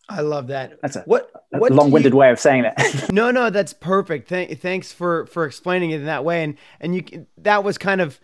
I 0.08 0.20
love 0.20 0.48
that. 0.48 0.80
That's 0.82 0.96
a 0.96 1.02
what, 1.02 1.30
a 1.52 1.58
what 1.58 1.72
long-winded 1.72 2.12
you, 2.12 2.18
way 2.18 2.30
of 2.30 2.38
saying 2.38 2.62
that. 2.62 3.08
no, 3.12 3.30
no, 3.30 3.48
that's 3.50 3.72
perfect. 3.72 4.28
Th- 4.28 4.58
thanks 4.58 4.92
for 4.92 5.26
for 5.26 5.46
explaining 5.46 5.92
it 5.92 6.00
in 6.00 6.06
that 6.06 6.24
way. 6.24 6.42
And 6.42 6.56
and 6.80 6.94
you 6.94 7.26
that 7.38 7.64
was 7.64 7.78
kind 7.78 8.00
of 8.00 8.20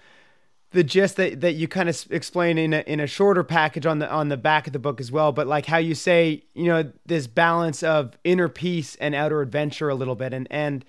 the 0.72 0.84
gist 0.84 1.16
that, 1.16 1.40
that 1.40 1.54
you 1.54 1.66
kind 1.66 1.88
of 1.88 2.06
explain 2.10 2.56
in 2.56 2.72
a, 2.72 2.80
in 2.80 3.00
a 3.00 3.06
shorter 3.06 3.42
package 3.42 3.86
on 3.86 3.98
the 3.98 4.10
on 4.10 4.28
the 4.28 4.36
back 4.36 4.66
of 4.66 4.72
the 4.72 4.78
book 4.78 5.00
as 5.00 5.10
well. 5.10 5.32
But 5.32 5.46
like 5.46 5.66
how 5.66 5.78
you 5.78 5.94
say, 5.94 6.44
you 6.54 6.66
know, 6.66 6.92
this 7.06 7.26
balance 7.26 7.82
of 7.82 8.16
inner 8.24 8.48
peace 8.48 8.94
and 8.96 9.14
outer 9.14 9.40
adventure 9.40 9.88
a 9.88 9.94
little 9.94 10.14
bit. 10.14 10.34
And 10.34 10.46
and 10.50 10.84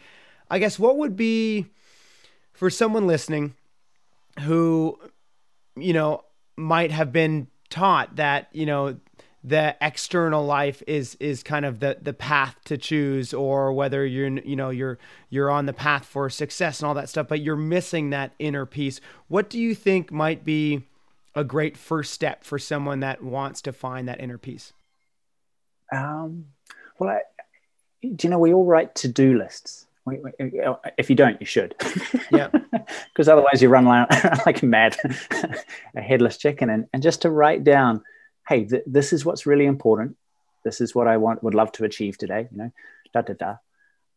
I 0.49 0.59
guess 0.59 0.77
what 0.77 0.97
would 0.97 1.15
be 1.15 1.67
for 2.51 2.69
someone 2.69 3.07
listening 3.07 3.55
who, 4.41 4.99
you 5.75 5.93
know, 5.93 6.25
might 6.55 6.91
have 6.91 7.11
been 7.11 7.47
taught 7.69 8.17
that 8.17 8.49
you 8.51 8.65
know 8.65 8.97
the 9.43 9.75
external 9.81 10.45
life 10.45 10.83
is 10.85 11.15
is 11.19 11.41
kind 11.41 11.65
of 11.65 11.79
the 11.79 11.97
the 12.01 12.13
path 12.13 12.55
to 12.63 12.77
choose 12.77 13.33
or 13.33 13.73
whether 13.73 14.05
you're 14.05 14.29
you 14.39 14.55
know 14.55 14.69
you're 14.69 14.99
you're 15.29 15.49
on 15.49 15.65
the 15.65 15.73
path 15.73 16.05
for 16.05 16.29
success 16.29 16.79
and 16.79 16.87
all 16.87 16.93
that 16.93 17.09
stuff 17.09 17.27
but 17.27 17.41
you're 17.41 17.55
missing 17.55 18.11
that 18.11 18.33
inner 18.37 18.65
peace. 18.65 19.01
What 19.27 19.49
do 19.49 19.59
you 19.59 19.73
think 19.73 20.11
might 20.11 20.45
be 20.45 20.83
a 21.33 21.43
great 21.43 21.75
first 21.77 22.13
step 22.13 22.43
for 22.43 22.59
someone 22.59 22.99
that 22.99 23.23
wants 23.23 23.61
to 23.63 23.73
find 23.73 24.07
that 24.07 24.19
inner 24.19 24.37
peace? 24.37 24.73
Um, 25.91 26.47
well 26.99 27.09
I, 27.09 27.21
do 28.03 28.27
you 28.27 28.29
know 28.29 28.39
we 28.39 28.53
all 28.53 28.65
write 28.65 28.93
to-do 28.93 29.37
lists 29.37 29.87
if 30.97 31.09
you 31.09 31.15
don't 31.15 31.39
you 31.39 31.45
should 31.45 31.75
yeah 32.31 32.47
because 33.13 33.27
otherwise 33.27 33.61
you 33.61 33.69
run 33.69 33.85
like 34.45 34.63
mad 34.63 34.97
a 35.95 36.01
headless 36.01 36.37
chicken 36.37 36.69
and, 36.71 36.87
and 36.91 37.03
just 37.03 37.21
to 37.21 37.29
write 37.29 37.63
down 37.63 38.03
hey, 38.47 38.65
th- 38.65 38.83
this 38.85 39.13
is 39.13 39.25
what's 39.25 39.45
really 39.45 39.65
important. 39.65 40.17
This 40.63 40.81
is 40.81 40.93
what 40.93 41.07
I 41.07 41.17
want, 41.17 41.43
would 41.43 41.55
love 41.55 41.71
to 41.73 41.85
achieve 41.85 42.17
today, 42.17 42.47
you 42.51 42.57
know, 42.57 42.71
da 43.13 43.21
da 43.21 43.33
da. 43.33 43.55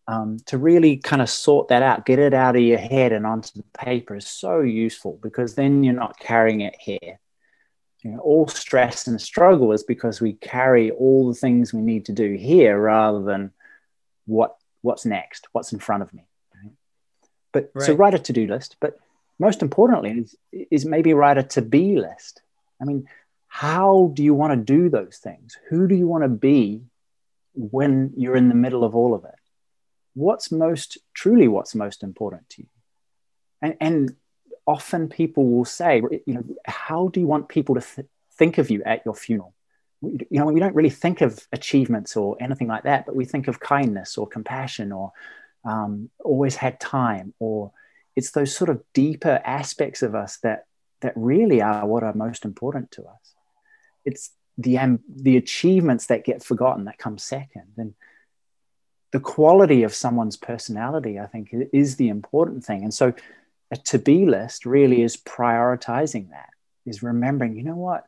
Um, 0.07 0.39
to 0.47 0.59
really 0.59 0.99
kind 0.99 1.23
of 1.23 1.31
sort 1.31 1.69
that 1.69 1.83
out, 1.83 2.05
get 2.05 2.19
it 2.19 2.35
out 2.35 2.57
of 2.57 2.63
your 2.63 2.79
head 2.79 3.13
and 3.13 3.25
onto 3.25 3.51
the 3.55 3.65
paper 3.73 4.17
is 4.17 4.27
so 4.27 4.61
useful 4.61 5.19
because 5.23 5.55
then 5.55 5.83
you're 5.83 5.95
not 5.95 6.19
carrying 6.19 6.61
it 6.61 6.75
here. 6.79 7.21
You 8.03 8.11
know, 8.11 8.19
all 8.19 8.47
stress 8.49 9.07
and 9.07 9.19
struggle 9.19 9.73
is 9.73 9.83
because 9.83 10.21
we 10.21 10.35
carry 10.35 10.91
all 10.91 11.29
the 11.29 11.39
things 11.39 11.73
we 11.73 11.81
need 11.81 12.05
to 12.07 12.13
do 12.13 12.35
here 12.35 12.79
rather 12.79 13.23
than 13.23 13.53
what 14.27 14.57
what's 14.85 15.07
next, 15.07 15.49
what's 15.53 15.73
in 15.73 15.79
front 15.79 16.03
of 16.03 16.13
me. 16.13 16.27
Right? 16.55 16.73
But 17.53 17.71
right. 17.75 17.87
so 17.87 17.95
write 17.95 18.15
a 18.15 18.19
to-do 18.19 18.47
list, 18.47 18.77
but 18.81 18.99
most 19.39 19.63
importantly 19.63 20.11
is, 20.11 20.37
is 20.71 20.85
maybe 20.85 21.15
write 21.15 21.39
a 21.39 21.43
to-be 21.43 21.97
list. 21.97 22.43
I 22.81 22.85
mean, 22.85 23.09
how 23.49 24.11
do 24.15 24.23
you 24.23 24.35
want 24.35 24.53
to 24.53 24.57
do 24.57 24.89
those 24.89 25.19
things? 25.19 25.57
Who 25.71 25.89
do 25.89 25.95
you 25.95 26.07
want 26.07 26.25
to 26.25 26.29
be 26.29 26.83
when 27.55 28.13
you're 28.17 28.37
in 28.37 28.49
the 28.49 28.55
middle 28.55 28.85
of 28.85 28.95
all 28.95 29.15
of 29.15 29.25
it? 29.25 29.35
What's 30.15 30.53
most 30.53 30.99
truly 31.15 31.49
what's 31.49 31.75
most 31.75 32.03
important 32.03 32.49
to 32.51 32.63
you? 32.63 32.69
And, 33.63 33.77
and 33.81 34.17
often 34.67 35.09
people 35.09 35.49
will 35.49 35.65
say, 35.65 36.03
you 36.27 36.35
know, 36.35 36.45
how 36.67 37.09
do 37.09 37.21
you 37.21 37.27
want 37.27 37.49
people 37.49 37.77
to 37.77 37.81
th- 37.81 38.07
think 38.33 38.59
of 38.59 38.71
you 38.71 38.83
at 38.85 39.05
your 39.05 39.15
funeral? 39.15 39.54
You 40.31 40.39
know, 40.39 40.47
we 40.47 40.61
don't 40.61 40.75
really 40.75 40.91
think 40.91 41.21
of 41.21 41.47
achievements 41.53 42.17
or 42.17 42.37
anything 42.41 42.69
like 42.69 42.85
that, 42.85 43.07
but 43.07 43.17
we 43.17 43.25
think 43.25 43.49
of 43.49 43.61
kindness 43.61 44.19
or 44.19 44.27
compassion 44.27 44.93
or 44.93 45.13
um, 45.65 46.11
always 46.23 46.57
had 46.57 46.79
time, 46.81 47.35
or 47.39 47.73
it's 48.17 48.31
those 48.33 48.55
sort 48.55 48.71
of 48.71 48.83
deeper 48.93 49.41
aspects 49.45 50.03
of 50.03 50.15
us 50.15 50.39
that 50.39 50.67
that 51.01 51.13
really 51.17 51.61
are 51.61 51.87
what 51.87 52.03
are 52.03 52.15
most 52.15 52.45
important 52.45 52.91
to 52.93 53.03
us. 53.03 53.35
It's 54.05 54.31
the 54.59 54.79
um, 54.79 55.01
the 55.09 55.37
achievements 55.37 56.07
that 56.07 56.25
get 56.25 56.43
forgotten 56.43 56.85
that 56.85 56.99
come 56.99 57.19
second. 57.19 57.73
And 57.77 57.95
the 59.13 59.21
quality 59.21 59.85
of 59.85 59.95
someone's 59.95 60.37
personality 60.37 61.21
i 61.21 61.27
think 61.27 61.55
is 61.73 61.97
the 61.97 62.09
important 62.09 62.65
thing. 62.65 62.83
And 62.83 62.93
so 62.93 63.15
a 63.71 63.77
to 63.77 63.99
be 63.99 64.27
list 64.27 64.67
really 64.67 65.03
is 65.03 65.17
prioritizing 65.17 66.31
that 66.31 66.51
is 66.87 67.03
remembering 67.03 67.57
you 67.57 67.63
know 67.63 67.77
what 67.77 68.05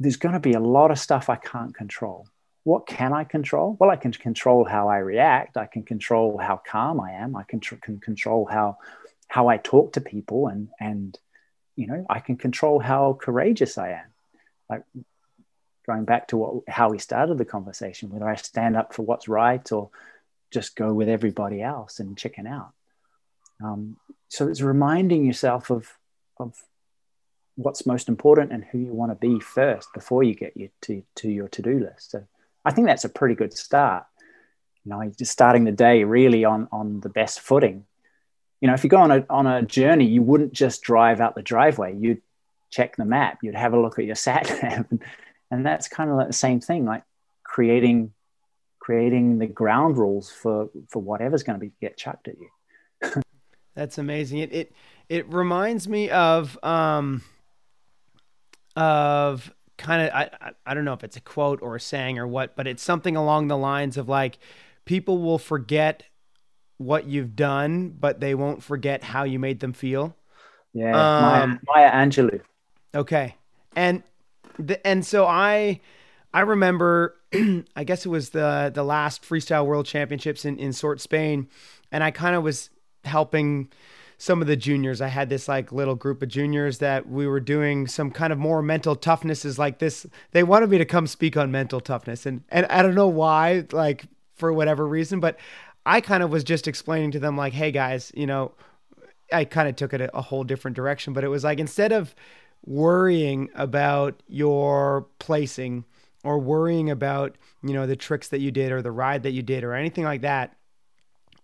there's 0.00 0.16
going 0.16 0.32
to 0.32 0.40
be 0.40 0.54
a 0.54 0.60
lot 0.60 0.90
of 0.90 0.98
stuff 0.98 1.28
i 1.28 1.36
can't 1.36 1.74
control. 1.74 2.26
What 2.64 2.86
can 2.86 3.12
i 3.12 3.24
control? 3.24 3.76
Well 3.78 3.90
i 3.90 3.96
can 3.96 4.12
control 4.12 4.64
how 4.64 4.88
i 4.88 4.96
react. 4.98 5.56
I 5.56 5.66
can 5.66 5.84
control 5.84 6.38
how 6.38 6.60
calm 6.66 6.98
i 7.00 7.12
am. 7.12 7.36
I 7.36 7.44
can, 7.44 7.60
tr- 7.60 7.76
can 7.76 8.00
control 8.00 8.46
how 8.46 8.78
how 9.28 9.48
i 9.48 9.58
talk 9.58 9.92
to 9.92 10.00
people 10.00 10.48
and 10.48 10.68
and 10.80 11.16
you 11.76 11.86
know 11.86 12.04
i 12.10 12.18
can 12.18 12.36
control 12.36 12.80
how 12.80 13.18
courageous 13.20 13.78
i 13.78 13.90
am. 13.90 14.08
Like 14.68 14.82
going 15.86 16.04
back 16.04 16.28
to 16.28 16.36
what 16.36 16.64
how 16.66 16.90
we 16.90 16.98
started 16.98 17.38
the 17.38 17.44
conversation 17.44 18.10
whether 18.10 18.28
i 18.28 18.36
stand 18.36 18.76
up 18.76 18.94
for 18.94 19.02
what's 19.02 19.28
right 19.28 19.70
or 19.72 19.90
just 20.50 20.76
go 20.76 20.92
with 20.92 21.08
everybody 21.08 21.62
else 21.62 22.00
and 22.00 22.18
chicken 22.18 22.46
out. 22.46 22.72
Um, 23.62 23.96
so 24.28 24.48
it's 24.48 24.62
reminding 24.62 25.24
yourself 25.24 25.70
of 25.70 25.88
of 26.38 26.54
what's 27.62 27.86
most 27.86 28.08
important 28.08 28.52
and 28.52 28.64
who 28.64 28.78
you 28.78 28.92
want 28.92 29.12
to 29.12 29.16
be 29.16 29.40
first 29.40 29.92
before 29.92 30.22
you 30.22 30.34
get 30.34 30.56
you 30.56 30.70
to, 30.82 31.02
to 31.16 31.28
your 31.28 31.48
to-do 31.48 31.78
list. 31.78 32.12
So 32.12 32.26
i 32.64 32.70
think 32.70 32.86
that's 32.86 33.04
a 33.04 33.08
pretty 33.08 33.34
good 33.34 33.52
start. 33.52 34.04
You 34.84 34.90
know 34.90 35.12
just 35.18 35.32
starting 35.32 35.64
the 35.64 35.72
day 35.72 36.04
really 36.04 36.44
on 36.44 36.68
on 36.72 37.00
the 37.00 37.08
best 37.08 37.40
footing. 37.40 37.84
You 38.60 38.68
know 38.68 38.74
if 38.74 38.84
you 38.84 38.90
go 38.90 38.98
on 38.98 39.10
a 39.10 39.26
on 39.28 39.46
a 39.46 39.62
journey 39.62 40.06
you 40.06 40.22
wouldn't 40.22 40.52
just 40.52 40.82
drive 40.82 41.20
out 41.20 41.34
the 41.34 41.42
driveway. 41.42 41.96
You'd 41.96 42.22
check 42.70 42.96
the 42.96 43.04
map. 43.04 43.38
You'd 43.42 43.54
have 43.54 43.74
a 43.74 43.80
look 43.80 43.98
at 43.98 44.04
your 44.04 44.14
sat 44.14 44.48
nav. 44.62 44.86
And, 44.90 45.02
and 45.50 45.66
that's 45.66 45.88
kind 45.88 46.10
of 46.10 46.16
like 46.16 46.28
the 46.28 46.32
same 46.32 46.60
thing 46.60 46.84
like 46.84 47.02
creating 47.42 48.12
creating 48.78 49.38
the 49.38 49.46
ground 49.46 49.98
rules 49.98 50.30
for 50.30 50.70
for 50.88 51.00
whatever's 51.00 51.42
going 51.42 51.58
to 51.58 51.64
be 51.64 51.72
get 51.80 51.96
chucked 51.96 52.28
at 52.28 52.36
you. 52.38 53.22
That's 53.74 53.98
amazing. 53.98 54.38
It 54.38 54.52
it 54.52 54.72
it 55.08 55.32
reminds 55.32 55.88
me 55.88 56.10
of 56.10 56.58
um 56.64 57.22
of 58.76 59.52
kind 59.76 60.02
of 60.02 60.14
I, 60.14 60.52
I 60.66 60.74
don't 60.74 60.84
know 60.84 60.92
if 60.92 61.04
it's 61.04 61.16
a 61.16 61.20
quote 61.20 61.60
or 61.62 61.76
a 61.76 61.80
saying 61.80 62.18
or 62.18 62.26
what 62.26 62.54
but 62.54 62.66
it's 62.66 62.82
something 62.82 63.16
along 63.16 63.48
the 63.48 63.56
lines 63.56 63.96
of 63.96 64.08
like 64.08 64.38
people 64.84 65.18
will 65.18 65.38
forget 65.38 66.04
what 66.76 67.06
you've 67.06 67.34
done 67.34 67.96
but 67.98 68.20
they 68.20 68.34
won't 68.34 68.62
forget 68.62 69.02
how 69.02 69.24
you 69.24 69.38
made 69.38 69.60
them 69.60 69.72
feel 69.72 70.16
yeah 70.74 70.90
um, 70.90 71.22
maya, 71.22 71.88
maya 71.88 71.90
angelou 71.92 72.40
Okay. 72.94 73.36
And 73.76 74.02
the, 74.58 74.84
and 74.86 75.04
so 75.04 75.26
I 75.26 75.80
I 76.34 76.40
remember 76.40 77.16
I 77.76 77.84
guess 77.84 78.04
it 78.04 78.08
was 78.08 78.30
the 78.30 78.70
the 78.72 78.82
last 78.82 79.22
freestyle 79.22 79.66
world 79.66 79.86
championships 79.86 80.44
in 80.44 80.58
in 80.58 80.72
Sort 80.72 81.00
Spain 81.00 81.48
and 81.92 82.02
I 82.02 82.10
kind 82.10 82.34
of 82.34 82.42
was 82.42 82.70
helping 83.04 83.70
some 84.20 84.42
of 84.42 84.46
the 84.46 84.54
juniors. 84.54 85.00
I 85.00 85.08
had 85.08 85.30
this 85.30 85.48
like 85.48 85.72
little 85.72 85.94
group 85.94 86.22
of 86.22 86.28
juniors 86.28 86.76
that 86.78 87.08
we 87.08 87.26
were 87.26 87.40
doing 87.40 87.86
some 87.86 88.10
kind 88.10 88.34
of 88.34 88.38
more 88.38 88.60
mental 88.60 88.94
toughnesses 88.94 89.58
like 89.58 89.78
this. 89.78 90.04
They 90.32 90.42
wanted 90.42 90.68
me 90.68 90.76
to 90.76 90.84
come 90.84 91.06
speak 91.06 91.38
on 91.38 91.50
mental 91.50 91.80
toughness 91.80 92.26
and 92.26 92.44
and 92.50 92.66
I 92.66 92.82
don't 92.82 92.94
know 92.94 93.08
why 93.08 93.64
like 93.72 94.04
for 94.34 94.52
whatever 94.52 94.86
reason, 94.86 95.20
but 95.20 95.38
I 95.86 96.02
kind 96.02 96.22
of 96.22 96.30
was 96.30 96.44
just 96.44 96.68
explaining 96.68 97.12
to 97.12 97.18
them 97.18 97.34
like, 97.34 97.54
"Hey 97.54 97.70
guys, 97.70 98.12
you 98.14 98.26
know, 98.26 98.52
I 99.32 99.46
kind 99.46 99.70
of 99.70 99.76
took 99.76 99.94
it 99.94 100.02
a, 100.02 100.14
a 100.14 100.20
whole 100.20 100.44
different 100.44 100.76
direction, 100.76 101.14
but 101.14 101.24
it 101.24 101.28
was 101.28 101.42
like 101.42 101.58
instead 101.58 101.90
of 101.90 102.14
worrying 102.66 103.48
about 103.54 104.22
your 104.28 105.06
placing 105.18 105.86
or 106.24 106.38
worrying 106.38 106.90
about, 106.90 107.36
you 107.62 107.72
know, 107.72 107.86
the 107.86 107.96
tricks 107.96 108.28
that 108.28 108.40
you 108.40 108.50
did 108.50 108.70
or 108.70 108.82
the 108.82 108.92
ride 108.92 109.22
that 109.22 109.30
you 109.30 109.42
did 109.42 109.64
or 109.64 109.72
anything 109.72 110.04
like 110.04 110.20
that, 110.20 110.54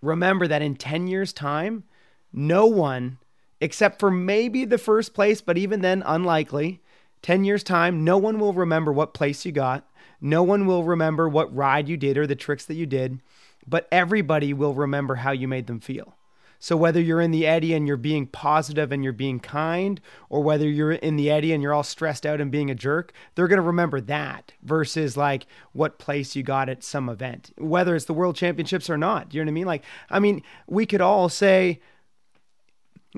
remember 0.03 0.47
that 0.47 0.61
in 0.61 0.77
10 0.77 1.07
years' 1.07 1.33
time, 1.33 1.85
no 2.33 2.67
one, 2.67 3.19
except 3.61 3.99
for 4.01 4.11
maybe 4.11 4.65
the 4.65 4.79
first 4.79 5.15
place, 5.15 5.41
but 5.41 5.59
even 5.59 5.81
then, 5.81 6.03
unlikely, 6.05 6.83
10 7.23 7.45
years' 7.45 7.65
time, 7.65 8.05
no 8.05 8.19
one 8.19 8.39
will 8.39 8.53
remember 8.53 8.93
what 8.93 9.15
place 9.15 9.45
you 9.45 9.53
got. 9.53 9.89
No 10.21 10.43
one 10.43 10.67
will 10.67 10.85
remember 10.85 11.29
what 11.29 11.55
ride 11.55 11.89
you 11.89 11.97
did 11.97 12.17
or 12.17 12.27
the 12.27 12.37
tricks 12.37 12.65
that 12.67 12.75
you 12.75 12.87
did, 12.87 13.21
but 13.67 13.89
everybody 13.91 14.53
will 14.53 14.75
remember 14.75 15.17
how 15.17 15.33
you 15.33 15.49
made 15.49 15.67
them 15.67 15.81
feel. 15.81 16.17
So 16.59 16.77
whether 16.77 17.01
you're 17.01 17.21
in 17.21 17.33
the 17.33 17.47
eddy 17.47 17.75
and 17.75 17.87
you're 17.87 17.97
being 17.97 18.27
positive 18.27 18.91
and 18.91 19.05
you're 19.05 19.13
being 19.13 19.41
kind, 19.41 20.01
or 20.31 20.43
whether 20.43 20.69
you're 20.69 20.93
in 20.93 21.17
the 21.17 21.31
eddy 21.31 21.53
and 21.53 21.63
you're 21.63 21.75
all 21.75 21.83
stressed 21.83 22.25
out 22.25 22.41
and 22.41 22.51
being 22.51 22.71
a 22.71 22.75
jerk, 22.75 23.13
they're 23.35 23.49
going 23.49 23.59
to 23.59 23.63
remember 23.63 24.01
that 24.01 24.53
versus 24.63 25.17
like 25.17 25.47
what 25.73 25.99
place 25.99 26.35
you 26.35 26.43
got 26.43 26.69
at 26.69 26.83
some 26.83 27.09
event, 27.09 27.53
whether 27.59 27.95
it's 27.95 28.07
the 28.07 28.15
world 28.15 28.37
championships 28.37 28.89
or 28.89 28.97
not. 28.97 29.29
Do 29.29 29.37
you 29.37 29.45
know 29.45 29.49
what 29.49 29.53
I 29.53 29.55
mean? 29.55 29.67
Like, 29.67 29.85
I 30.09 30.19
mean, 30.19 30.43
we 30.67 30.87
could 30.87 31.01
all 31.01 31.29
say, 31.29 31.81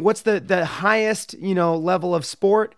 what's 0.03 0.23
the, 0.23 0.41
the 0.41 0.65
highest, 0.65 1.35
you 1.35 1.55
know, 1.55 1.77
level 1.77 2.15
of 2.15 2.25
sport, 2.25 2.75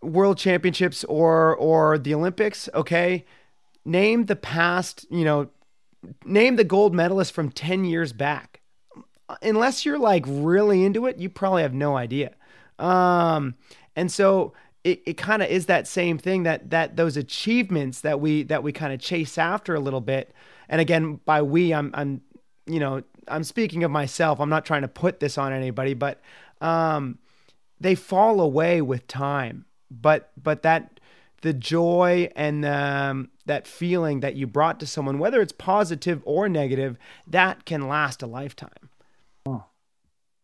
world 0.00 0.38
championships 0.38 1.04
or, 1.04 1.56
or 1.56 1.98
the 1.98 2.14
Olympics. 2.14 2.68
Okay. 2.74 3.24
Name 3.84 4.26
the 4.26 4.36
past, 4.36 5.06
you 5.10 5.24
know, 5.24 5.48
name 6.24 6.56
the 6.56 6.64
gold 6.64 6.94
medalist 6.94 7.32
from 7.32 7.50
10 7.50 7.84
years 7.84 8.12
back 8.12 8.58
unless 9.42 9.84
you're 9.84 9.98
like 9.98 10.24
really 10.26 10.84
into 10.84 11.06
it, 11.06 11.18
you 11.18 11.28
probably 11.28 11.62
have 11.62 11.74
no 11.74 11.96
idea. 11.96 12.34
Um, 12.78 13.56
and 13.96 14.10
so 14.10 14.52
it, 14.84 15.02
it 15.06 15.16
kind 15.16 15.42
of 15.42 15.48
is 15.48 15.66
that 15.66 15.86
same 15.86 16.18
thing 16.18 16.44
that 16.44 16.70
that 16.70 16.96
those 16.96 17.16
achievements 17.16 18.00
that 18.02 18.20
we 18.20 18.44
that 18.44 18.62
we 18.62 18.72
kind 18.72 18.92
of 18.92 19.00
chase 19.00 19.36
after 19.36 19.74
a 19.74 19.80
little 19.80 20.00
bit. 20.00 20.32
And 20.68 20.80
again, 20.80 21.20
by 21.24 21.42
we, 21.42 21.74
I'm 21.74 21.90
I'm 21.94 22.20
you 22.66 22.80
know 22.80 23.02
I'm 23.30 23.44
speaking 23.44 23.84
of 23.84 23.90
myself. 23.90 24.40
I'm 24.40 24.50
not 24.50 24.64
trying 24.64 24.82
to 24.82 24.88
put 24.88 25.20
this 25.20 25.38
on 25.38 25.52
anybody, 25.52 25.94
but 25.94 26.20
um, 26.60 27.18
they 27.80 27.94
fall 27.94 28.40
away 28.40 28.80
with 28.82 29.06
time. 29.06 29.64
But 29.90 30.30
but 30.42 30.62
that 30.62 31.00
the 31.42 31.52
joy 31.52 32.30
and 32.34 32.64
um, 32.64 33.30
that 33.46 33.66
feeling 33.66 34.20
that 34.20 34.34
you 34.34 34.46
brought 34.46 34.80
to 34.80 34.86
someone, 34.86 35.18
whether 35.18 35.40
it's 35.40 35.52
positive 35.52 36.20
or 36.24 36.48
negative, 36.48 36.98
that 37.26 37.64
can 37.64 37.88
last 37.88 38.22
a 38.22 38.26
lifetime. 38.26 38.90
Oh. 39.46 39.64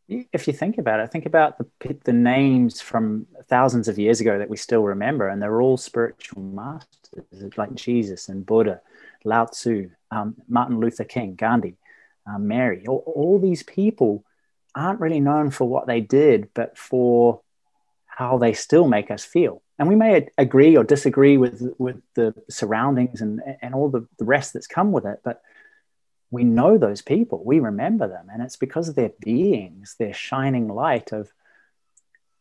If 0.06 0.46
you 0.46 0.52
think 0.52 0.78
about 0.78 1.00
it, 1.00 1.10
think 1.10 1.26
about 1.26 1.58
the, 1.58 1.96
the 2.04 2.12
names 2.12 2.80
from 2.80 3.26
thousands 3.48 3.88
of 3.88 3.98
years 3.98 4.20
ago 4.20 4.38
that 4.38 4.50
we 4.50 4.56
still 4.56 4.82
remember, 4.82 5.28
and 5.28 5.40
they're 5.40 5.62
all 5.62 5.78
spiritual 5.78 6.42
masters 6.42 7.56
like 7.56 7.74
Jesus 7.74 8.28
and 8.28 8.44
Buddha, 8.44 8.80
Lao 9.24 9.46
Tzu, 9.46 9.90
um, 10.10 10.34
Martin 10.46 10.78
Luther 10.78 11.04
King, 11.04 11.34
Gandhi, 11.34 11.76
um, 12.26 12.48
Mary. 12.48 12.86
All, 12.86 13.02
all 13.06 13.38
these 13.38 13.62
people 13.62 14.24
aren't 14.74 15.00
really 15.00 15.20
known 15.20 15.50
for 15.50 15.68
what 15.68 15.86
they 15.86 16.00
did, 16.00 16.48
but 16.54 16.76
for 16.76 17.40
how 18.06 18.38
they 18.38 18.52
still 18.52 18.86
make 18.86 19.10
us 19.10 19.24
feel. 19.24 19.62
And 19.78 19.88
we 19.88 19.96
may 19.96 20.28
agree 20.38 20.76
or 20.76 20.84
disagree 20.84 21.36
with 21.36 21.74
with 21.78 22.00
the 22.14 22.34
surroundings 22.48 23.20
and 23.20 23.40
and 23.60 23.74
all 23.74 23.88
the, 23.88 24.06
the 24.18 24.24
rest 24.24 24.52
that's 24.52 24.68
come 24.68 24.92
with 24.92 25.04
it 25.04 25.20
but 25.24 25.42
we 26.30 26.42
know 26.42 26.78
those 26.78 27.00
people. 27.00 27.44
We 27.44 27.60
remember 27.60 28.08
them. 28.08 28.26
And 28.32 28.42
it's 28.42 28.56
because 28.56 28.88
of 28.88 28.94
their 28.94 29.12
beings 29.20 29.96
their 29.98 30.14
shining 30.14 30.68
light 30.68 31.12
of 31.12 31.32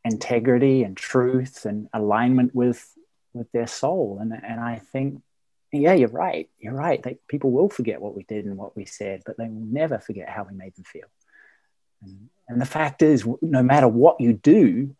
integrity 0.04 0.84
and 0.84 0.98
truth 0.98 1.66
and 1.66 1.88
alignment 1.94 2.54
with 2.54 2.92
with 3.34 3.52
their 3.52 3.68
soul. 3.68 4.20
And 4.22 4.32
and 4.32 4.60
i 4.60 4.78
think 4.78 5.22
yeah 5.82 5.94
you're 5.94 6.08
right 6.10 6.50
you're 6.60 6.74
right 6.74 7.02
they, 7.04 7.18
people 7.28 7.52
will 7.52 7.70
forget 7.70 8.02
what 8.02 8.16
we 8.16 8.24
did 8.24 8.46
and 8.46 8.58
what 8.58 8.76
we 8.76 8.86
said 8.86 9.22
but 9.26 9.38
they 9.38 9.48
will 9.48 9.66
never 9.66 10.00
forget 10.00 10.30
how 10.30 10.44
we 10.44 10.56
made 10.56 10.76
them 10.76 10.84
feel 10.84 11.08
and, 12.02 12.30
and 12.48 12.62
the 12.62 12.66
fact 12.66 13.02
is 13.02 13.26
no 13.42 13.64
matter 13.64 13.88
what 13.88 14.22
you 14.22 14.34
do 14.34 14.96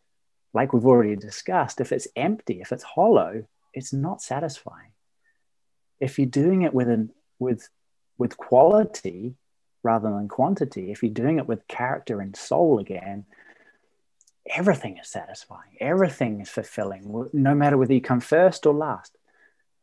like 0.54 0.72
we've 0.72 0.86
already 0.86 1.16
discussed, 1.16 1.82
if 1.82 1.92
it's 1.92 2.08
empty, 2.16 2.62
if 2.62 2.72
it's 2.72 2.84
hollow, 2.84 3.46
it's 3.74 3.92
not 3.92 4.22
satisfying. 4.22 4.92
If 6.00 6.20
you're 6.20 6.28
doing 6.28 6.62
it 6.62 6.74
with 6.74 6.90
an, 6.90 7.12
with 7.40 7.68
with 8.18 8.38
quality 8.38 9.34
rather 9.82 10.10
than 10.10 10.28
quantity, 10.28 10.92
if 10.92 11.02
you're 11.02 11.12
doing 11.12 11.40
it 11.40 11.48
with 11.48 11.68
character 11.68 12.22
and 12.22 12.36
soul 12.36 12.80
again, 12.80 13.26
everything 14.50 14.98
is 14.98 15.10
satisfying. 15.10 15.78
Everything 15.80 16.40
is 16.40 16.50
fulfilling, 16.50 17.30
no 17.34 17.56
matter 17.56 17.78
whether 17.78 17.94
you 17.94 18.02
come 18.02 18.20
first 18.20 18.66
or 18.66 18.74
last. 18.74 19.18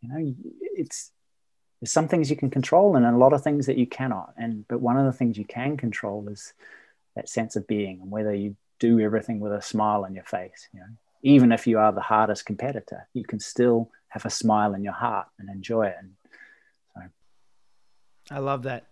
You 0.03 0.09
know, 0.09 0.34
it's 0.76 1.12
there's 1.80 1.92
some 1.92 2.09
things 2.09 2.30
you 2.30 2.36
can 2.36 2.51
control 2.51 2.96
and 2.96 3.07
a 3.07 3.16
lot 3.16 3.32
of 3.32 3.42
things 3.42 3.66
that 3.66 3.78
you 3.78 3.86
cannot. 3.86 4.34
And 4.36 4.66
but 4.68 4.80
one 4.80 4.96
of 4.96 5.07
the 5.07 5.12
things 5.12 5.38
you 5.38 5.44
can 5.44 5.76
control 5.76 6.28
is 6.28 6.53
that 7.16 7.28
sense 7.28 7.57
of 7.57 7.66
being 7.66 8.01
and 8.03 8.11
whether 8.11 8.34
you 8.34 8.57
do 8.78 9.01
everything 9.01 9.40
with 9.40 9.53
a 9.53 9.62
smile 9.62 10.05
on 10.05 10.14
your 10.14 10.24
face. 10.24 10.68
You 10.72 10.80
know, 10.80 10.86
even 11.22 11.53
if 11.53 11.66
you 11.66 11.78
are 11.78 11.92
the 11.92 12.01
hardest 12.01 12.46
competitor, 12.46 13.09
you 13.14 13.24
can 13.24 13.40
still 13.40 13.90
have 14.09 14.24
a 14.24 14.30
smile 14.30 14.74
in 14.74 14.84
your 14.84 14.92
heart 14.92 15.28
and 15.38 15.48
enjoy 15.48 15.86
it. 15.86 15.96
And 16.01 16.12
so, 16.94 18.34
I 18.34 18.38
love 18.38 18.62
that, 18.64 18.86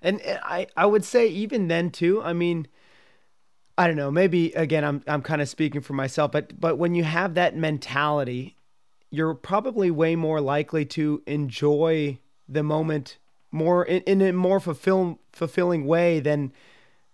and 0.00 0.20
eh, 0.22 0.38
I 0.42 0.66
I 0.76 0.86
would 0.86 1.04
say 1.04 1.28
even 1.28 1.68
then 1.68 1.90
too. 1.90 2.22
I 2.22 2.32
mean. 2.32 2.68
I 3.78 3.86
don't 3.86 3.96
know. 3.96 4.10
Maybe 4.10 4.52
again, 4.52 4.84
I'm 4.84 5.02
I'm 5.06 5.22
kind 5.22 5.40
of 5.40 5.48
speaking 5.48 5.80
for 5.80 5.94
myself, 5.94 6.30
but 6.30 6.60
but 6.60 6.76
when 6.76 6.94
you 6.94 7.04
have 7.04 7.34
that 7.34 7.56
mentality, 7.56 8.54
you're 9.12 9.34
probably 9.34 9.90
way 9.90 10.16
more 10.16 10.40
likely 10.40 10.84
to 10.86 11.22
enjoy 11.26 12.18
the 12.48 12.62
moment 12.62 13.18
more 13.52 13.84
in, 13.84 14.02
in 14.02 14.22
a 14.22 14.32
more 14.32 14.58
fulfill, 14.58 15.20
fulfilling 15.32 15.86
way 15.86 16.18
than 16.18 16.52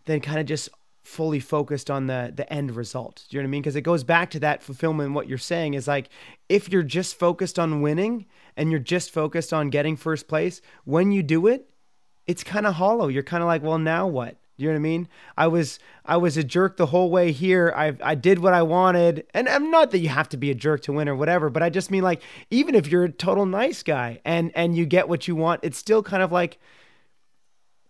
than 0.06 0.20
kind 0.20 0.38
of 0.38 0.46
just 0.46 0.70
fully 1.02 1.40
focused 1.40 1.90
on 1.90 2.06
the 2.06 2.32
the 2.34 2.50
end 2.52 2.76
result. 2.76 3.26
Do 3.28 3.36
you 3.36 3.42
know 3.42 3.46
what 3.46 3.48
I 3.48 3.50
mean? 3.50 3.62
Because 3.62 3.76
it 3.76 3.82
goes 3.82 4.04
back 4.04 4.30
to 4.30 4.40
that 4.40 4.62
fulfillment. 4.62 5.12
What 5.12 5.28
you're 5.28 5.38
saying 5.38 5.74
is 5.74 5.88
like 5.88 6.08
if 6.48 6.70
you're 6.70 6.84
just 6.84 7.18
focused 7.18 7.58
on 7.58 7.82
winning 7.82 8.26
and 8.56 8.70
you're 8.70 8.80
just 8.80 9.10
focused 9.10 9.52
on 9.52 9.68
getting 9.68 9.96
first 9.96 10.28
place, 10.28 10.62
when 10.84 11.10
you 11.10 11.24
do 11.24 11.48
it, 11.48 11.68
it's 12.28 12.44
kind 12.44 12.66
of 12.66 12.74
hollow. 12.74 13.08
You're 13.08 13.24
kind 13.24 13.42
of 13.42 13.48
like, 13.48 13.62
well, 13.62 13.78
now 13.78 14.06
what? 14.06 14.36
Do 14.58 14.64
you 14.64 14.70
know 14.70 14.74
what 14.74 14.80
I 14.80 14.82
mean? 14.82 15.08
I 15.36 15.46
was 15.46 15.78
I 16.04 16.16
was 16.16 16.36
a 16.36 16.42
jerk 16.42 16.76
the 16.76 16.86
whole 16.86 17.10
way 17.10 17.30
here. 17.30 17.72
I 17.76 17.96
I 18.02 18.16
did 18.16 18.40
what 18.40 18.54
I 18.54 18.62
wanted, 18.62 19.24
and 19.32 19.48
I'm 19.48 19.70
not 19.70 19.92
that 19.92 20.00
you 20.00 20.08
have 20.08 20.28
to 20.30 20.36
be 20.36 20.50
a 20.50 20.54
jerk 20.54 20.82
to 20.82 20.92
win 20.92 21.08
or 21.08 21.14
whatever, 21.14 21.48
but 21.48 21.62
I 21.62 21.70
just 21.70 21.92
mean 21.92 22.02
like 22.02 22.22
even 22.50 22.74
if 22.74 22.88
you're 22.88 23.04
a 23.04 23.12
total 23.12 23.46
nice 23.46 23.84
guy 23.84 24.20
and 24.24 24.50
and 24.56 24.76
you 24.76 24.84
get 24.84 25.08
what 25.08 25.28
you 25.28 25.36
want, 25.36 25.60
it's 25.62 25.78
still 25.78 26.02
kind 26.02 26.24
of 26.24 26.32
like, 26.32 26.58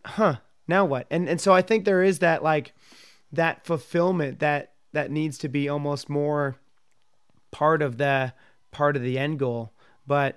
huh? 0.05 0.37
Now 0.67 0.85
what? 0.85 1.07
And 1.11 1.27
and 1.27 1.41
so 1.41 1.55
I 1.55 1.63
think 1.63 1.87
there 1.87 2.03
is 2.03 2.19
that 2.19 2.43
like 2.43 2.75
that 3.33 3.65
fulfillment 3.65 4.41
that 4.41 4.75
that 4.93 5.11
needs 5.11 5.39
to 5.39 5.49
be 5.49 5.71
almost 5.71 6.11
more 6.11 6.57
part 7.51 7.81
of 7.81 7.97
the 7.97 8.35
part 8.73 8.95
of 8.95 9.01
the 9.01 9.19
end 9.19 9.39
goal. 9.39 9.73
But 10.07 10.37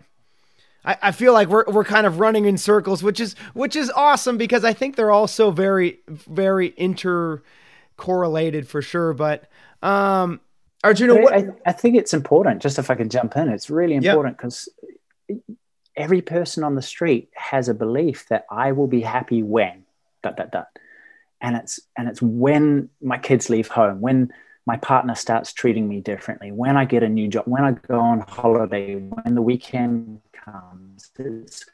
I, 0.83 0.97
I 1.01 1.11
feel 1.11 1.33
like 1.33 1.47
we're 1.47 1.65
we're 1.67 1.83
kind 1.83 2.07
of 2.07 2.19
running 2.19 2.45
in 2.45 2.57
circles, 2.57 3.03
which 3.03 3.19
is 3.19 3.35
which 3.53 3.75
is 3.75 3.89
awesome 3.91 4.37
because 4.37 4.63
I 4.63 4.73
think 4.73 4.95
they're 4.95 5.11
all 5.11 5.27
so 5.27 5.51
very 5.51 5.99
very 6.07 6.71
intercorrelated 6.71 8.65
for 8.67 8.81
sure. 8.81 9.13
But 9.13 9.49
um 9.81 10.39
Arjuna, 10.83 11.21
what 11.21 11.33
I, 11.33 11.45
I 11.65 11.73
think 11.73 11.95
it's 11.95 12.13
important, 12.13 12.61
just 12.61 12.79
if 12.79 12.89
I 12.89 12.95
can 12.95 13.09
jump 13.09 13.37
in, 13.37 13.49
it's 13.49 13.69
really 13.69 13.93
important 13.93 14.37
because 14.37 14.67
yep. 15.27 15.37
every 15.95 16.23
person 16.23 16.63
on 16.63 16.73
the 16.73 16.81
street 16.81 17.29
has 17.35 17.69
a 17.69 17.75
belief 17.75 18.27
that 18.29 18.47
I 18.49 18.71
will 18.71 18.87
be 18.87 19.01
happy 19.01 19.43
when 19.43 19.83
dot 20.23 20.37
dot 20.37 20.51
dot 20.51 20.67
and 21.41 21.55
it's 21.55 21.79
and 21.97 22.07
it's 22.07 22.21
when 22.21 22.89
my 23.01 23.17
kids 23.17 23.49
leave 23.49 23.67
home 23.67 23.99
when 23.99 24.31
my 24.65 24.77
partner 24.77 25.15
starts 25.15 25.51
treating 25.51 25.87
me 25.87 25.99
differently 25.99 26.51
when 26.51 26.77
i 26.77 26.85
get 26.85 27.03
a 27.03 27.09
new 27.09 27.27
job 27.27 27.43
when 27.45 27.63
i 27.63 27.71
go 27.71 27.99
on 27.99 28.19
holiday 28.21 28.95
when 28.95 29.35
the 29.35 29.41
weekend 29.41 30.21
comes 30.43 31.11
it's, 31.17 31.65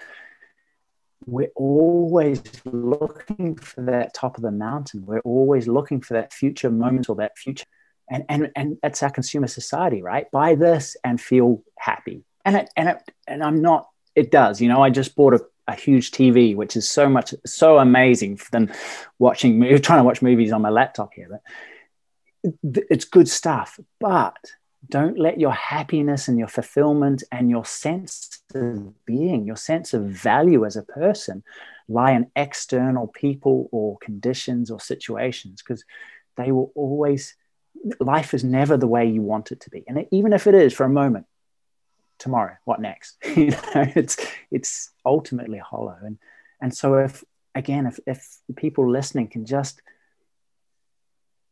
we're 1.25 1.51
always 1.55 2.41
looking 2.65 3.55
for 3.55 3.81
that 3.81 4.13
top 4.13 4.37
of 4.37 4.43
the 4.43 4.51
mountain. 4.51 5.05
We're 5.05 5.19
always 5.19 5.67
looking 5.67 6.01
for 6.01 6.13
that 6.13 6.33
future 6.33 6.69
moment 6.69 7.09
or 7.09 7.15
that 7.17 7.37
future 7.37 7.65
and 8.09 8.23
and 8.29 8.51
and 8.55 8.77
that's 8.81 9.03
our 9.03 9.09
consumer 9.09 9.47
society 9.47 10.01
right? 10.01 10.29
Buy 10.31 10.55
this 10.55 10.95
and 11.03 11.19
feel 11.19 11.63
happy. 11.77 12.23
And 12.45 12.55
it 12.55 12.69
and 12.77 12.89
it 12.89 13.11
and 13.27 13.43
i'm 13.43 13.61
not 13.61 13.89
it 14.15 14.31
does 14.31 14.61
you 14.61 14.69
know 14.69 14.81
i 14.81 14.89
just 14.89 15.17
bought 15.17 15.33
a 15.33 15.41
a 15.67 15.75
huge 15.75 16.11
TV, 16.11 16.55
which 16.55 16.75
is 16.75 16.89
so 16.89 17.09
much 17.09 17.33
so 17.45 17.77
amazing 17.77 18.39
than 18.51 18.73
watching 19.19 19.59
trying 19.81 19.99
to 19.99 20.03
watch 20.03 20.21
movies 20.21 20.51
on 20.51 20.61
my 20.61 20.69
laptop 20.69 21.13
here. 21.13 21.41
But 22.63 22.83
it's 22.89 23.05
good 23.05 23.27
stuff, 23.27 23.79
but 23.99 24.37
don't 24.89 25.17
let 25.17 25.39
your 25.39 25.51
happiness 25.51 26.27
and 26.27 26.37
your 26.37 26.47
fulfillment 26.47 27.23
and 27.31 27.49
your 27.49 27.65
sense 27.65 28.41
of 28.53 29.05
being, 29.05 29.45
your 29.45 29.55
sense 29.55 29.93
of 29.93 30.03
value 30.03 30.65
as 30.65 30.75
a 30.75 30.83
person, 30.83 31.43
lie 31.89 32.11
in 32.11 32.31
external 32.35 33.07
people 33.07 33.69
or 33.71 33.97
conditions 33.99 34.71
or 34.71 34.79
situations 34.79 35.61
because 35.61 35.83
they 36.35 36.51
will 36.51 36.71
always. 36.75 37.35
Life 37.99 38.33
is 38.33 38.43
never 38.43 38.75
the 38.75 38.87
way 38.87 39.05
you 39.05 39.21
want 39.21 39.51
it 39.51 39.59
to 39.61 39.69
be, 39.69 39.83
and 39.87 40.07
even 40.09 40.33
if 40.33 40.47
it 40.47 40.55
is 40.55 40.73
for 40.73 40.83
a 40.83 40.89
moment, 40.89 41.27
tomorrow 42.19 42.55
what 42.65 42.81
next 42.81 43.17
you 43.35 43.51
know 43.51 43.85
it's 43.95 44.17
it's 44.51 44.91
ultimately 45.05 45.57
hollow 45.57 45.95
and 46.03 46.17
and 46.61 46.75
so 46.75 46.95
if 46.95 47.23
again 47.55 47.85
if, 47.85 47.99
if 48.07 48.39
people 48.55 48.89
listening 48.89 49.27
can 49.27 49.45
just 49.45 49.81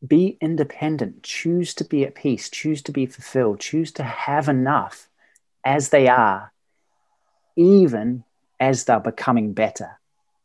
be 0.08 0.38
independent 0.42 1.24
choose 1.24 1.74
to 1.74 1.84
be 1.84 2.04
at 2.04 2.16
peace 2.16 2.50
choose 2.50 2.82
to 2.82 2.92
be 2.92 3.06
fulfilled 3.06 3.60
choose 3.60 3.92
to 3.92 4.04
have 4.04 4.50
enough 4.50 5.10
as 5.64 5.90
they 5.90 6.08
are 6.08 6.52
even 7.56 8.24
as 8.60 8.84
they're 8.84 9.00
becoming 9.00 9.54
better 9.54 10.00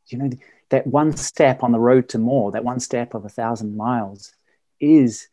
you 0.06 0.18
know 0.18 0.30
that 0.70 0.86
one 0.86 1.16
step 1.16 1.62
on 1.62 1.72
the 1.72 1.80
road 1.80 2.08
to 2.08 2.18
more 2.18 2.50
that 2.52 2.64
one 2.64 2.80
step 2.80 3.14
of 3.14 3.24
a 3.24 3.28
thousand 3.28 3.76
miles 3.76 4.32
is 4.80 5.28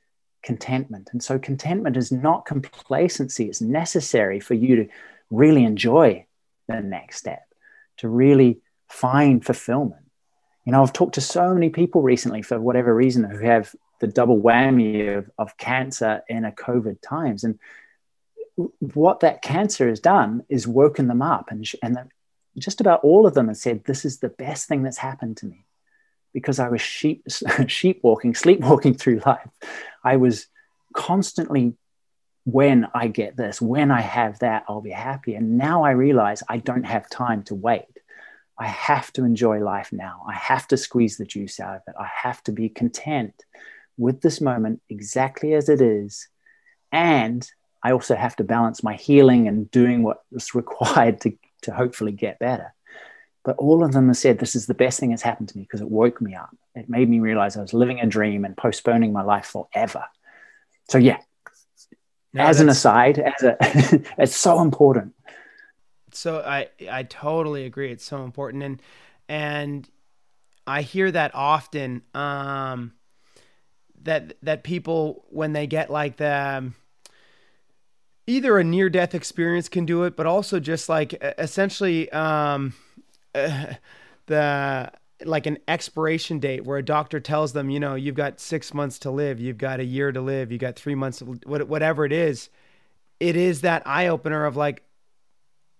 contentment. 0.47 1.09
And 1.11 1.21
so 1.21 1.37
contentment 1.37 1.97
is 1.97 2.09
not 2.09 2.45
complacency, 2.45 3.47
it's 3.47 3.61
necessary 3.61 4.39
for 4.39 4.53
you 4.53 4.77
to 4.77 4.87
really 5.29 5.65
enjoy 5.65 6.25
the 6.69 6.81
next 6.81 7.17
step, 7.17 7.43
to 7.97 8.07
really 8.07 8.61
find 8.87 9.45
fulfillment. 9.45 10.03
You 10.65 10.71
know, 10.71 10.81
I've 10.81 10.93
talked 10.93 11.15
to 11.15 11.21
so 11.21 11.53
many 11.53 11.69
people 11.69 12.01
recently 12.01 12.41
for 12.41 12.59
whatever 12.61 12.95
reason 12.95 13.25
who 13.25 13.39
have 13.39 13.75
the 13.99 14.07
double 14.07 14.39
whammy 14.39 15.17
of, 15.17 15.29
of 15.37 15.57
cancer 15.57 16.21
in 16.27 16.45
a 16.45 16.51
COVID 16.51 16.97
times. 17.01 17.43
And 17.43 17.59
what 18.79 19.21
that 19.21 19.41
cancer 19.41 19.87
has 19.87 19.99
done 19.99 20.43
is 20.49 20.67
woken 20.67 21.07
them 21.07 21.21
up. 21.21 21.51
And, 21.51 21.65
and 21.81 21.97
just 22.57 22.81
about 22.81 23.03
all 23.03 23.27
of 23.27 23.33
them 23.33 23.47
have 23.47 23.57
said, 23.57 23.83
This 23.85 24.05
is 24.05 24.19
the 24.19 24.29
best 24.29 24.67
thing 24.67 24.83
that's 24.83 24.97
happened 24.97 25.37
to 25.37 25.45
me 25.45 25.65
because 26.33 26.59
I 26.59 26.69
was 26.69 26.81
sheep, 26.81 27.25
sheep 27.67 28.01
walking, 28.03 28.35
sleepwalking 28.35 28.95
through 28.95 29.21
life. 29.25 29.49
I 30.03 30.17
was 30.17 30.47
constantly 30.93 31.73
when 32.45 32.87
I 32.93 33.07
get 33.07 33.35
this, 33.35 33.61
when 33.61 33.91
I 33.91 33.99
have 33.99 34.39
that, 34.39 34.63
I'll 34.69 34.81
be 34.81 34.91
happy. 34.91 35.35
And 35.35 35.57
now 35.57 35.83
I 35.83 35.91
realize 35.91 36.43
I 36.47 36.57
don't 36.57 36.85
have 36.85 37.09
time 37.09 37.43
to 37.43 37.55
wait. 37.55 37.83
I 38.57 38.67
have 38.67 39.11
to 39.13 39.25
enjoy 39.25 39.59
life 39.59 39.91
now. 39.91 40.23
I 40.27 40.33
have 40.33 40.65
to 40.69 40.77
squeeze 40.77 41.17
the 41.17 41.25
juice 41.25 41.59
out 41.59 41.75
of 41.75 41.81
it. 41.87 41.95
I 41.99 42.07
have 42.23 42.41
to 42.43 42.53
be 42.53 42.69
content 42.69 43.43
with 43.97 44.21
this 44.21 44.41
moment 44.41 44.81
exactly 44.89 45.53
as 45.53 45.69
it 45.69 45.81
is. 45.81 46.27
And 46.91 47.49
I 47.83 47.91
also 47.91 48.15
have 48.15 48.35
to 48.37 48.43
balance 48.43 48.83
my 48.83 48.95
healing 48.95 49.47
and 49.47 49.69
doing 49.71 50.03
what 50.03 50.23
is 50.31 50.55
required 50.55 51.21
to, 51.21 51.33
to 51.63 51.73
hopefully 51.73 52.11
get 52.11 52.39
better. 52.39 52.73
But 53.43 53.57
all 53.57 53.83
of 53.83 53.93
them 53.93 54.07
have 54.07 54.17
said 54.17 54.39
this 54.39 54.55
is 54.55 54.65
the 54.65 54.73
best 54.73 54.99
thing 54.99 55.11
that's 55.11 55.21
happened 55.21 55.49
to 55.49 55.57
me 55.57 55.63
because 55.63 55.79
it 55.79 55.89
woke 55.89 56.21
me 56.21 56.35
up. 56.35 56.49
It 56.75 56.89
made 56.89 57.09
me 57.09 57.19
realize 57.19 57.55
I 57.55 57.61
was 57.61 57.73
living 57.73 58.01
a 58.01 58.05
dream 58.05 58.43
and 58.43 58.57
postponing 58.57 59.13
my 59.13 59.23
life 59.23 59.45
forever. 59.45 60.03
So, 60.89 60.97
yeah, 60.97 61.19
no, 62.33 62.43
as 62.43 62.59
an 62.59 62.69
aside, 62.69 63.19
as 63.19 63.43
a, 63.43 63.57
it's 64.21 64.35
so 64.35 64.61
important. 64.61 65.13
So 66.11 66.39
I 66.39 66.67
I 66.91 67.03
totally 67.03 67.65
agree. 67.65 67.91
It's 67.91 68.03
so 68.03 68.23
important, 68.23 68.63
and 68.63 68.81
and 69.29 69.89
I 70.65 70.81
hear 70.81 71.09
that 71.11 71.31
often. 71.33 72.01
Um, 72.13 72.93
that 74.07 74.33
that 74.41 74.63
people 74.63 75.25
when 75.29 75.53
they 75.53 75.67
get 75.67 75.89
like 75.89 76.17
the 76.17 76.71
either 78.25 78.57
a 78.57 78.63
near 78.63 78.89
death 78.89 79.15
experience 79.15 79.69
can 79.69 79.85
do 79.85 80.03
it, 80.03 80.15
but 80.17 80.25
also 80.25 80.59
just 80.59 80.89
like 80.89 81.13
essentially 81.37 82.11
um, 82.11 82.73
uh, 83.33 83.73
the 84.25 84.91
like 85.25 85.45
an 85.47 85.57
expiration 85.67 86.39
date 86.39 86.63
where 86.63 86.77
a 86.77 86.85
doctor 86.85 87.19
tells 87.19 87.53
them, 87.53 87.69
you 87.69 87.79
know, 87.79 87.95
you've 87.95 88.15
got 88.15 88.39
six 88.39 88.73
months 88.73 88.99
to 88.99 89.09
live, 89.09 89.39
you've 89.39 89.57
got 89.57 89.79
a 89.79 89.85
year 89.85 90.11
to 90.11 90.21
live, 90.21 90.51
you 90.51 90.59
got 90.59 90.75
three 90.75 90.93
months, 90.93 91.21
whatever 91.21 92.05
it 92.05 92.11
is. 92.11 92.49
It 93.19 93.35
is 93.35 93.61
that 93.61 93.81
eye 93.87 94.07
opener 94.07 94.45
of 94.45 94.55
like, 94.55 94.83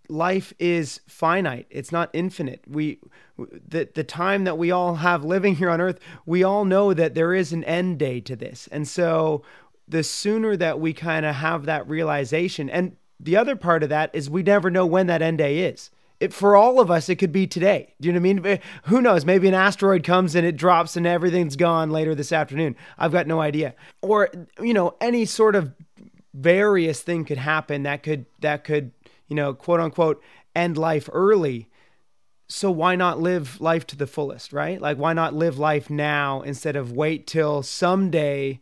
life 0.10 0.54
is 0.60 1.02
finite. 1.08 1.68
It's 1.70 1.92
not 1.92 2.10
infinite. 2.14 2.64
We, 2.68 3.00
the, 3.38 3.90
the 3.94 4.04
time 4.04 4.44
that 4.46 4.58
we 4.58 4.72
all 4.72 4.96
have 4.96 5.24
living 5.24 5.56
here 5.56 5.70
on 5.70 5.82
earth, 5.82 6.00
we 6.26 6.44
all 6.44 6.66
know 6.66 6.94
that 6.94 7.14
there 7.16 7.34
is 7.34 7.54
an 7.54 7.64
end 7.64 8.00
day 8.00 8.20
to 8.22 8.36
this. 8.36 8.68
And 8.72 8.88
so 8.88 9.44
the 9.88 10.04
sooner 10.04 10.56
that 10.58 10.80
we 10.80 10.94
kind 10.94 11.26
of 11.26 11.36
have 11.36 11.66
that 11.66 11.88
realization, 11.88 12.70
and 12.70 12.96
the 13.20 13.38
other 13.38 13.56
part 13.56 13.84
of 13.84 13.90
that 13.90 14.10
is 14.14 14.30
we 14.30 14.44
never 14.44 14.70
know 14.70 14.86
when 14.86 15.08
that 15.08 15.22
end 15.22 15.40
day 15.40 15.60
is 15.60 15.92
it, 16.20 16.34
for 16.34 16.56
all 16.56 16.80
of 16.80 16.90
us, 16.90 17.10
it 17.10 17.18
could 17.18 17.32
be 17.32 17.46
today. 17.46 17.94
Do 18.02 18.08
you 18.08 18.14
know 18.14 18.20
what 18.20 18.30
I 18.30 18.34
mean? 18.34 18.46
Eh, 18.46 18.58
who 18.84 19.02
knows? 19.02 19.24
Maybe 19.24 19.48
an 19.48 19.54
asteroid 19.54 20.04
comes 20.04 20.36
and 20.36 20.46
it 20.46 20.58
drops 20.58 20.96
and 20.96 21.06
everything's 21.06 21.56
gone 21.56 21.92
later 21.92 22.16
this 22.16 22.32
afternoon. 22.32 22.76
I've 22.98 23.12
got 23.12 23.28
no 23.28 23.40
idea. 23.40 23.76
Or, 24.02 24.30
you 24.60 24.74
know, 24.74 24.96
any 25.00 25.26
sort 25.26 25.56
of 25.56 25.74
various 26.34 27.02
thing 27.02 27.26
could 27.26 27.38
happen 27.38 27.84
that 27.84 28.04
could, 28.04 28.26
that 28.40 28.64
could, 28.64 28.92
you 29.28 29.36
know, 29.36 29.54
quote 29.54 29.80
unquote, 29.80 30.22
end 30.56 30.78
life 30.78 31.10
early. 31.12 31.70
So 32.48 32.72
why 32.72 32.96
not 32.96 33.20
live 33.20 33.60
life 33.60 33.86
to 33.88 33.98
the 33.98 34.08
fullest, 34.08 34.54
right? 34.54 34.82
Like, 34.82 34.98
why 34.98 35.14
not 35.14 35.34
live 35.34 35.60
life 35.60 35.90
now 35.90 36.42
instead 36.42 36.76
of 36.76 36.94
wait 36.94 37.28
till 37.28 37.62
someday 37.62 38.62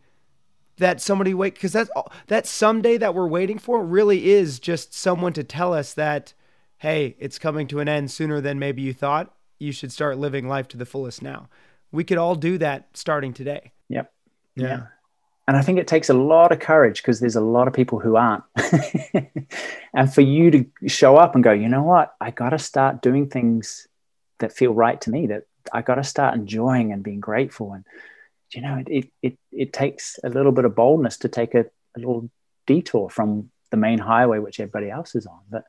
that 0.77 1.01
somebody 1.01 1.33
wait? 1.33 1.53
Because 1.53 1.73
that's 1.73 1.91
that 2.27 2.47
someday 2.47 2.97
that 2.97 3.13
we're 3.13 3.27
waiting 3.27 3.59
for 3.59 3.83
really 3.83 4.31
is 4.31 4.59
just 4.59 4.93
someone 4.93 5.33
to 5.33 5.43
tell 5.43 5.73
us 5.73 5.93
that 5.93 6.33
hey, 6.79 7.15
it's 7.19 7.39
coming 7.39 7.67
to 7.67 7.79
an 7.79 7.87
end 7.87 8.11
sooner 8.11 8.41
than 8.41 8.59
maybe 8.59 8.81
you 8.81 8.93
thought, 8.93 9.33
you 9.59 9.71
should 9.71 9.91
start 9.91 10.17
living 10.17 10.47
life 10.47 10.67
to 10.67 10.77
the 10.77 10.85
fullest 10.85 11.21
now. 11.21 11.49
We 11.91 12.03
could 12.03 12.17
all 12.17 12.35
do 12.35 12.57
that 12.57 12.89
starting 12.93 13.33
today. 13.33 13.71
Yep. 13.89 14.11
Yeah. 14.55 14.67
yeah. 14.67 14.83
And 15.47 15.55
I 15.55 15.61
think 15.61 15.77
it 15.77 15.87
takes 15.87 16.09
a 16.09 16.13
lot 16.13 16.51
of 16.51 16.59
courage 16.59 17.01
because 17.01 17.19
there's 17.19 17.35
a 17.35 17.41
lot 17.41 17.67
of 17.67 17.73
people 17.73 17.99
who 17.99 18.15
aren't. 18.15 18.43
and 19.93 20.11
for 20.11 20.21
you 20.21 20.51
to 20.51 20.65
show 20.87 21.17
up 21.17 21.35
and 21.35 21.43
go, 21.43 21.51
you 21.51 21.69
know 21.69 21.83
what? 21.83 22.15
I 22.19 22.31
got 22.31 22.49
to 22.49 22.59
start 22.59 23.01
doing 23.01 23.29
things 23.29 23.87
that 24.39 24.53
feel 24.53 24.73
right 24.73 24.99
to 25.01 25.11
me, 25.11 25.27
that 25.27 25.43
I 25.71 25.83
got 25.83 25.95
to 25.95 26.03
start 26.03 26.33
enjoying 26.35 26.91
and 26.91 27.03
being 27.03 27.19
grateful. 27.19 27.73
And, 27.73 27.85
you 28.53 28.61
know, 28.61 28.83
it, 28.87 29.11
it, 29.21 29.37
it, 29.51 29.71
takes 29.71 30.19
a 30.23 30.29
little 30.29 30.51
bit 30.51 30.65
of 30.65 30.75
boldness 30.75 31.17
to 31.17 31.29
take 31.29 31.53
a, 31.53 31.65
a 31.95 31.99
little 31.99 32.29
detour 32.65 33.09
from 33.09 33.51
the 33.69 33.77
main 33.77 33.99
highway, 33.99 34.39
which 34.39 34.59
everybody 34.59 34.89
else 34.89 35.13
is 35.13 35.27
on. 35.27 35.39
But 35.49 35.65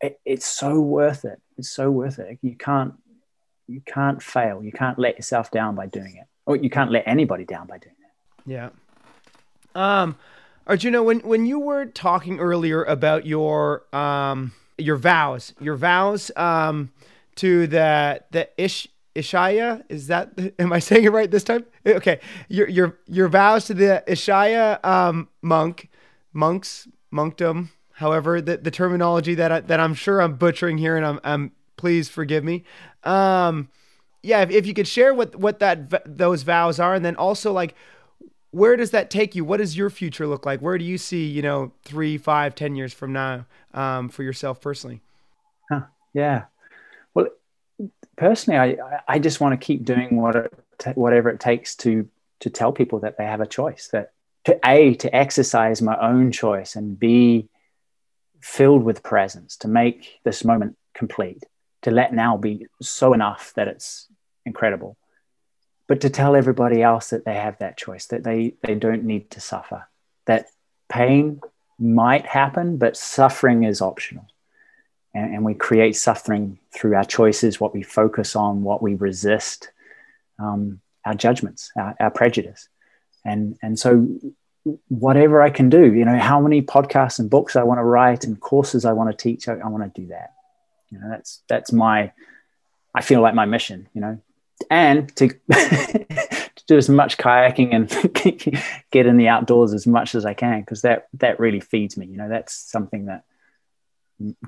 it, 0.00 0.20
it's 0.24 0.46
so 0.46 0.80
worth 0.80 1.24
it. 1.24 1.40
It's 1.58 1.70
so 1.70 1.90
worth 1.90 2.18
it. 2.18 2.38
You 2.42 2.56
can't 2.56 2.94
you 3.68 3.80
can't 3.80 4.20
fail. 4.20 4.64
You 4.64 4.72
can't 4.72 4.98
let 4.98 5.16
yourself 5.16 5.50
down 5.50 5.76
by 5.76 5.86
doing 5.86 6.16
it, 6.16 6.26
or 6.44 6.56
you 6.56 6.70
can't 6.70 6.90
let 6.90 7.04
anybody 7.06 7.44
down 7.44 7.68
by 7.68 7.78
doing 7.78 7.94
it. 7.99 7.99
Yeah. 8.46 8.70
Um, 9.74 10.16
Arjuna, 10.66 11.02
when 11.02 11.20
when 11.20 11.46
you 11.46 11.58
were 11.58 11.86
talking 11.86 12.38
earlier 12.38 12.84
about 12.84 13.26
your 13.26 13.84
um 13.94 14.52
your 14.78 14.96
vows, 14.96 15.54
your 15.60 15.76
vows 15.76 16.30
um 16.36 16.90
to 17.36 17.66
the 17.66 18.22
the 18.30 18.48
ish 18.56 18.88
Ishaya, 19.14 19.82
is 19.88 20.06
that 20.06 20.32
am 20.58 20.72
I 20.72 20.78
saying 20.78 21.04
it 21.04 21.12
right 21.12 21.30
this 21.30 21.44
time? 21.44 21.64
Okay, 21.86 22.20
your 22.48 22.68
your 22.68 22.98
your 23.06 23.28
vows 23.28 23.66
to 23.66 23.74
the 23.74 24.02
Ishaya 24.06 24.84
um, 24.84 25.28
monk, 25.42 25.88
monks, 26.32 26.88
monkdom, 27.12 27.70
however, 27.94 28.40
the, 28.40 28.56
the 28.56 28.70
terminology 28.70 29.34
that 29.34 29.52
I, 29.52 29.60
that 29.60 29.80
I'm 29.80 29.94
sure 29.94 30.20
I'm 30.20 30.34
butchering 30.34 30.78
here, 30.78 30.96
and 30.96 31.04
I'm, 31.04 31.20
I'm 31.24 31.52
please 31.76 32.08
forgive 32.08 32.44
me. 32.44 32.64
Um, 33.04 33.68
yeah, 34.22 34.42
if, 34.42 34.50
if 34.50 34.66
you 34.66 34.74
could 34.74 34.88
share 34.88 35.14
what 35.14 35.36
what 35.36 35.58
that 35.58 36.18
those 36.18 36.42
vows 36.42 36.78
are, 36.78 36.94
and 36.94 37.04
then 37.04 37.16
also 37.16 37.52
like 37.52 37.74
where 38.50 38.76
does 38.76 38.90
that 38.90 39.10
take 39.10 39.34
you? 39.34 39.44
What 39.44 39.58
does 39.58 39.76
your 39.76 39.90
future 39.90 40.26
look 40.26 40.44
like? 40.44 40.60
Where 40.60 40.78
do 40.78 40.84
you 40.84 40.98
see 40.98 41.26
you 41.26 41.42
know 41.42 41.72
three, 41.84 42.18
five, 42.18 42.54
ten 42.54 42.74
years 42.76 42.92
from 42.92 43.12
now 43.12 43.46
um, 43.74 44.08
for 44.08 44.22
yourself 44.22 44.60
personally? 44.60 45.00
Huh, 45.70 45.82
yeah, 46.12 46.44
well, 47.14 47.28
personally, 48.16 48.58
I 48.58 49.00
I 49.06 49.18
just 49.18 49.40
want 49.40 49.58
to 49.58 49.64
keep 49.64 49.84
doing 49.84 50.16
what 50.16 50.36
it, 50.36 50.52
whatever 50.94 51.30
it 51.30 51.40
takes 51.40 51.76
to 51.76 52.08
to 52.40 52.50
tell 52.50 52.72
people 52.72 53.00
that 53.00 53.18
they 53.18 53.24
have 53.24 53.40
a 53.40 53.46
choice 53.46 53.88
that 53.88 54.12
to 54.44 54.58
a 54.64 54.94
to 54.94 55.14
exercise 55.14 55.82
my 55.82 55.98
own 56.00 56.32
choice 56.32 56.74
and 56.74 56.98
b 56.98 57.48
filled 58.40 58.82
with 58.82 59.02
presence 59.02 59.56
to 59.58 59.68
make 59.68 60.18
this 60.24 60.44
moment 60.44 60.76
complete, 60.94 61.44
to 61.82 61.90
let 61.90 62.12
now 62.12 62.36
be 62.36 62.66
so 62.80 63.12
enough 63.12 63.52
that 63.54 63.68
it's 63.68 64.08
incredible. 64.46 64.96
But 65.90 66.02
to 66.02 66.08
tell 66.08 66.36
everybody 66.36 66.84
else 66.84 67.10
that 67.10 67.24
they 67.24 67.34
have 67.34 67.58
that 67.58 67.76
choice, 67.76 68.06
that 68.06 68.22
they, 68.22 68.54
they 68.62 68.76
don't 68.76 69.02
need 69.02 69.28
to 69.32 69.40
suffer, 69.40 69.88
that 70.26 70.46
pain 70.88 71.40
might 71.80 72.24
happen, 72.26 72.76
but 72.76 72.96
suffering 72.96 73.64
is 73.64 73.82
optional. 73.82 74.24
And, 75.14 75.34
and 75.34 75.44
we 75.44 75.54
create 75.54 75.96
suffering 75.96 76.60
through 76.72 76.94
our 76.94 77.02
choices, 77.02 77.58
what 77.58 77.74
we 77.74 77.82
focus 77.82 78.36
on, 78.36 78.62
what 78.62 78.80
we 78.80 78.94
resist, 78.94 79.72
um, 80.38 80.80
our 81.04 81.14
judgments, 81.14 81.72
our, 81.76 81.96
our 81.98 82.10
prejudice. 82.12 82.68
And, 83.24 83.58
and 83.60 83.76
so 83.76 84.06
whatever 84.86 85.42
I 85.42 85.50
can 85.50 85.70
do, 85.70 85.92
you 85.92 86.04
know, 86.04 86.20
how 86.20 86.40
many 86.40 86.62
podcasts 86.62 87.18
and 87.18 87.28
books 87.28 87.56
I 87.56 87.64
want 87.64 87.78
to 87.78 87.84
write 87.84 88.22
and 88.22 88.38
courses 88.38 88.84
I 88.84 88.92
want 88.92 89.10
to 89.10 89.16
teach, 89.20 89.48
I, 89.48 89.54
I 89.54 89.66
want 89.66 89.92
to 89.92 90.00
do 90.00 90.06
that. 90.10 90.34
You 90.90 91.00
know, 91.00 91.08
that's 91.10 91.42
that's 91.48 91.72
my 91.72 92.12
I 92.94 93.02
feel 93.02 93.22
like 93.22 93.34
my 93.34 93.44
mission, 93.44 93.88
you 93.92 94.00
know. 94.00 94.20
And 94.70 95.14
to, 95.16 95.28
to 95.52 96.64
do 96.66 96.76
as 96.76 96.88
much 96.88 97.18
kayaking 97.18 97.74
and 97.74 98.64
get 98.92 99.06
in 99.06 99.16
the 99.16 99.28
outdoors 99.28 99.72
as 99.72 99.86
much 99.86 100.14
as 100.14 100.24
I 100.24 100.34
can, 100.34 100.60
because 100.60 100.82
that 100.82 101.08
that 101.14 101.40
really 101.40 101.60
feeds 101.60 101.96
me. 101.96 102.06
You 102.06 102.16
know, 102.16 102.28
that's 102.28 102.54
something 102.54 103.06
that 103.06 103.24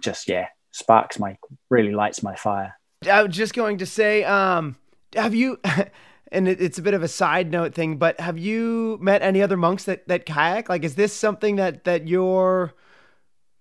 just 0.01 0.29
yeah 0.29 0.49
sparks 0.71 1.19
my 1.19 1.37
really 1.71 1.93
lights 1.93 2.23
my 2.23 2.35
fire. 2.35 2.79
I 3.11 3.23
was 3.23 3.35
just 3.35 3.55
going 3.55 3.79
to 3.79 3.87
say, 3.87 4.23
um, 4.25 4.77
have 5.15 5.35
you 5.35 5.59
and 6.33 6.49
it, 6.49 6.61
it's 6.61 6.79
a 6.79 6.83
bit 6.83 6.95
of 6.95 7.03
a 7.03 7.09
side 7.09 7.53
note 7.53 7.75
thing, 7.75 7.99
but 7.99 8.19
have 8.19 8.39
you 8.39 8.99
met 9.01 9.23
any 9.23 9.43
other 9.43 9.57
monks 9.57 9.85
that, 9.85 10.09
that 10.09 10.27
kayak? 10.27 10.69
Like, 10.69 10.83
is 10.83 10.97
this 10.97 11.13
something 11.13 11.57
that, 11.57 11.85
that 11.85 12.09
you're 12.09 12.73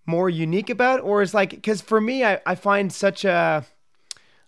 more 0.06 0.30
unique 0.30 0.70
about? 0.70 1.02
Or 1.02 1.22
is 1.22 1.34
like, 1.34 1.62
cause 1.62 1.82
for 1.82 2.02
me, 2.02 2.24
I, 2.24 2.39
I 2.45 2.56
find 2.56 2.91
such 2.91 3.26
a, 3.26 3.66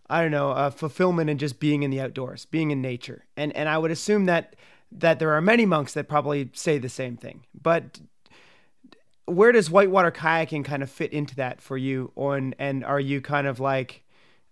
I 0.09 0.21
don't 0.21 0.31
know, 0.31 0.51
a 0.51 0.71
fulfillment 0.71 1.29
in 1.29 1.37
just 1.37 1.59
being 1.59 1.83
in 1.83 1.91
the 1.91 2.01
outdoors, 2.01 2.45
being 2.45 2.71
in 2.71 2.81
nature. 2.81 3.25
And, 3.37 3.55
and 3.55 3.69
I 3.69 3.77
would 3.77 3.91
assume 3.91 4.25
that, 4.25 4.55
that 4.91 5.19
there 5.19 5.31
are 5.31 5.41
many 5.41 5.65
monks 5.65 5.93
that 5.93 6.07
probably 6.07 6.49
say 6.53 6.77
the 6.77 6.89
same 6.89 7.17
thing, 7.17 7.45
but 7.59 7.99
where 9.25 9.51
does 9.51 9.69
whitewater 9.69 10.11
kayaking 10.11 10.65
kind 10.65 10.83
of 10.83 10.89
fit 10.89 11.13
into 11.13 11.35
that 11.35 11.61
for 11.61 11.77
you? 11.77 12.11
And, 12.17 12.55
and 12.59 12.83
are 12.83 12.99
you 12.99 13.21
kind 13.21 13.47
of 13.47 13.59
like, 13.59 14.03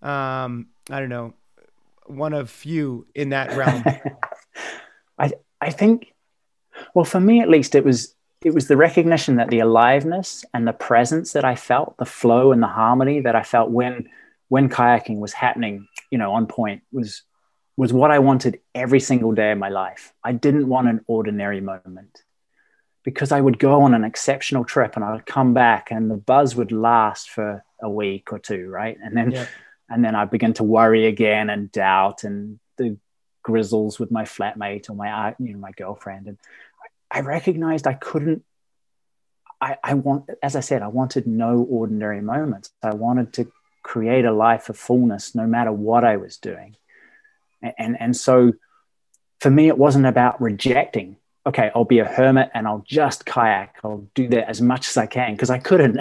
um, 0.01 0.67
I 0.89 0.99
don't 0.99 1.09
know, 1.09 1.33
one 2.05 2.33
of 2.33 2.49
few 2.49 3.05
in 3.13 3.29
that 3.29 3.55
realm? 3.55 3.83
I 5.19 5.31
I 5.59 5.69
think, 5.69 6.13
well, 6.93 7.05
for 7.05 7.19
me 7.19 7.41
at 7.41 7.49
least, 7.49 7.75
it 7.75 7.85
was 7.85 8.15
it 8.43 8.53
was 8.53 8.67
the 8.67 8.77
recognition 8.77 9.35
that 9.35 9.49
the 9.49 9.59
aliveness 9.59 10.43
and 10.53 10.67
the 10.67 10.73
presence 10.73 11.33
that 11.33 11.45
I 11.45 11.55
felt, 11.55 11.97
the 11.97 12.05
flow 12.05 12.51
and 12.51 12.61
the 12.61 12.67
harmony 12.67 13.19
that 13.21 13.35
I 13.35 13.43
felt 13.43 13.69
when 13.69 14.09
when 14.51 14.67
kayaking 14.67 15.17
was 15.17 15.31
happening, 15.31 15.87
you 16.11 16.17
know, 16.17 16.33
on 16.33 16.45
point 16.45 16.83
was 16.91 17.23
was 17.77 17.93
what 17.93 18.11
I 18.11 18.19
wanted 18.19 18.59
every 18.75 18.99
single 18.99 19.31
day 19.31 19.53
of 19.53 19.57
my 19.57 19.69
life. 19.69 20.13
I 20.29 20.33
didn't 20.33 20.67
want 20.67 20.89
an 20.89 20.99
ordinary 21.07 21.61
moment. 21.61 22.21
because 23.03 23.31
I 23.31 23.41
would 23.41 23.57
go 23.57 23.81
on 23.81 23.93
an 23.93 24.03
exceptional 24.03 24.63
trip 24.63 24.95
and 24.95 25.03
I 25.05 25.13
would 25.13 25.25
come 25.25 25.53
back 25.53 25.89
and 25.89 26.11
the 26.11 26.17
buzz 26.17 26.55
would 26.55 26.71
last 26.71 27.29
for 27.29 27.63
a 27.81 27.89
week 27.89 28.31
or 28.33 28.39
two, 28.39 28.69
right? 28.69 28.97
And 29.03 29.15
then 29.17 29.31
yeah. 29.31 29.45
and 29.89 30.03
then 30.03 30.15
I 30.15 30.25
begin 30.25 30.53
to 30.55 30.63
worry 30.63 31.07
again 31.07 31.49
and 31.49 31.71
doubt 31.71 32.23
and 32.23 32.59
the 32.77 32.97
grizzles 33.43 33.99
with 33.99 34.11
my 34.11 34.23
flatmate 34.23 34.89
or 34.89 34.95
my 34.95 35.09
uh, 35.11 35.33
you 35.39 35.53
know 35.53 35.59
my 35.59 35.71
girlfriend 35.71 36.27
and 36.27 36.37
I 37.09 37.21
recognized 37.21 37.87
I 37.87 37.93
couldn't 37.93 38.43
I, 39.59 39.77
I 39.83 39.93
want 39.95 40.29
as 40.43 40.55
I 40.55 40.59
said 40.59 40.81
I 40.83 40.87
wanted 40.99 41.25
no 41.25 41.65
ordinary 41.79 42.21
moments 42.21 42.69
I 42.83 42.93
wanted 42.93 43.33
to 43.37 43.51
create 43.83 44.25
a 44.25 44.31
life 44.31 44.69
of 44.69 44.77
fullness 44.77 45.35
no 45.35 45.45
matter 45.45 45.71
what 45.71 46.03
I 46.03 46.17
was 46.17 46.37
doing 46.37 46.75
and 47.61 47.73
and, 47.77 47.99
and 47.99 48.17
so 48.17 48.53
for 49.39 49.49
me 49.49 49.67
it 49.67 49.77
wasn't 49.77 50.05
about 50.05 50.41
rejecting 50.41 51.17
okay, 51.45 51.71
I'll 51.75 51.85
be 51.85 51.99
a 51.99 52.05
hermit 52.05 52.51
and 52.53 52.67
I'll 52.67 52.83
just 52.85 53.25
kayak. 53.25 53.79
I'll 53.83 54.07
do 54.13 54.27
that 54.29 54.49
as 54.49 54.61
much 54.61 54.89
as 54.89 54.97
I 54.97 55.05
can 55.05 55.33
because 55.33 55.49
I 55.49 55.57
couldn't. 55.57 55.99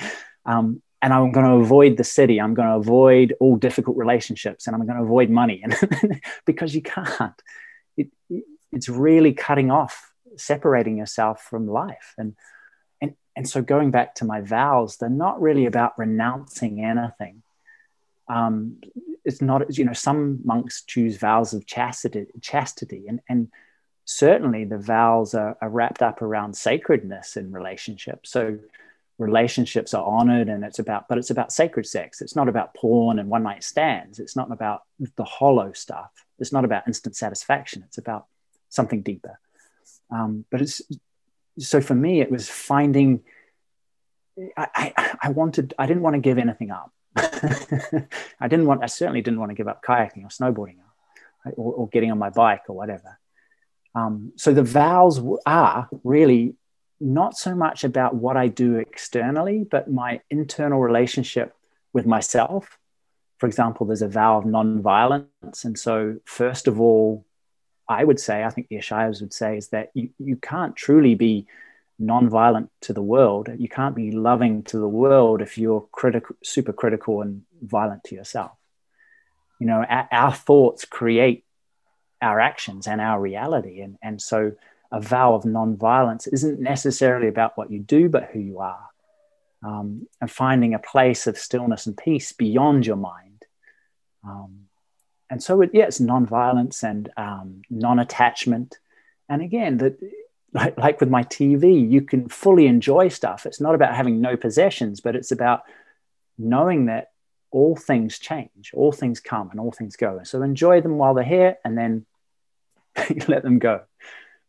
um, 0.46 0.82
and 1.00 1.12
I'm 1.12 1.32
going 1.32 1.46
to 1.46 1.52
avoid 1.52 1.96
the 1.96 2.04
city. 2.04 2.40
I'm 2.40 2.54
going 2.54 2.68
to 2.68 2.76
avoid 2.76 3.34
all 3.40 3.56
difficult 3.56 3.96
relationships 3.96 4.66
and 4.66 4.76
I'm 4.76 4.86
going 4.86 4.98
to 4.98 5.04
avoid 5.04 5.30
money. 5.30 5.62
And 5.62 6.20
because 6.46 6.74
you 6.74 6.82
can't, 6.82 7.42
it, 7.96 8.08
it's 8.70 8.88
really 8.88 9.32
cutting 9.32 9.70
off, 9.70 10.12
separating 10.36 10.96
yourself 10.96 11.42
from 11.42 11.66
life. 11.66 12.14
And, 12.18 12.36
and, 13.36 13.48
so 13.48 13.62
going 13.62 13.90
back 13.90 14.14
to 14.16 14.24
my 14.24 14.40
vows, 14.40 14.96
they're 14.96 15.08
not 15.08 15.40
really 15.40 15.66
about 15.66 15.98
renouncing 15.98 16.84
anything. 16.84 17.42
Um, 18.28 18.78
it's 19.24 19.42
not, 19.42 19.76
you 19.76 19.84
know, 19.84 19.92
some 19.92 20.40
monks 20.44 20.82
choose 20.82 21.16
vows 21.16 21.54
of 21.54 21.66
chastity, 21.66 22.26
chastity 22.40 23.06
and, 23.08 23.20
and 23.28 23.48
certainly 24.04 24.64
the 24.64 24.78
vows 24.78 25.34
are, 25.34 25.56
are 25.60 25.68
wrapped 25.68 26.02
up 26.02 26.22
around 26.22 26.56
sacredness 26.56 27.36
in 27.36 27.52
relationships. 27.52 28.30
So 28.30 28.58
relationships 29.18 29.94
are 29.94 30.04
honored 30.04 30.48
and 30.48 30.64
it's 30.64 30.78
about, 30.78 31.08
but 31.08 31.18
it's 31.18 31.30
about 31.30 31.52
sacred 31.52 31.86
sex. 31.86 32.20
It's 32.20 32.36
not 32.36 32.48
about 32.48 32.74
porn 32.74 33.18
and 33.18 33.28
one 33.28 33.42
night 33.42 33.62
stands. 33.62 34.18
It's 34.18 34.36
not 34.36 34.50
about 34.50 34.82
the 35.16 35.24
hollow 35.24 35.72
stuff. 35.72 36.10
It's 36.38 36.52
not 36.52 36.64
about 36.64 36.88
instant 36.88 37.16
satisfaction. 37.16 37.84
It's 37.86 37.98
about 37.98 38.26
something 38.68 39.02
deeper. 39.02 39.38
Um, 40.10 40.44
but 40.50 40.60
it's 40.60 40.82
so 41.58 41.80
for 41.80 41.94
me, 41.94 42.20
it 42.20 42.30
was 42.30 42.48
finding. 42.48 43.22
I, 44.56 44.92
I, 44.96 45.16
I 45.24 45.28
wanted. 45.30 45.74
I 45.78 45.86
didn't 45.86 46.02
want 46.02 46.14
to 46.14 46.20
give 46.20 46.38
anything 46.38 46.70
up. 46.70 46.92
I 47.16 48.48
didn't 48.48 48.66
want. 48.66 48.82
I 48.82 48.86
certainly 48.86 49.20
didn't 49.20 49.40
want 49.40 49.50
to 49.50 49.54
give 49.54 49.68
up 49.68 49.82
kayaking 49.82 50.24
or 50.24 50.28
snowboarding, 50.28 50.76
or, 51.44 51.72
or 51.74 51.88
getting 51.88 52.10
on 52.10 52.18
my 52.18 52.30
bike 52.30 52.62
or 52.68 52.76
whatever. 52.76 53.18
Um, 53.94 54.32
so 54.36 54.54
the 54.54 54.62
vows 54.62 55.20
are 55.44 55.88
really 56.02 56.54
not 57.00 57.36
so 57.36 57.54
much 57.54 57.84
about 57.84 58.14
what 58.14 58.36
I 58.36 58.48
do 58.48 58.76
externally, 58.76 59.66
but 59.68 59.90
my 59.90 60.20
internal 60.30 60.80
relationship 60.80 61.54
with 61.92 62.06
myself. 62.06 62.78
For 63.38 63.46
example, 63.46 63.86
there's 63.86 64.02
a 64.02 64.08
vow 64.08 64.38
of 64.38 64.46
non-violence, 64.46 65.64
and 65.64 65.78
so 65.78 66.18
first 66.24 66.68
of 66.68 66.80
all, 66.80 67.26
I 68.00 68.04
would 68.04 68.20
say, 68.20 68.44
I 68.44 68.50
think 68.50 68.68
the 68.68 68.76
Ishayas 68.76 69.20
would 69.20 69.32
say, 69.32 69.56
is 69.56 69.68
that 69.68 69.90
you, 69.94 70.10
you 70.18 70.36
can't 70.36 70.74
truly 70.74 71.14
be 71.14 71.46
non-violent 71.98 72.70
to 72.82 72.92
the 72.92 73.02
world. 73.02 73.48
You 73.56 73.68
can't 73.68 73.94
be 73.94 74.10
loving 74.10 74.64
to 74.64 74.78
the 74.78 74.88
world 74.88 75.42
if 75.42 75.58
you're 75.58 75.86
critical, 75.92 76.36
super 76.42 76.72
critical 76.72 77.22
and 77.22 77.42
violent 77.60 78.04
to 78.04 78.14
yourself. 78.14 78.52
You 79.60 79.66
know, 79.66 79.84
our, 79.84 80.08
our 80.10 80.32
thoughts 80.32 80.84
create 80.84 81.44
our 82.20 82.40
actions 82.40 82.86
and 82.86 83.00
our 83.00 83.20
reality. 83.20 83.80
And, 83.80 83.98
and 84.02 84.20
so 84.20 84.52
a 84.90 85.00
vow 85.00 85.34
of 85.34 85.44
non-violence 85.44 86.26
isn't 86.26 86.60
necessarily 86.60 87.28
about 87.28 87.56
what 87.56 87.70
you 87.70 87.78
do, 87.78 88.08
but 88.08 88.30
who 88.32 88.40
you 88.40 88.58
are. 88.58 88.86
Um, 89.64 90.08
and 90.20 90.30
finding 90.30 90.74
a 90.74 90.80
place 90.80 91.26
of 91.28 91.38
stillness 91.38 91.86
and 91.86 91.96
peace 91.96 92.32
beyond 92.32 92.84
your 92.84 92.96
mind. 92.96 93.44
Um, 94.24 94.66
and 95.32 95.42
so, 95.42 95.62
it, 95.62 95.70
yeah, 95.72 95.84
it's 95.84 95.98
non-violence 95.98 96.84
and 96.84 97.10
um, 97.16 97.62
non-attachment. 97.70 98.78
And 99.30 99.40
again, 99.40 99.78
that 99.78 99.98
like, 100.52 100.76
like 100.76 101.00
with 101.00 101.08
my 101.08 101.22
TV, 101.22 101.90
you 101.90 102.02
can 102.02 102.28
fully 102.28 102.66
enjoy 102.66 103.08
stuff. 103.08 103.46
It's 103.46 103.58
not 103.58 103.74
about 103.74 103.94
having 103.94 104.20
no 104.20 104.36
possessions, 104.36 105.00
but 105.00 105.16
it's 105.16 105.32
about 105.32 105.62
knowing 106.36 106.84
that 106.84 107.12
all 107.50 107.74
things 107.76 108.18
change, 108.18 108.72
all 108.74 108.92
things 108.92 109.20
come, 109.20 109.48
and 109.50 109.58
all 109.58 109.72
things 109.72 109.96
go. 109.96 110.20
So 110.22 110.42
enjoy 110.42 110.82
them 110.82 110.98
while 110.98 111.14
they're 111.14 111.24
here, 111.24 111.56
and 111.64 111.78
then 111.78 112.04
let 113.26 113.42
them 113.42 113.58
go. 113.58 113.84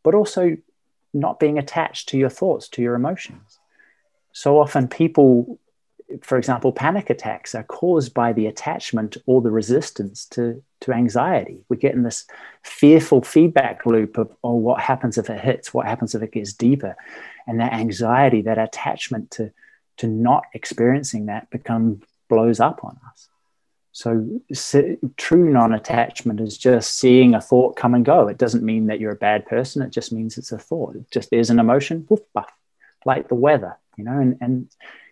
But 0.04 0.16
also 0.16 0.58
not 1.14 1.40
being 1.40 1.58
attached 1.58 2.10
to 2.10 2.18
your 2.18 2.30
thoughts, 2.30 2.68
to 2.68 2.82
your 2.82 2.96
emotions. 2.96 3.58
So 4.34 4.60
often, 4.60 4.90
people, 4.90 5.60
for 6.22 6.38
example, 6.38 6.72
panic 6.72 7.09
attacks 7.09 7.55
are 7.55 7.64
caused 7.64 8.14
by 8.14 8.34
the 8.34 8.47
attachment 8.47 9.18
or 9.26 9.41
the 9.41 9.51
resistance 9.51 10.26
to, 10.28 10.64
to 10.82 10.93
anxiety. 10.93 11.64
We 11.70 11.78
get 11.78 11.95
in 11.95 12.03
this 12.03 12.26
fearful 12.64 13.22
feedback 13.22 13.86
loop 13.86 14.18
of, 14.18 14.36
oh, 14.43 14.55
what 14.55 14.80
happens 14.80 15.18
if 15.18 15.30
it 15.30 15.39
hits? 15.39 15.74
What 15.74 15.86
happens 15.86 16.16
if 16.16 16.22
it 16.22 16.32
gets 16.32 16.53
deeper? 16.53 16.95
And 17.47 17.59
that 17.59 17.74
anxiety, 17.74 18.41
that 18.43 18.57
attachment 18.57 19.32
to, 19.32 19.51
to 19.97 20.07
not 20.07 20.43
experiencing 20.53 21.28
that 21.28 21.49
become 21.49 22.01
blows 22.30 22.59
up 22.59 22.84
on 22.84 22.99
us. 23.11 23.30
So, 23.95 24.41
true 25.18 25.51
non 25.51 25.72
attachment 25.72 26.41
is 26.41 26.57
just 26.57 26.95
seeing 26.95 27.36
a 27.36 27.41
thought 27.41 27.76
come 27.76 27.93
and 27.93 28.03
go. 28.03 28.28
It 28.28 28.39
doesn't 28.39 28.64
mean 28.64 28.88
that 28.88 28.99
you're 28.99 29.11
a 29.11 29.16
bad 29.16 29.45
person. 29.45 29.84
It 29.84 29.91
just 29.91 30.11
means 30.11 30.36
it's 30.36 30.51
a 30.51 30.57
thought. 30.57 30.95
It 30.95 31.11
just 31.11 31.32
is 31.32 31.51
an 31.51 31.59
emotion, 31.59 32.07
woof, 32.09 32.22
buff, 32.34 32.51
like 33.05 33.28
the 33.28 33.36
weather, 33.36 33.78
you 33.95 34.03
know, 34.03 34.20
and, 34.20 34.38
and 34.41 34.68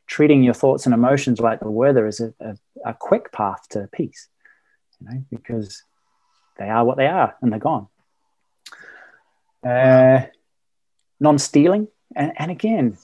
treating 0.07 0.43
your 0.43 0.53
thoughts 0.53 0.85
and 0.85 0.93
emotions 0.93 1.39
like 1.39 1.59
the 1.59 1.69
weather 1.69 2.07
is 2.07 2.19
a, 2.19 2.33
a, 2.39 2.55
a 2.85 2.93
quick 2.93 3.31
path 3.31 3.67
to 3.69 3.87
peace, 3.91 4.27
you 4.99 5.07
know, 5.07 5.23
because 5.29 5.83
they 6.57 6.69
are 6.69 6.83
what 6.85 6.97
they 6.97 7.07
are 7.07 7.35
and 7.41 7.51
they're 7.51 7.59
gone. 7.59 7.87
Uh, 9.63 10.25
non 11.19 11.39
stealing. 11.39 11.87
And, 12.15 12.33
and, 12.35 12.51
again, 12.51 12.97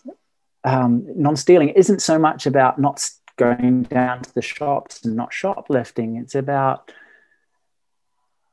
um, 0.63 1.05
non 1.15 1.37
stealing 1.37 1.69
isn't 1.69 2.01
so 2.01 2.19
much 2.19 2.45
about 2.45 2.77
not 2.79 3.09
going 3.37 3.83
down 3.83 4.23
to 4.23 4.33
the 4.33 4.41
shops 4.41 5.05
and 5.05 5.15
not 5.15 5.31
shoplifting. 5.31 6.17
It's 6.17 6.35
about 6.35 6.91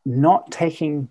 not 0.04 0.52
taking, 0.52 1.08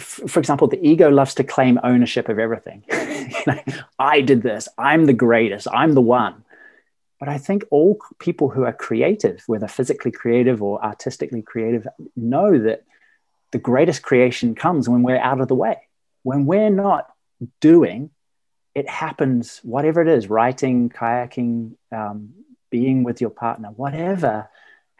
for 0.00 0.40
example, 0.40 0.66
the 0.66 0.86
ego 0.86 1.10
loves 1.10 1.34
to 1.34 1.44
claim 1.44 1.78
ownership 1.84 2.28
of 2.28 2.38
everything. 2.38 2.84
I 3.98 4.22
did 4.22 4.42
this. 4.42 4.68
I'm 4.78 5.06
the 5.06 5.12
greatest. 5.12 5.68
I'm 5.70 5.92
the 5.92 6.00
one. 6.00 6.44
But 7.20 7.28
I 7.28 7.38
think 7.38 7.64
all 7.70 7.98
people 8.18 8.48
who 8.48 8.64
are 8.64 8.72
creative, 8.72 9.42
whether 9.46 9.68
physically 9.68 10.10
creative 10.10 10.62
or 10.62 10.82
artistically 10.82 11.42
creative, 11.42 11.86
know 12.16 12.58
that 12.58 12.84
the 13.52 13.58
greatest 13.58 14.02
creation 14.02 14.54
comes 14.54 14.88
when 14.88 15.02
we're 15.02 15.18
out 15.18 15.40
of 15.40 15.48
the 15.48 15.54
way. 15.54 15.76
When 16.22 16.46
we're 16.46 16.70
not 16.70 17.10
doing, 17.60 18.10
it 18.74 18.88
happens, 18.88 19.60
whatever 19.62 20.00
it 20.00 20.08
is 20.08 20.28
writing, 20.28 20.88
kayaking, 20.88 21.76
um, 21.92 22.34
being 22.70 23.04
with 23.04 23.20
your 23.20 23.30
partner, 23.30 23.68
whatever 23.68 24.48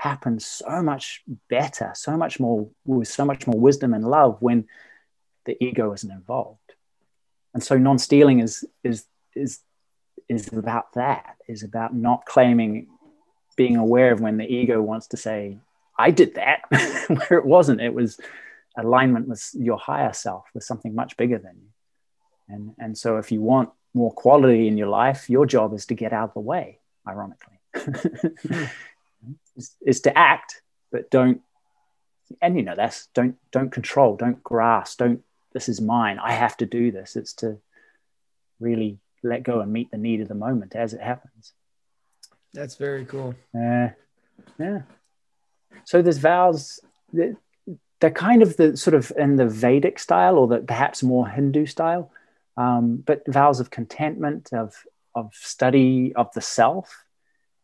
happens 0.04 0.44
so 0.44 0.82
much 0.82 1.22
better, 1.48 1.90
so 1.94 2.14
much 2.14 2.38
more 2.38 2.68
with 2.84 3.08
so 3.08 3.24
much 3.24 3.46
more 3.46 3.58
wisdom 3.58 3.94
and 3.94 4.04
love 4.04 4.36
when 4.40 4.66
the 5.46 5.56
ego 5.64 5.94
isn't 5.94 6.10
involved. 6.10 6.70
And 7.54 7.62
so 7.62 7.78
non-stealing 7.78 8.40
is 8.40 8.66
is 8.82 9.06
is 9.34 9.60
is 10.28 10.52
about 10.52 10.92
that, 10.92 11.36
is 11.48 11.62
about 11.62 11.94
not 11.94 12.26
claiming 12.26 12.88
being 13.56 13.76
aware 13.76 14.12
of 14.12 14.20
when 14.20 14.36
the 14.36 14.44
ego 14.60 14.82
wants 14.82 15.06
to 15.08 15.16
say, 15.16 15.56
I 15.98 16.10
did 16.10 16.34
that, 16.34 16.60
where 17.08 17.38
it 17.38 17.46
wasn't. 17.46 17.80
It 17.80 17.94
was 17.94 18.20
alignment 18.76 19.26
with 19.28 19.42
your 19.54 19.78
higher 19.78 20.12
self, 20.12 20.44
with 20.52 20.64
something 20.64 20.94
much 20.94 21.16
bigger 21.16 21.38
than 21.38 21.56
you. 21.62 21.70
And, 22.54 22.74
and 22.78 22.98
so 22.98 23.16
if 23.16 23.32
you 23.32 23.40
want 23.40 23.70
more 23.94 24.12
quality 24.12 24.68
in 24.68 24.76
your 24.76 24.88
life, 24.88 25.30
your 25.30 25.46
job 25.46 25.72
is 25.72 25.86
to 25.86 25.94
get 25.94 26.12
out 26.12 26.28
of 26.30 26.34
the 26.34 26.40
way, 26.40 26.80
ironically 27.06 27.58
hmm. 27.76 28.64
Is, 29.56 29.74
is 29.84 30.00
to 30.02 30.16
act, 30.16 30.62
but 30.90 31.10
don't. 31.10 31.40
And 32.40 32.56
you 32.56 32.62
know 32.62 32.74
that's 32.74 33.06
don't 33.14 33.36
don't 33.52 33.70
control, 33.70 34.16
don't 34.16 34.42
grasp, 34.42 34.98
don't. 34.98 35.22
This 35.52 35.68
is 35.68 35.80
mine. 35.80 36.18
I 36.18 36.32
have 36.32 36.56
to 36.58 36.66
do 36.66 36.90
this. 36.90 37.16
It's 37.16 37.34
to 37.34 37.58
really 38.58 38.98
let 39.22 39.42
go 39.42 39.60
and 39.60 39.72
meet 39.72 39.90
the 39.90 39.98
need 39.98 40.20
of 40.20 40.28
the 40.28 40.34
moment 40.34 40.74
as 40.74 40.94
it 40.94 41.00
happens. 41.00 41.52
That's 42.52 42.76
very 42.76 43.04
cool. 43.04 43.34
Uh, 43.54 43.88
yeah. 44.58 44.82
So 45.84 46.02
there's 46.02 46.18
vows 46.18 46.80
that 47.12 47.36
they're 48.00 48.10
kind 48.10 48.42
of 48.42 48.56
the 48.56 48.76
sort 48.76 48.94
of 48.94 49.12
in 49.16 49.36
the 49.36 49.46
Vedic 49.46 49.98
style 49.98 50.36
or 50.38 50.46
the 50.46 50.58
perhaps 50.58 51.02
more 51.02 51.28
Hindu 51.28 51.66
style, 51.66 52.10
um, 52.56 52.96
but 52.96 53.22
vows 53.26 53.60
of 53.60 53.70
contentment, 53.70 54.52
of 54.52 54.74
of 55.14 55.32
study 55.34 56.12
of 56.14 56.32
the 56.34 56.40
self, 56.40 57.03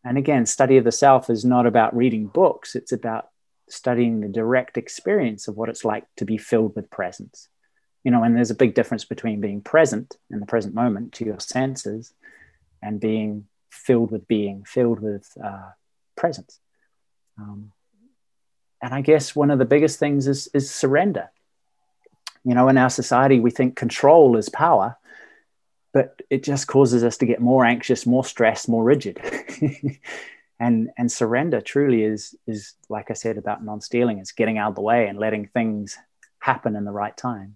and 0.03 0.17
again, 0.17 0.45
study 0.45 0.77
of 0.77 0.83
the 0.83 0.91
self 0.91 1.29
is 1.29 1.45
not 1.45 1.65
about 1.65 1.95
reading 1.95 2.27
books, 2.27 2.75
it's 2.75 2.91
about 2.91 3.29
studying 3.69 4.19
the 4.19 4.27
direct 4.27 4.77
experience 4.77 5.47
of 5.47 5.55
what 5.55 5.69
it's 5.69 5.85
like 5.85 6.05
to 6.17 6.25
be 6.25 6.37
filled 6.37 6.75
with 6.75 6.89
presence. 6.89 7.47
you 8.03 8.11
know, 8.11 8.23
and 8.23 8.35
there's 8.35 8.51
a 8.51 8.55
big 8.55 8.73
difference 8.73 9.05
between 9.05 9.41
being 9.41 9.61
present 9.61 10.17
in 10.31 10.39
the 10.39 10.45
present 10.45 10.73
moment 10.73 11.13
to 11.13 11.25
your 11.25 11.39
senses 11.39 12.13
and 12.81 12.99
being 12.99 13.45
filled 13.69 14.11
with 14.11 14.27
being, 14.27 14.63
filled 14.63 14.99
with 14.99 15.29
uh, 15.43 15.69
presence. 16.15 16.59
Um, 17.37 17.71
and 18.81 18.93
I 18.93 19.01
guess 19.01 19.35
one 19.35 19.51
of 19.51 19.59
the 19.59 19.65
biggest 19.65 19.99
things 19.99 20.27
is, 20.27 20.49
is 20.53 20.71
surrender. 20.71 21.29
You 22.43 22.55
know, 22.55 22.67
in 22.69 22.77
our 22.77 22.89
society, 22.89 23.39
we 23.39 23.51
think 23.51 23.75
control 23.75 24.35
is 24.35 24.49
power, 24.49 24.97
but 25.93 26.21
it 26.29 26.43
just 26.43 26.67
causes 26.67 27.03
us 27.03 27.17
to 27.17 27.25
get 27.25 27.41
more 27.41 27.65
anxious, 27.65 28.05
more 28.05 28.23
stressed, 28.23 28.69
more 28.69 28.83
rigid. 28.83 29.19
and 30.59 30.91
and 30.97 31.11
surrender 31.11 31.59
truly 31.59 32.03
is 32.03 32.35
is 32.47 32.73
like 32.87 33.09
I 33.09 33.13
said 33.13 33.37
about 33.37 33.63
non-stealing, 33.63 34.19
it's 34.19 34.31
getting 34.31 34.57
out 34.57 34.69
of 34.69 34.75
the 34.75 34.81
way 34.81 35.07
and 35.07 35.19
letting 35.19 35.47
things 35.47 35.97
happen 36.39 36.75
in 36.75 36.85
the 36.85 36.91
right 36.91 37.15
time. 37.15 37.55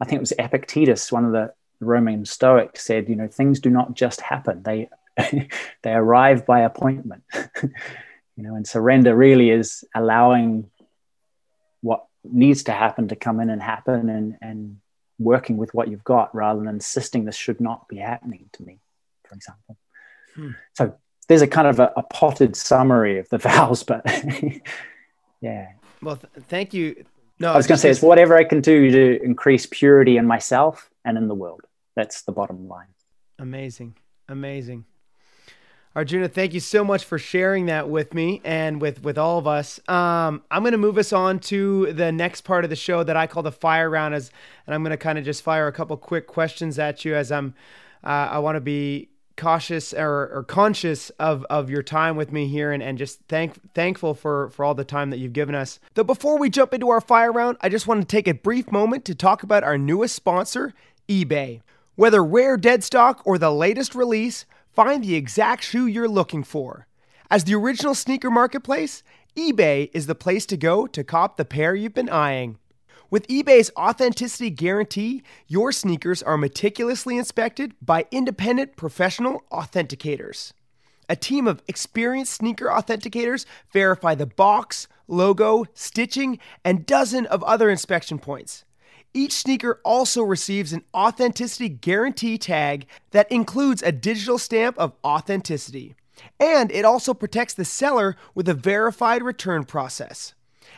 I 0.00 0.04
think 0.04 0.18
it 0.18 0.20
was 0.20 0.32
Epictetus, 0.38 1.12
one 1.12 1.24
of 1.24 1.32
the 1.32 1.52
Roman 1.80 2.24
Stoics, 2.24 2.84
said, 2.84 3.08
you 3.08 3.16
know, 3.16 3.28
things 3.28 3.60
do 3.60 3.68
not 3.68 3.94
just 3.94 4.20
happen; 4.20 4.62
they 4.62 4.88
they 5.82 5.92
arrive 5.92 6.46
by 6.46 6.60
appointment. 6.60 7.24
you 7.62 7.70
know, 8.44 8.54
and 8.54 8.66
surrender 8.66 9.14
really 9.14 9.50
is 9.50 9.84
allowing 9.94 10.70
what 11.82 12.06
needs 12.24 12.64
to 12.64 12.72
happen 12.72 13.08
to 13.08 13.16
come 13.16 13.40
in 13.40 13.50
and 13.50 13.62
happen, 13.62 14.08
and 14.08 14.38
and 14.40 14.76
working 15.20 15.56
with 15.56 15.72
what 15.74 15.88
you've 15.88 16.02
got 16.02 16.34
rather 16.34 16.60
than 16.60 16.68
insisting 16.68 17.24
this 17.24 17.36
should 17.36 17.60
not 17.60 17.86
be 17.88 17.98
happening 17.98 18.48
to 18.54 18.62
me, 18.62 18.80
for 19.24 19.34
example. 19.34 19.76
Hmm. 20.34 20.50
So 20.74 20.94
there's 21.28 21.42
a 21.42 21.46
kind 21.46 21.68
of 21.68 21.78
a, 21.78 21.92
a, 21.96 22.02
potted 22.02 22.56
summary 22.56 23.18
of 23.18 23.28
the 23.28 23.38
vows, 23.48 23.82
but 23.82 24.02
yeah. 25.40 25.72
Well, 26.02 26.16
th- 26.16 26.44
thank 26.48 26.74
you. 26.74 27.04
No, 27.38 27.52
I 27.52 27.56
was 27.56 27.66
going 27.66 27.76
to 27.76 27.82
say 27.82 27.90
it's 27.90 28.02
whatever 28.02 28.36
I 28.36 28.44
can 28.44 28.60
do 28.60 28.90
to 28.90 29.22
increase 29.22 29.66
purity 29.66 30.16
in 30.16 30.26
myself 30.26 30.90
and 31.04 31.16
in 31.16 31.28
the 31.28 31.34
world. 31.34 31.62
That's 31.94 32.22
the 32.22 32.32
bottom 32.32 32.68
line. 32.68 32.88
Amazing. 33.38 33.96
Amazing. 34.28 34.84
Arjuna, 35.96 36.28
thank 36.28 36.54
you 36.54 36.60
so 36.60 36.84
much 36.84 37.04
for 37.04 37.18
sharing 37.18 37.66
that 37.66 37.88
with 37.88 38.14
me 38.14 38.40
and 38.44 38.80
with 38.80 39.02
with 39.02 39.18
all 39.18 39.38
of 39.38 39.48
us. 39.48 39.80
Um, 39.88 40.42
I'm 40.48 40.62
going 40.62 40.70
to 40.72 40.78
move 40.78 40.98
us 40.98 41.12
on 41.12 41.40
to 41.40 41.92
the 41.92 42.12
next 42.12 42.42
part 42.42 42.62
of 42.62 42.70
the 42.70 42.76
show 42.76 43.02
that 43.02 43.16
I 43.16 43.26
call 43.26 43.42
the 43.42 43.50
fire 43.50 43.90
round, 43.90 44.14
as 44.14 44.30
and 44.66 44.74
I'm 44.74 44.84
going 44.84 44.92
to 44.92 44.96
kind 44.96 45.18
of 45.18 45.24
just 45.24 45.42
fire 45.42 45.66
a 45.66 45.72
couple 45.72 45.96
quick 45.96 46.28
questions 46.28 46.78
at 46.78 47.04
you 47.04 47.16
as 47.16 47.32
I'm. 47.32 47.54
Uh, 48.04 48.30
I 48.30 48.38
want 48.38 48.56
to 48.56 48.60
be 48.60 49.10
cautious 49.36 49.92
or, 49.92 50.30
or, 50.32 50.44
conscious 50.46 51.10
of, 51.18 51.44
of 51.48 51.70
your 51.70 51.82
time 51.82 52.16
with 52.16 52.30
me 52.30 52.46
here 52.46 52.72
and, 52.72 52.82
and 52.82 52.98
just 52.98 53.20
thank 53.28 53.72
thankful 53.72 54.14
for, 54.14 54.50
for 54.50 54.64
all 54.64 54.74
the 54.74 54.84
time 54.84 55.10
that 55.10 55.18
you've 55.18 55.32
given 55.32 55.54
us. 55.54 55.80
Though 55.94 56.04
before 56.04 56.38
we 56.38 56.50
jump 56.50 56.74
into 56.74 56.90
our 56.90 57.00
fire 57.00 57.32
round, 57.32 57.56
I 57.60 57.68
just 57.70 57.86
want 57.86 58.00
to 58.02 58.06
take 58.06 58.28
a 58.28 58.34
brief 58.34 58.70
moment 58.70 59.04
to 59.06 59.14
talk 59.14 59.42
about 59.42 59.64
our 59.64 59.78
newest 59.78 60.14
sponsor, 60.14 60.74
eBay. 61.08 61.62
Whether 61.96 62.22
rare 62.22 62.56
dead 62.56 62.84
stock 62.84 63.22
or 63.24 63.38
the 63.38 63.50
latest 63.50 63.94
release, 63.94 64.44
find 64.72 65.04
the 65.04 65.14
exact 65.14 65.64
shoe 65.64 65.86
you're 65.86 66.08
looking 66.08 66.44
for. 66.44 66.86
As 67.30 67.44
the 67.44 67.54
original 67.54 67.94
sneaker 67.94 68.30
marketplace, 68.30 69.02
eBay 69.36 69.90
is 69.92 70.06
the 70.06 70.14
place 70.14 70.46
to 70.46 70.56
go 70.56 70.86
to 70.88 71.04
cop 71.04 71.36
the 71.36 71.44
pair 71.44 71.74
you've 71.74 71.94
been 71.94 72.08
eyeing. 72.08 72.58
With 73.10 73.26
eBay's 73.28 73.70
authenticity 73.76 74.50
guarantee, 74.50 75.22
your 75.48 75.72
sneakers 75.72 76.22
are 76.22 76.36
meticulously 76.36 77.18
inspected 77.18 77.74
by 77.82 78.06
independent 78.10 78.76
professional 78.76 79.42
authenticators. 79.50 80.52
A 81.08 81.16
team 81.16 81.48
of 81.48 81.62
experienced 81.66 82.34
sneaker 82.34 82.66
authenticators 82.66 83.46
verify 83.72 84.14
the 84.14 84.26
box, 84.26 84.86
logo, 85.08 85.64
stitching, 85.74 86.38
and 86.64 86.86
dozen 86.86 87.26
of 87.26 87.42
other 87.42 87.68
inspection 87.68 88.20
points. 88.20 88.64
Each 89.12 89.32
sneaker 89.32 89.80
also 89.84 90.22
receives 90.22 90.72
an 90.72 90.84
authenticity 90.94 91.68
guarantee 91.68 92.38
tag 92.38 92.86
that 93.10 93.32
includes 93.32 93.82
a 93.82 93.90
digital 93.90 94.38
stamp 94.38 94.78
of 94.78 94.92
authenticity. 95.04 95.96
And 96.38 96.70
it 96.70 96.84
also 96.84 97.12
protects 97.12 97.54
the 97.54 97.64
seller 97.64 98.14
with 98.36 98.48
a 98.48 98.54
verified 98.54 99.24
return 99.24 99.64
process. 99.64 100.34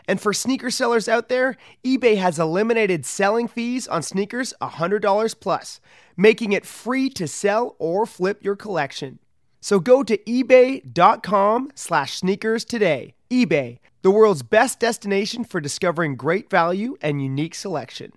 And 0.08 0.18
for 0.18 0.32
sneaker 0.32 0.70
sellers 0.70 1.08
out 1.08 1.28
there, 1.28 1.58
eBay 1.84 2.16
has 2.16 2.38
eliminated 2.38 3.04
selling 3.04 3.48
fees 3.48 3.86
on 3.86 4.02
sneakers 4.02 4.54
$100 4.62 5.38
plus, 5.38 5.78
making 6.16 6.52
it 6.52 6.64
free 6.64 7.10
to 7.10 7.28
sell 7.28 7.76
or 7.78 8.06
flip 8.06 8.42
your 8.42 8.56
collection. 8.56 9.18
So 9.60 9.78
go 9.78 10.02
to 10.02 10.16
ebay.com/sneakers 10.16 12.64
today. 12.64 13.14
eBay, 13.30 13.78
the 14.00 14.10
world's 14.10 14.42
best 14.42 14.80
destination 14.80 15.44
for 15.44 15.60
discovering 15.60 16.16
great 16.16 16.48
value 16.50 16.96
and 17.02 17.22
unique 17.22 17.54
selection. 17.54 18.14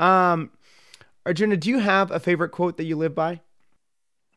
Um, 0.00 0.50
Arjuna, 1.26 1.58
do 1.58 1.68
you 1.68 1.78
have 1.78 2.10
a 2.10 2.18
favorite 2.18 2.48
quote 2.48 2.78
that 2.78 2.84
you 2.84 2.96
live 2.96 3.14
by? 3.14 3.40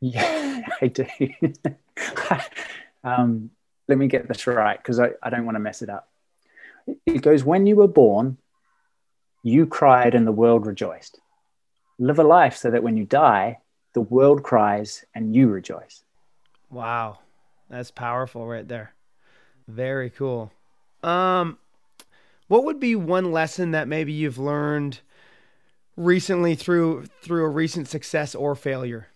Yeah, 0.01 0.61
I 0.81 0.87
do. 0.87 1.05
um, 3.03 3.49
let 3.87 3.97
me 3.97 4.07
get 4.07 4.27
this 4.27 4.45
right 4.45 4.77
because 4.77 4.99
I, 4.99 5.11
I 5.23 5.29
don't 5.29 5.45
want 5.45 5.55
to 5.55 5.61
mess 5.61 5.81
it 5.81 5.89
up. 5.89 6.09
It 7.05 7.21
goes, 7.21 7.45
When 7.45 7.65
you 7.65 7.77
were 7.77 7.87
born, 7.87 8.37
you 9.41 9.65
cried 9.65 10.15
and 10.15 10.27
the 10.27 10.33
world 10.33 10.65
rejoiced. 10.65 11.19
Live 11.97 12.19
a 12.19 12.23
life 12.23 12.57
so 12.57 12.69
that 12.69 12.83
when 12.83 12.97
you 12.97 13.05
die, 13.05 13.59
the 13.93 14.01
world 14.01 14.43
cries 14.43 15.05
and 15.15 15.33
you 15.33 15.47
rejoice. 15.47 16.03
Wow. 16.69 17.19
That's 17.69 17.91
powerful 17.91 18.45
right 18.47 18.67
there. 18.67 18.93
Very 19.67 20.09
cool. 20.09 20.51
Um, 21.03 21.57
what 22.47 22.65
would 22.65 22.79
be 22.79 22.95
one 22.95 23.31
lesson 23.31 23.71
that 23.71 23.87
maybe 23.87 24.11
you've 24.11 24.37
learned 24.37 24.99
recently 25.95 26.55
through 26.55 27.05
through 27.21 27.45
a 27.45 27.49
recent 27.49 27.87
success 27.87 28.35
or 28.35 28.55
failure? 28.55 29.07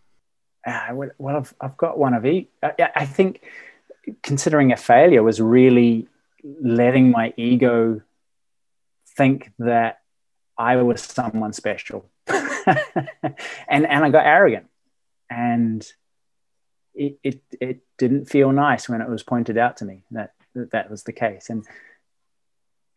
Uh, 0.66 1.08
well, 1.18 1.38
I've, 1.38 1.54
I've 1.62 1.78
got 1.78 1.98
one 1.98 2.14
of 2.14 2.26
each. 2.26 2.50
I, 2.62 2.90
I 2.96 3.06
think 3.06 3.42
considering 4.22 4.72
a 4.72 4.78
failure 4.78 5.24
was 5.24 5.40
really 5.40 6.08
letting 6.62 7.12
my 7.12 7.34
ego 7.38 8.02
think 9.16 9.52
that 9.60 10.00
I 10.58 10.76
was 10.78 11.02
someone 11.02 11.54
special. 11.54 12.10
and 12.28 13.86
and 13.88 14.06
I 14.06 14.10
got 14.10 14.26
arrogant. 14.26 14.68
And 15.30 15.86
it, 16.94 17.20
it 17.24 17.42
it 17.60 17.80
didn't 17.98 18.26
feel 18.26 18.52
nice 18.52 18.90
when 18.90 19.02
it 19.02 19.10
was 19.10 19.24
pointed 19.24 19.58
out 19.58 19.78
to 19.78 19.86
me 19.86 20.04
that 20.12 20.34
that, 20.56 20.72
that 20.72 20.90
was 20.92 21.04
the 21.04 21.14
case. 21.14 21.50
And 21.50 21.66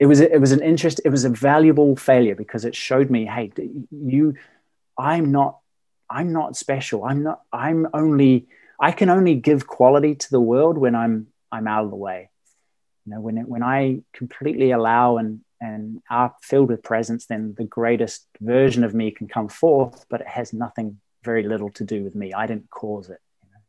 it 0.01 0.07
was 0.07 0.20
it 0.20 0.40
was 0.40 0.53
an 0.53 0.62
interest, 0.62 1.01
it 1.05 1.11
was 1.11 1.24
a 1.24 1.30
valuable 1.30 1.94
failure 1.94 2.34
because 2.34 2.64
it 2.64 2.74
showed 2.74 3.11
me, 3.11 3.26
hey, 3.26 3.53
you 3.90 4.34
I'm 4.98 5.30
not 5.30 5.59
I'm 6.09 6.32
not 6.32 6.57
special. 6.57 7.05
I'm 7.05 7.22
not 7.22 7.42
I'm 7.53 7.86
only 7.94 8.48
I 8.80 8.90
can 8.90 9.11
only 9.11 9.36
give 9.36 9.66
quality 9.66 10.16
to 10.16 10.30
the 10.30 10.40
world 10.40 10.78
when 10.78 10.94
I'm 10.94 11.28
I'm 11.53 11.68
out 11.68 11.84
of 11.84 11.90
the 11.90 11.96
way 11.96 12.30
you 13.07 13.14
know 13.16 13.20
when 13.20 13.38
it, 13.38 13.48
when 13.48 13.62
i 13.62 14.01
completely 14.12 14.70
allow 14.70 15.16
and 15.16 15.40
and 15.61 16.01
are 16.11 16.34
filled 16.42 16.68
with 16.68 16.82
presence 16.82 17.26
then 17.26 17.55
the 17.57 17.64
greatest 17.64 18.26
version 18.40 18.84
of 18.84 18.94
me 18.94 19.11
can 19.11 19.28
come 19.28 19.48
forth 19.48 20.07
but 20.09 20.20
it 20.20 20.28
has 20.28 20.53
nothing 20.53 21.01
very 21.22 21.42
little 21.42 21.70
to 21.70 21.84
do 21.84 22.03
with 22.03 22.14
me 22.14 22.32
i 22.32 22.46
didn't 22.46 22.70
cause 22.70 23.11
it 23.11 23.20
you 23.42 23.48
know? 23.53 23.61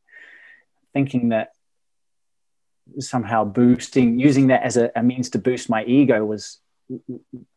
thinking 0.94 1.30
that 1.30 1.50
somehow 3.00 3.44
boosting 3.44 4.20
using 4.20 4.48
that 4.48 4.64
as 4.64 4.78
a, 4.78 4.92
a 4.96 5.04
means 5.04 5.30
to 5.30 5.40
boost 5.40 5.70
my 5.70 5.84
ego 5.86 6.26
was 6.26 6.60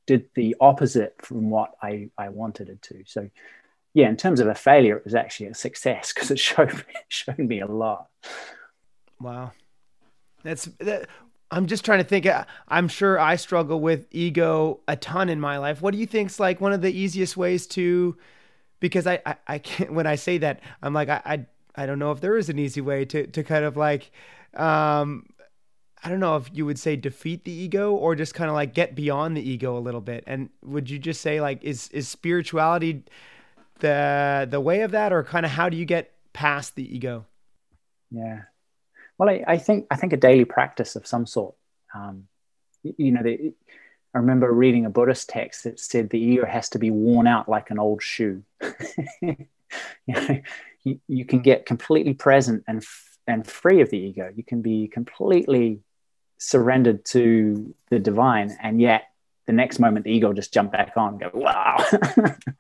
did 0.06 0.28
the 0.34 0.54
opposite 0.60 1.14
from 1.18 1.50
what 1.50 1.72
I, 1.82 2.10
I 2.18 2.28
wanted 2.28 2.68
it 2.68 2.82
to. 2.82 3.02
So, 3.06 3.30
yeah, 3.94 4.08
in 4.08 4.16
terms 4.16 4.40
of 4.40 4.48
a 4.48 4.54
failure, 4.54 4.96
it 4.96 5.04
was 5.04 5.14
actually 5.14 5.46
a 5.46 5.54
success 5.54 6.12
because 6.14 6.30
it 6.30 6.38
showed 6.38 6.84
showed 7.08 7.38
me 7.38 7.60
a 7.60 7.66
lot. 7.66 8.08
Wow, 9.20 9.52
that's 10.42 10.66
that. 10.80 11.08
I'm 11.50 11.66
just 11.66 11.84
trying 11.84 11.98
to 11.98 12.04
think. 12.04 12.26
Uh, 12.26 12.44
I'm 12.68 12.88
sure 12.88 13.18
I 13.18 13.36
struggle 13.36 13.78
with 13.80 14.06
ego 14.10 14.80
a 14.88 14.96
ton 14.96 15.28
in 15.28 15.40
my 15.40 15.58
life. 15.58 15.80
What 15.80 15.92
do 15.92 15.98
you 15.98 16.06
think's 16.06 16.40
like 16.40 16.60
one 16.60 16.72
of 16.72 16.80
the 16.80 16.92
easiest 16.92 17.36
ways 17.36 17.66
to? 17.68 18.16
Because 18.80 19.06
I, 19.06 19.20
I, 19.24 19.36
I 19.46 19.58
can't. 19.58 19.92
When 19.94 20.06
I 20.06 20.16
say 20.16 20.38
that, 20.38 20.60
I'm 20.82 20.92
like 20.92 21.08
I, 21.08 21.22
I, 21.24 21.46
I 21.82 21.86
don't 21.86 21.98
know 21.98 22.10
if 22.10 22.20
there 22.20 22.36
is 22.36 22.48
an 22.48 22.58
easy 22.58 22.80
way 22.80 23.04
to 23.06 23.26
to 23.28 23.44
kind 23.44 23.64
of 23.64 23.76
like, 23.76 24.10
um, 24.57 25.26
I 26.02 26.09
don't 26.09 26.20
know 26.20 26.36
if 26.36 26.50
you 26.52 26.66
would 26.66 26.78
say 26.78 26.96
defeat 26.96 27.44
the 27.44 27.52
ego 27.52 27.94
or 27.94 28.14
just 28.14 28.34
kind 28.34 28.50
of 28.50 28.55
like 28.55 28.74
get 28.74 28.94
beyond 28.94 29.36
the 29.36 29.48
ego 29.48 29.78
a 29.78 29.80
little 29.80 30.00
bit. 30.00 30.24
And 30.26 30.50
would 30.62 30.90
you 30.90 30.98
just 30.98 31.20
say 31.20 31.40
like 31.40 31.64
is 31.64 31.88
is 31.88 32.09
spirituality 32.09 33.05
the 33.80 34.46
the 34.50 34.61
way 34.61 34.82
of 34.82 34.90
that, 34.92 35.12
or 35.12 35.24
kind 35.24 35.46
of 35.46 35.52
how 35.52 35.68
do 35.68 35.76
you 35.76 35.84
get 35.84 36.12
past 36.32 36.74
the 36.74 36.94
ego? 36.94 37.26
Yeah, 38.11 38.42
well, 39.18 39.28
I, 39.28 39.44
I, 39.46 39.59
think 39.59 39.86
I 39.90 39.96
think 39.96 40.12
a 40.12 40.16
daily 40.16 40.44
practice 40.44 40.96
of 40.96 41.07
some 41.07 41.26
sort. 41.26 41.55
Um, 41.94 42.24
you 42.82 43.12
know, 43.12 43.22
the, 43.22 43.55
I 44.14 44.18
remember 44.18 44.52
reading 44.52 44.86
a 44.86 44.90
Buddhist 44.90 45.28
text 45.28 45.64
that 45.64 45.80
said 45.80 46.11
the 46.11 46.20
ego 46.20 46.46
has 46.46 46.68
to 46.70 46.78
be 46.78 46.90
worn 46.90 47.26
out 47.26 47.48
like 47.48 47.70
an 47.70 47.78
old 47.78 48.02
shoe. 48.02 48.42
you, 49.22 49.36
know, 50.07 50.40
you, 50.82 51.00
you, 51.09 51.24
can 51.24 51.40
get 51.40 51.66
completely 51.66 52.14
present 52.14 52.64
and 52.68 52.84
and 53.26 53.46
free 53.46 53.80
of 53.80 53.90
the 53.90 53.98
ego. 53.98 54.32
You 54.34 54.44
can 54.44 54.62
be 54.62 54.88
completely 54.88 55.80
surrendered 56.38 57.04
to 57.06 57.74
the 57.90 57.98
divine, 57.98 58.56
and 58.60 58.80
yet 58.80 59.04
the 59.46 59.52
next 59.52 59.78
moment 59.78 60.04
the 60.04 60.12
ego 60.12 60.32
just 60.32 60.52
jump 60.52 60.72
back 60.72 60.92
on 60.96 61.18
go 61.18 61.30
wow 61.34 61.84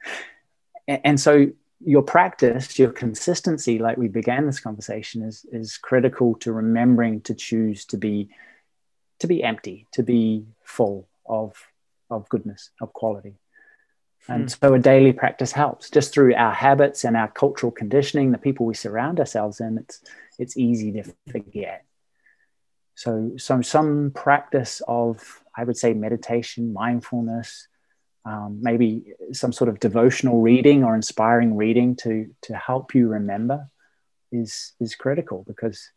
and, 0.88 1.18
so 1.18 1.46
your 1.80 2.02
practice 2.02 2.78
your 2.78 2.90
consistency 2.90 3.78
like 3.78 3.96
we 3.96 4.08
began 4.08 4.46
this 4.46 4.60
conversation 4.60 5.22
is 5.22 5.44
is 5.52 5.76
critical 5.76 6.34
to 6.36 6.52
remembering 6.52 7.20
to 7.22 7.34
choose 7.34 7.84
to 7.84 7.96
be 7.96 8.28
to 9.18 9.26
be 9.26 9.42
empty 9.42 9.86
to 9.92 10.02
be 10.02 10.44
full 10.62 11.08
of 11.26 11.54
of 12.10 12.28
goodness 12.28 12.70
of 12.80 12.92
quality 12.92 13.34
and 14.26 14.46
mm. 14.46 14.60
so 14.60 14.72
a 14.72 14.78
daily 14.78 15.12
practice 15.12 15.52
helps 15.52 15.90
just 15.90 16.12
through 16.12 16.34
our 16.34 16.52
habits 16.52 17.04
and 17.04 17.16
our 17.16 17.28
cultural 17.28 17.72
conditioning 17.72 18.30
the 18.30 18.38
people 18.38 18.64
we 18.64 18.74
surround 18.74 19.20
ourselves 19.20 19.60
in 19.60 19.78
it's 19.78 20.00
it's 20.38 20.56
easy 20.56 20.92
to 20.92 21.04
forget. 21.30 21.84
So 22.94 23.32
so 23.36 23.60
some 23.62 24.12
practice 24.14 24.80
of 24.86 25.42
i 25.56 25.64
would 25.64 25.76
say 25.76 25.94
meditation 25.94 26.72
mindfulness 26.72 27.66
um, 28.26 28.60
maybe 28.62 29.14
some 29.32 29.52
sort 29.52 29.68
of 29.68 29.80
devotional 29.80 30.40
reading 30.40 30.82
or 30.82 30.94
inspiring 30.94 31.56
reading 31.56 31.94
to 31.96 32.30
to 32.42 32.56
help 32.56 32.94
you 32.94 33.08
remember 33.08 33.68
is 34.32 34.72
is 34.80 34.94
critical 34.94 35.44
because 35.46 35.90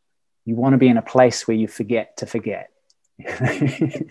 you 0.46 0.56
want 0.56 0.74
to 0.74 0.78
be 0.78 0.88
in 0.88 0.98
a 0.98 1.02
place 1.02 1.48
where 1.48 1.58
you 1.58 1.68
forget 1.68 2.18
to 2.18 2.26
forget. 2.26 2.70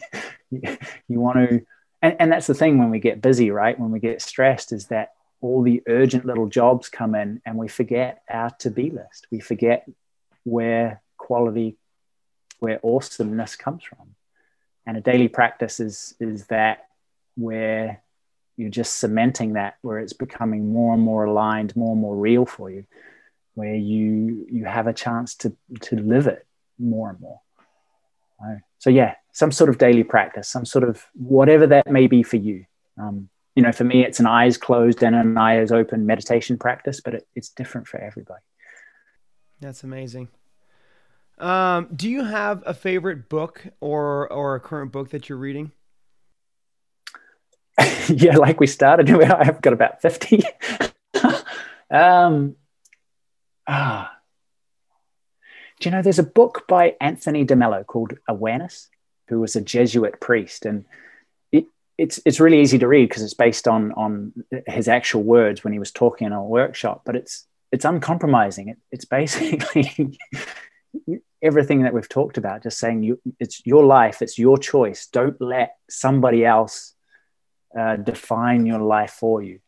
You 1.09 1.21
want 1.21 1.37
to 1.39 1.67
and, 2.01 2.17
and 2.21 2.33
that's 2.33 2.47
the 2.47 2.55
thing 2.55 2.79
when 2.79 2.91
we 2.91 3.01
get 3.01 3.21
busy 3.21 3.51
right? 3.51 3.79
When 3.79 3.91
we 3.91 3.99
get 3.99 4.23
stressed 4.23 4.73
is 4.73 4.87
that 4.87 5.13
all 5.41 5.63
the 5.63 5.83
urgent 5.89 6.25
little 6.25 6.47
jobs 6.47 6.89
come 6.89 7.15
in 7.17 7.43
and 7.45 7.57
we 7.57 7.67
forget 7.67 8.23
our 8.31 8.51
to-be 8.61 8.91
list. 8.91 9.27
We 9.31 9.41
forget 9.41 9.89
where 10.47 11.03
quality 11.19 11.77
where 12.61 12.81
awesomeness 12.83 13.57
comes 13.57 13.83
from. 13.83 14.15
And 14.87 14.97
a 14.97 15.01
daily 15.01 15.29
practice 15.29 15.81
is 15.81 16.15
is 16.21 16.47
that 16.47 16.87
where 17.35 18.03
you're 18.57 18.71
just 18.71 18.95
cementing 18.95 19.55
that 19.55 19.77
where 19.83 19.99
it's 19.99 20.15
becoming 20.15 20.73
more 20.73 20.95
and 20.95 21.03
more 21.03 21.25
aligned 21.25 21.77
more 21.77 21.93
and 21.93 22.01
more 22.01 22.17
real 22.17 22.47
for 22.47 22.71
you 22.71 22.87
where 23.55 23.75
you 23.75 24.47
you 24.51 24.65
have 24.65 24.87
a 24.87 24.93
chance 24.93 25.35
to 25.35 25.55
to 25.81 25.97
live 25.97 26.27
it 26.29 26.47
more 26.79 27.11
and 27.11 27.21
more. 27.21 27.41
So 28.79 28.91
yeah 28.91 29.17
some 29.33 29.51
sort 29.51 29.69
of 29.69 29.79
daily 29.79 30.05
practice 30.05 30.49
some 30.49 30.65
sort 30.65 30.85
of 30.85 31.05
whatever 31.15 31.67
that 31.67 31.91
may 31.91 32.07
be 32.07 32.23
for 32.23 32.37
you. 32.37 32.67
Um, 32.99 33.29
you 33.57 33.63
know 33.63 33.73
for 33.73 33.85
me 33.85 34.05
it's 34.05 34.21
an 34.21 34.27
eyes 34.27 34.57
closed 34.57 35.03
and 35.03 35.17
an 35.17 35.37
eyes 35.37 35.73
open 35.73 36.07
meditation 36.07 36.57
practice 36.57 37.01
but 37.01 37.15
it, 37.15 37.27
it's 37.35 37.49
different 37.49 37.89
for 37.89 37.99
everybody 37.99 38.45
that's 39.61 39.85
amazing 39.85 40.29
um, 41.39 41.89
do 41.95 42.09
you 42.09 42.25
have 42.25 42.63
a 42.65 42.73
favorite 42.73 43.29
book 43.29 43.67
or 43.81 44.31
or 44.33 44.55
a 44.55 44.61
current 44.61 44.91
book 44.91 45.11
that 45.11 45.29
you're 45.29 45.39
reading 45.39 45.73
yeah, 48.09 48.37
like 48.37 48.61
we 48.61 48.67
started, 48.67 49.11
I've 49.23 49.61
got 49.61 49.73
about 49.73 50.01
50. 50.01 50.43
um, 51.91 52.57
ah. 53.67 54.13
Do 55.81 55.89
you 55.89 55.95
know, 55.95 56.03
there's 56.03 56.19
a 56.19 56.25
book 56.25 56.65
by 56.69 56.97
Anthony 57.01 57.45
de 57.45 57.55
Mello 57.55 57.85
called 57.85 58.15
Awareness, 58.29 58.89
who 59.29 59.41
was 59.41 59.57
a 59.57 59.61
Jesuit 59.61 60.21
priest. 60.21 60.65
And 60.65 60.87
it, 61.53 61.67
it's, 61.99 62.19
it's 62.25 62.41
really 62.41 62.61
easy 62.61 62.79
to 62.79 62.89
read 62.89 63.09
because 63.11 63.23
it's 63.23 63.35
based 63.35 63.69
on, 63.69 63.93
on 63.93 64.33
his 64.67 64.89
actual 64.89 65.23
words 65.23 65.63
when 65.63 65.75
he 65.75 65.79
was 65.79 65.91
talking 65.91 66.27
in 66.27 66.33
a 66.33 66.43
workshop, 66.43 67.03
but 67.05 67.15
it's, 67.15 67.45
it's 67.77 67.85
uncompromising. 67.85 68.71
It, 68.71 68.79
it's 68.91 69.05
basically 69.19 70.19
everything 71.43 71.83
that 71.83 71.93
we've 71.93 72.09
talked 72.09 72.39
about, 72.39 72.63
just 72.63 72.79
saying 72.79 73.03
you, 73.03 73.21
it's 73.39 73.65
your 73.67 73.85
life, 73.85 74.23
it's 74.23 74.39
your 74.39 74.57
choice. 74.57 75.07
Don't 75.07 75.39
let 75.41 75.77
somebody 75.89 76.45
else 76.45 76.95
uh, 77.79 77.97
define 77.97 78.65
your 78.65 78.81
life 78.81 79.13
for 79.13 79.43
you. 79.43 79.61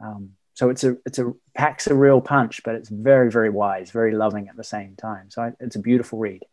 Um, 0.00 0.34
so 0.54 0.70
it's 0.70 0.84
a 0.84 0.96
it's 1.06 1.18
a 1.18 1.32
packs 1.56 1.86
a 1.86 1.94
real 1.94 2.20
punch, 2.20 2.60
but 2.64 2.74
it's 2.74 2.88
very 2.88 3.30
very 3.30 3.50
wise, 3.50 3.90
very 3.90 4.12
loving 4.12 4.48
at 4.48 4.56
the 4.56 4.64
same 4.64 4.94
time. 4.96 5.30
So 5.30 5.42
I, 5.42 5.52
it's 5.60 5.76
a 5.76 5.80
beautiful 5.80 6.18
read. 6.18 6.44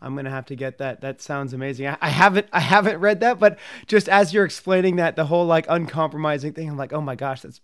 I'm 0.00 0.14
gonna 0.14 0.30
have 0.30 0.46
to 0.46 0.56
get 0.56 0.78
that. 0.78 1.00
That 1.00 1.20
sounds 1.20 1.52
amazing. 1.52 1.88
I, 1.88 1.98
I, 2.00 2.10
haven't 2.10 2.46
I 2.52 2.60
haven't 2.60 3.00
read 3.00 3.20
that, 3.20 3.38
but 3.38 3.58
just 3.86 4.08
as 4.08 4.32
you're 4.32 4.44
explaining 4.44 4.96
that, 4.96 5.16
the 5.16 5.26
whole 5.26 5.46
like 5.46 5.66
uncompromising 5.68 6.52
thing, 6.52 6.68
I'm 6.68 6.76
like, 6.76 6.92
oh 6.92 7.00
my 7.00 7.16
gosh, 7.16 7.40
that's 7.40 7.60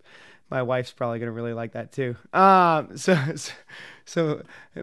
my 0.51 0.63
wife's 0.63 0.93
probably 0.93 1.19
gonna 1.19 1.33
really 1.33 1.53
like 1.53 1.73
that 1.73 1.93
too. 1.93 2.17
Um, 2.33 2.97
so 2.97 3.17
so, 3.37 3.53
so 4.05 4.43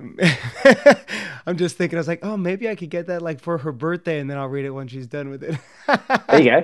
I'm 1.45 1.57
just 1.57 1.77
thinking, 1.77 1.97
I 1.97 1.99
was 1.99 2.07
like, 2.07 2.23
oh, 2.23 2.37
maybe 2.37 2.69
I 2.69 2.75
could 2.75 2.89
get 2.89 3.07
that 3.07 3.21
like 3.21 3.39
for 3.39 3.57
her 3.59 3.71
birthday, 3.71 4.19
and 4.19 4.29
then 4.29 4.37
I'll 4.37 4.47
read 4.47 4.65
it 4.65 4.71
when 4.71 4.87
she's 4.87 5.07
done 5.07 5.29
with 5.29 5.43
it. 5.43 5.59
there 6.29 6.41
you 6.41 6.51
go. 6.51 6.63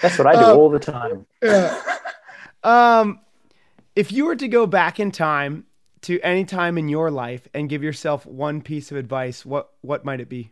That's 0.00 0.18
what 0.18 0.26
I 0.26 0.32
do 0.32 0.50
um, 0.50 0.58
all 0.58 0.70
the 0.70 0.78
time. 0.78 1.26
Yeah. 1.42 1.82
um, 2.62 3.20
if 3.94 4.12
you 4.12 4.26
were 4.26 4.36
to 4.36 4.48
go 4.48 4.66
back 4.66 4.98
in 4.98 5.10
time 5.10 5.66
to 6.02 6.20
any 6.20 6.44
time 6.44 6.76
in 6.78 6.88
your 6.88 7.10
life 7.10 7.48
and 7.54 7.68
give 7.68 7.82
yourself 7.82 8.26
one 8.26 8.60
piece 8.60 8.90
of 8.90 8.96
advice, 8.96 9.46
what 9.46 9.70
what 9.80 10.04
might 10.04 10.20
it 10.20 10.28
be? 10.28 10.50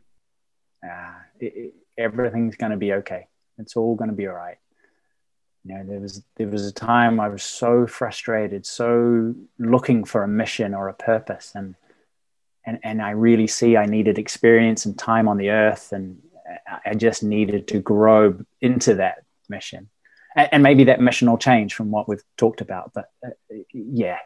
Uh, 0.85 1.13
it, 1.39 1.53
it, 1.57 1.75
everything's 1.99 2.57
going 2.57 2.73
to 2.73 2.79
be 2.79 2.93
okay. 2.95 3.27
It's 3.59 3.77
all 3.77 3.95
going 3.95 4.11
to 4.11 4.17
be 4.17 4.27
all 4.27 4.35
right. 4.35 4.59
You 5.65 5.75
know, 5.75 5.85
there 5.85 6.01
was 6.01 6.23
there 6.37 6.49
was 6.49 6.67
a 6.67 6.73
time 6.73 7.21
I 7.21 7.29
was 7.29 7.43
so 7.43 7.87
frustrated, 7.87 8.67
so 8.67 9.35
looking 9.59 10.05
for 10.05 10.25
a 10.25 10.29
mission 10.29 10.75
or 10.75 10.89
a 10.89 10.95
purpose, 10.95 11.53
and 11.55 11.77
and 12.67 12.81
and 12.83 13.01
I 13.01 13.11
really 13.11 13.47
see 13.47 13.77
I 13.77 13.87
needed 13.87 14.19
experience 14.19 14.87
and 14.87 14.99
time 14.99 15.29
on 15.29 15.37
the 15.37 15.51
earth, 15.51 15.93
and 15.93 16.21
I 16.85 16.95
just 16.95 17.23
needed 17.23 17.69
to 17.69 17.81
grow 17.81 18.39
into 18.61 18.95
that 18.95 19.25
mission. 19.49 19.89
And, 20.35 20.49
and 20.53 20.63
maybe 20.63 20.85
that 20.85 21.01
mission 21.01 21.31
will 21.31 21.39
change 21.39 21.75
from 21.75 21.91
what 21.91 22.09
we've 22.09 22.25
talked 22.37 22.61
about 22.61 22.93
but 22.95 23.11
uh, 23.25 23.31
yeah. 23.73 24.19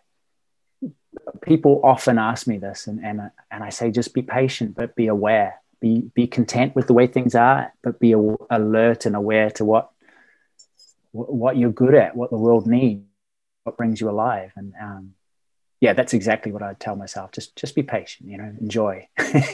People 1.43 1.81
often 1.83 2.19
ask 2.19 2.47
me 2.47 2.59
this 2.59 2.87
and, 2.87 3.05
and 3.05 3.31
and 3.51 3.65
I 3.65 3.71
say 3.71 3.91
just 3.91 4.15
be 4.15 4.23
patient 4.23 4.75
but 4.75 4.95
be 4.95 5.07
aware. 5.07 5.61
Be 5.81 6.03
be 6.15 6.27
content 6.27 6.75
with 6.77 6.87
the 6.87 6.93
way 6.93 7.07
things 7.07 7.35
are 7.35 7.73
but 7.83 7.99
be 7.99 8.13
alert 8.13 9.07
and 9.07 9.17
aware 9.17 9.51
to 9.51 9.65
what 9.65 9.91
what 11.17 11.57
you're 11.57 11.73
good 11.73 11.95
at 11.95 12.17
what 12.17 12.31
the 12.31 12.39
world 12.39 12.67
needs 12.67 13.03
what 13.65 13.77
brings 13.77 14.01
you 14.01 14.09
alive. 14.09 14.53
And 14.57 14.73
um, 14.81 15.15
yeah 15.81 15.93
that's 15.93 16.15
exactly 16.15 16.53
what 16.53 16.63
I'd 16.63 16.81
tell 16.81 16.97
myself. 16.97 17.33
Just 17.33 17.57
just 17.57 17.75
be 17.75 17.83
patient 17.83 18.31
you 18.31 18.39
know 18.39 18.53
enjoy. 18.61 19.09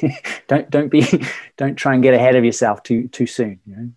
Don't 0.49 0.69
don't 0.71 0.89
be 0.89 1.07
don't 1.57 1.77
try 1.77 1.95
and 1.95 2.03
get 2.03 2.15
ahead 2.15 2.37
of 2.37 2.45
yourself 2.45 2.83
too 2.83 3.09
too 3.09 3.27
soon 3.27 3.61
you 3.67 3.77
know? 3.77 3.91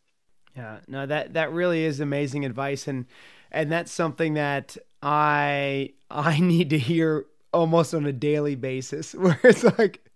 Yeah, 0.55 0.77
no, 0.87 1.05
that 1.05 1.33
that 1.33 1.51
really 1.51 1.83
is 1.83 1.99
amazing 1.99 2.45
advice, 2.45 2.87
and 2.87 3.05
and 3.51 3.71
that's 3.71 3.91
something 3.91 4.35
that 4.35 4.77
I 5.03 5.93
I 6.09 6.39
need 6.41 6.69
to 6.69 6.79
hear 6.79 7.25
almost 7.53 7.93
on 7.93 8.05
a 8.05 8.13
daily 8.13 8.55
basis, 8.55 9.13
where 9.13 9.39
it's 9.43 9.63
like 9.77 10.09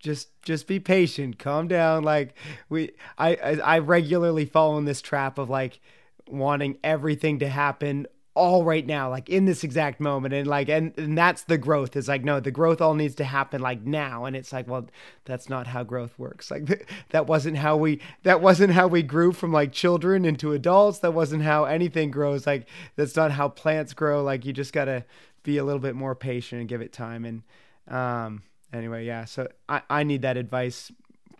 just 0.00 0.28
just 0.42 0.66
be 0.66 0.80
patient 0.80 1.38
calm 1.38 1.68
down. 1.68 2.02
Like 2.02 2.36
we 2.68 2.90
I, 3.16 3.36
I 3.36 3.50
i 3.52 3.78
regularly 3.78 4.44
fall 4.44 4.76
in 4.76 4.86
this 4.86 5.00
trap 5.00 5.38
of 5.38 5.48
like 5.48 5.80
wanting 6.28 6.78
everything 6.82 7.38
to 7.40 7.48
happen 7.48 8.06
all 8.34 8.64
right 8.64 8.84
now, 8.84 9.08
like 9.08 9.28
in 9.28 9.44
this 9.44 9.62
exact 9.62 10.00
moment. 10.00 10.34
And 10.34 10.46
like, 10.46 10.68
and, 10.68 10.92
and 10.98 11.16
that's 11.16 11.42
the 11.42 11.56
growth 11.56 11.94
is 11.94 12.08
like, 12.08 12.24
no, 12.24 12.40
the 12.40 12.50
growth 12.50 12.80
all 12.80 12.94
needs 12.94 13.14
to 13.16 13.24
happen 13.24 13.60
like 13.60 13.82
now. 13.82 14.24
And 14.24 14.34
it's 14.34 14.52
like, 14.52 14.66
well, 14.66 14.88
that's 15.24 15.48
not 15.48 15.68
how 15.68 15.84
growth 15.84 16.18
works. 16.18 16.50
Like 16.50 16.88
that 17.10 17.26
wasn't 17.26 17.58
how 17.58 17.76
we, 17.76 18.00
that 18.24 18.40
wasn't 18.40 18.72
how 18.72 18.88
we 18.88 19.02
grew 19.02 19.32
from 19.32 19.52
like 19.52 19.72
children 19.72 20.24
into 20.24 20.52
adults. 20.52 20.98
That 20.98 21.12
wasn't 21.12 21.44
how 21.44 21.64
anything 21.64 22.10
grows. 22.10 22.46
Like 22.46 22.66
that's 22.96 23.14
not 23.14 23.30
how 23.30 23.48
plants 23.48 23.92
grow. 23.94 24.22
Like 24.24 24.44
you 24.44 24.52
just 24.52 24.72
got 24.72 24.86
to 24.86 25.04
be 25.44 25.58
a 25.58 25.64
little 25.64 25.80
bit 25.80 25.94
more 25.94 26.16
patient 26.16 26.60
and 26.60 26.68
give 26.68 26.80
it 26.80 26.92
time. 26.92 27.24
And, 27.24 27.42
um, 27.86 28.42
anyway, 28.72 29.04
yeah. 29.04 29.26
So 29.26 29.46
I, 29.68 29.82
I 29.88 30.02
need 30.02 30.22
that 30.22 30.36
advice 30.36 30.90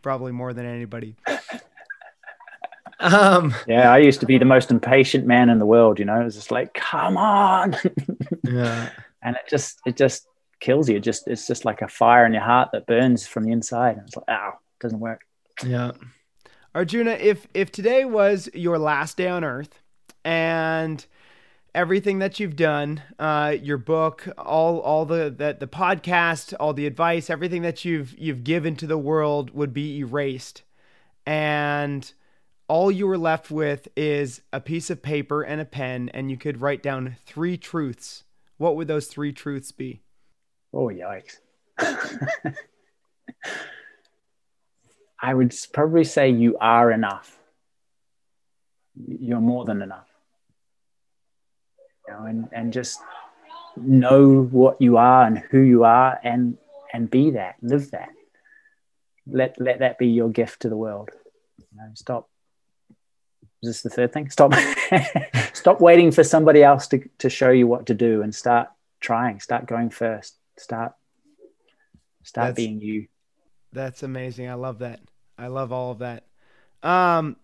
probably 0.01 0.31
more 0.31 0.53
than 0.53 0.67
anybody. 0.67 1.17
Um, 3.01 3.55
yeah, 3.67 3.93
I 3.93 3.99
used 3.99 4.21
to 4.21 4.27
be 4.27 4.39
the 4.39 4.45
most 4.45 4.71
impatient 4.71 5.27
man 5.27 5.49
in 5.49 5.59
the 5.59 5.67
world. 5.67 5.99
You 5.99 6.05
know, 6.05 6.21
it 6.21 6.25
was 6.25 6.35
just 6.35 6.51
like, 6.51 6.75
come 6.75 7.17
on. 7.17 7.77
yeah, 8.45 8.91
and 9.23 9.37
it 9.37 9.43
just 9.49 9.81
it 9.87 9.97
just 9.97 10.27
kills 10.61 10.89
you. 10.89 10.97
It 10.97 11.03
just 11.03 11.27
it's 11.27 11.47
just 11.47 11.65
like 11.65 11.83
a 11.83 11.89
fire 11.89 12.25
in 12.27 12.33
your 12.33 12.43
heart 12.43 12.71
that 12.73 12.87
burns 12.87 13.27
from 13.27 13.45
the 13.45 13.53
inside, 13.53 13.97
and 13.97 14.07
it's 14.07 14.17
like, 14.17 14.29
ow, 14.29 14.49
it 14.51 14.83
doesn't 14.83 15.01
work. 15.01 15.23
Yeah, 15.65 15.93
Arjuna, 16.75 17.13
if 17.13 17.47
if 17.55 17.71
today 17.73 18.05
was 18.05 18.49
your 18.55 18.79
last 18.79 19.17
day 19.17 19.29
on 19.29 19.45
Earth, 19.45 19.83
and 20.25 21.05
everything 21.75 22.21
that 22.21 22.39
you've 22.39 22.57
done, 22.57 23.03
uh, 23.19 23.57
your 23.61 23.79
book, 23.79 24.29
all 24.39 24.79
all 24.81 25.05
the, 25.05 25.35
the 25.37 25.57
the 25.59 25.67
podcast, 25.67 26.55
all 26.59 26.73
the 26.73 26.87
advice, 26.87 27.29
everything 27.29 27.63
that 27.63 27.85
you've 27.85 28.17
you've 28.19 28.45
given 28.45 28.77
to 28.77 28.87
the 28.87 28.99
world 28.99 29.51
would 29.51 29.73
be 29.73 29.99
erased, 29.99 30.63
and 31.27 32.13
all 32.69 32.91
you 32.91 33.07
were 33.07 33.19
left 33.19 33.51
with 33.51 33.89
is 33.97 34.41
a 34.53 34.61
piece 34.61 34.91
of 34.91 35.03
paper 35.03 35.43
and 35.43 35.61
a 35.61 35.65
pen, 35.65 36.11
and 36.15 36.31
you 36.31 36.37
could 36.37 36.61
write 36.61 36.83
down 36.83 37.17
three 37.27 37.57
truths. 37.57 38.25
What 38.57 38.77
would 38.77 38.89
those 38.89 39.07
three 39.07 39.33
truths 39.33 39.73
be? 39.73 40.03
Oh, 40.73 40.89
yikes. 40.89 41.39
I 45.21 45.35
would 45.35 45.55
probably 45.73 46.05
say 46.05 46.31
you 46.31 46.57
are 46.61 46.91
enough. 46.91 47.39
you're 48.95 49.41
more 49.41 49.65
than 49.65 49.83
enough. 49.83 50.09
You 52.07 52.15
know, 52.15 52.25
and, 52.27 52.49
and 52.53 52.73
just 52.73 53.01
know 53.77 54.43
what 54.43 54.81
you 54.81 54.97
are 54.97 55.25
and 55.25 55.39
who 55.39 55.61
you 55.61 55.85
are 55.85 56.19
and 56.23 56.59
and 56.93 57.11
be 57.11 57.31
that, 57.33 57.57
live 57.61 57.91
that. 57.91 58.11
Let 59.27 59.61
let 59.61 59.81
that 59.81 59.99
be 59.99 60.07
your 60.09 60.29
gift 60.29 60.63
to 60.63 60.69
the 60.69 60.77
world. 60.77 61.11
You 61.59 61.67
know, 61.77 61.89
stop. 61.95 62.29
This 63.65 63.77
is 63.77 63.83
this 63.83 63.93
the 63.93 63.97
third 63.97 64.13
thing? 64.13 64.31
Stop 64.31 64.55
stop 65.53 65.81
waiting 65.81 66.11
for 66.11 66.25
somebody 66.25 66.63
else 66.63 66.87
to, 66.89 67.03
to 67.19 67.31
show 67.31 67.51
you 67.51 67.67
what 67.67 67.87
to 67.87 67.95
do 67.95 68.23
and 68.23 68.35
start 68.35 68.69
trying, 69.01 69.41
start 69.41 69.67
going 69.67 69.91
first. 69.91 70.37
Start 70.57 70.93
start 72.23 72.49
that's, 72.49 72.57
being 72.57 72.81
you. 72.81 73.07
That's 73.73 74.03
amazing. 74.03 74.49
I 74.49 74.55
love 74.55 74.79
that. 74.81 75.01
I 75.39 75.49
love 75.49 75.73
all 75.73 75.93
of 75.93 75.99
that. 75.99 76.27
Um 76.83 77.37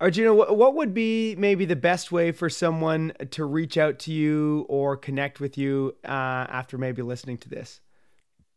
Arjuna, 0.00 0.32
what 0.32 0.76
would 0.76 0.94
be 0.94 1.34
maybe 1.36 1.64
the 1.64 1.74
best 1.74 2.12
way 2.12 2.30
for 2.30 2.48
someone 2.48 3.12
to 3.32 3.44
reach 3.44 3.76
out 3.76 3.98
to 4.00 4.12
you 4.12 4.64
or 4.68 4.96
connect 4.96 5.40
with 5.40 5.58
you 5.58 5.96
uh, 6.04 6.46
after 6.48 6.78
maybe 6.78 7.02
listening 7.02 7.36
to 7.38 7.48
this? 7.48 7.80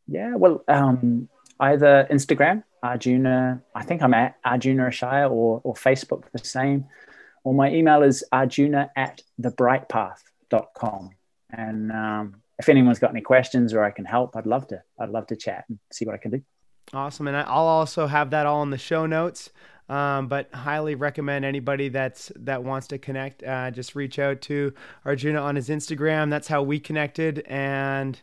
Yeah, 0.08 0.36
well, 0.36 0.64
um, 0.68 1.30
either 1.60 2.08
Instagram, 2.12 2.64
Arjuna, 2.84 3.62
I 3.76 3.84
think 3.84 4.02
I'm 4.02 4.14
at 4.14 4.38
Arjuna 4.44 4.86
Ishaya, 4.86 5.30
or, 5.30 5.62
or 5.64 5.74
Facebook 5.74 6.24
the 6.32 6.40
same. 6.40 6.86
Or 7.44 7.54
my 7.54 7.72
email 7.72 8.04
is 8.04 8.24
arjuna 8.32 8.92
at 8.96 9.22
thebrightpath.com. 9.42 11.10
And 11.52 11.92
um, 11.92 12.42
if 12.60 12.70
anyone's 12.70 13.00
got 13.00 13.10
any 13.12 13.22
questions 13.22 13.74
or 13.74 13.84
I 13.84 13.92
can 13.92 14.06
help, 14.06 14.36
I'd 14.36 14.46
love 14.46 14.68
to. 14.68 14.82
I'd 15.00 15.10
love 15.10 15.28
to 15.28 15.36
chat 15.36 15.66
and 15.68 15.80
see 15.92 16.06
what 16.06 16.14
I 16.14 16.18
can 16.18 16.32
do. 16.32 16.42
Awesome. 16.94 17.28
And 17.28 17.38
I'll 17.38 17.68
also 17.68 18.08
have 18.08 18.30
that 18.32 18.46
all 18.46 18.64
in 18.64 18.70
the 18.70 18.78
show 18.78 19.06
notes. 19.06 19.50
Um, 19.90 20.28
but 20.28 20.54
highly 20.54 20.96
recommend 20.96 21.44
anybody 21.44 21.90
that's 21.90 22.32
that 22.38 22.64
wants 22.64 22.88
to 22.88 22.98
connect, 22.98 23.44
uh, 23.44 23.72
just 23.72 23.94
reach 23.94 24.20
out 24.20 24.40
to 24.44 24.74
Arjuna 25.04 25.42
on 25.42 25.58
his 25.58 25.68
Instagram. 25.68 26.30
That's 26.30 26.48
how 26.48 26.62
we 26.64 26.80
connected. 26.80 27.40
And 27.46 28.22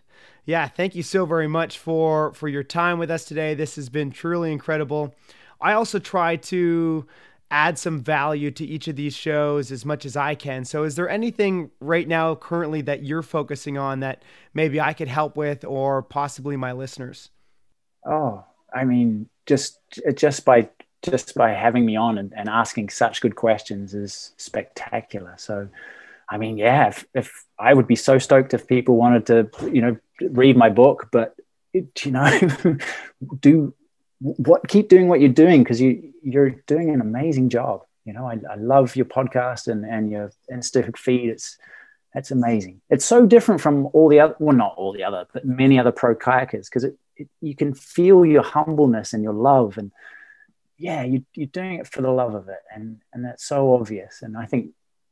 yeah, 0.49 0.67
thank 0.67 0.95
you 0.95 1.03
so 1.03 1.27
very 1.27 1.47
much 1.47 1.77
for 1.77 2.33
for 2.33 2.49
your 2.49 2.63
time 2.63 2.99
with 2.99 3.11
us 3.11 3.27
today. 3.27 3.53
This 3.53 3.77
has 3.77 3.91
been 3.91 4.11
truly 4.11 4.51
incredible. 4.51 5.15
I 5.61 5.75
also 5.75 5.99
try 5.99 6.37
to 6.37 7.07
add 7.51 7.79
some 7.79 8.01
value 8.01 8.51
to 8.53 8.65
each 8.65 8.89
of 8.89 8.97
these 8.97 9.15
shows 9.15 9.71
as 9.71 9.85
much 9.85 10.07
as 10.07 10.17
I 10.17 10.35
can. 10.35 10.65
So, 10.65 10.85
is 10.85 10.95
there 10.97 11.07
anything 11.07 11.71
right 11.81 12.09
now 12.09 12.35
currently 12.35 12.81
that 12.81 13.03
you're 13.03 13.23
focusing 13.23 13.77
on 13.77 14.01
that 14.01 14.23
maybe 14.55 14.81
I 14.81 14.95
could 14.95 15.09
help 15.09 15.37
with, 15.37 15.67
or 15.67 16.01
possibly 16.01 16.57
my 16.57 16.73
listeners? 16.73 17.29
Oh, 18.07 18.43
I 18.73 18.85
mean, 18.85 19.29
just 19.45 19.79
just 20.15 20.47
by 20.47 20.71
just 21.03 21.35
by 21.35 21.51
having 21.51 21.85
me 21.85 21.97
on 21.97 22.17
and, 22.17 22.33
and 22.35 22.49
asking 22.49 22.89
such 22.89 23.21
good 23.21 23.37
questions 23.37 23.93
is 23.93 24.33
spectacular. 24.39 25.35
So, 25.37 25.69
I 26.31 26.37
mean, 26.37 26.59
yeah, 26.59 26.89
if, 26.89 27.07
if 27.15 27.45
I 27.59 27.73
would 27.73 27.87
be 27.87 27.97
so 27.97 28.19
stoked 28.19 28.55
if 28.55 28.67
people 28.67 28.97
wanted 28.97 29.27
to, 29.27 29.51
you 29.73 29.81
know, 29.81 29.97
read 30.21 30.57
my 30.57 30.69
book, 30.69 31.09
but 31.11 31.35
you 31.73 32.11
know, 32.11 32.41
do 33.41 33.75
what, 34.21 34.69
keep 34.69 34.89
doing 34.89 35.09
what 35.09 35.21
you're 35.21 35.31
doing 35.31 35.63
because 35.63 35.81
you 35.81 36.13
you're 36.23 36.51
doing 36.67 36.91
an 36.91 37.01
amazing 37.01 37.49
job. 37.49 37.83
You 38.05 38.13
know, 38.13 38.27
I, 38.27 38.39
I 38.51 38.57
love 38.57 38.97
your 38.97 39.07
podcast 39.07 39.69
and 39.69 39.85
and 39.85 40.11
your 40.11 40.33
Insta 40.51 40.97
feed. 40.97 41.31
It's 41.31 41.57
that's 42.13 42.31
amazing. 42.31 42.81
It's 42.91 43.05
so 43.05 43.27
different 43.27 43.61
from 43.61 43.87
all 43.93 44.09
the 44.09 44.21
other, 44.21 44.35
well, 44.39 44.57
not 44.57 44.75
all 44.77 44.93
the 44.93 45.05
other, 45.05 45.27
but 45.33 45.45
many 45.45 45.79
other 45.79 45.93
pro 45.93 46.15
kayakers 46.15 46.65
because 46.65 46.85
it, 46.85 46.99
it, 47.17 47.29
you 47.41 47.55
can 47.55 47.75
feel 47.75 48.25
your 48.25 48.43
humbleness 48.43 49.13
and 49.13 49.23
your 49.23 49.35
love 49.35 49.77
and 49.79 49.93
yeah, 50.79 51.03
you, 51.03 51.25
you're 51.35 51.49
doing 51.49 51.75
it 51.75 51.89
for 51.89 52.03
the 52.03 52.11
love 52.11 52.35
of 52.35 52.49
it, 52.49 52.61
and 52.73 53.01
and 53.13 53.25
that's 53.25 53.45
so 53.45 53.75
obvious. 53.75 54.23
And 54.23 54.37
I 54.37 54.47
think 54.47 54.71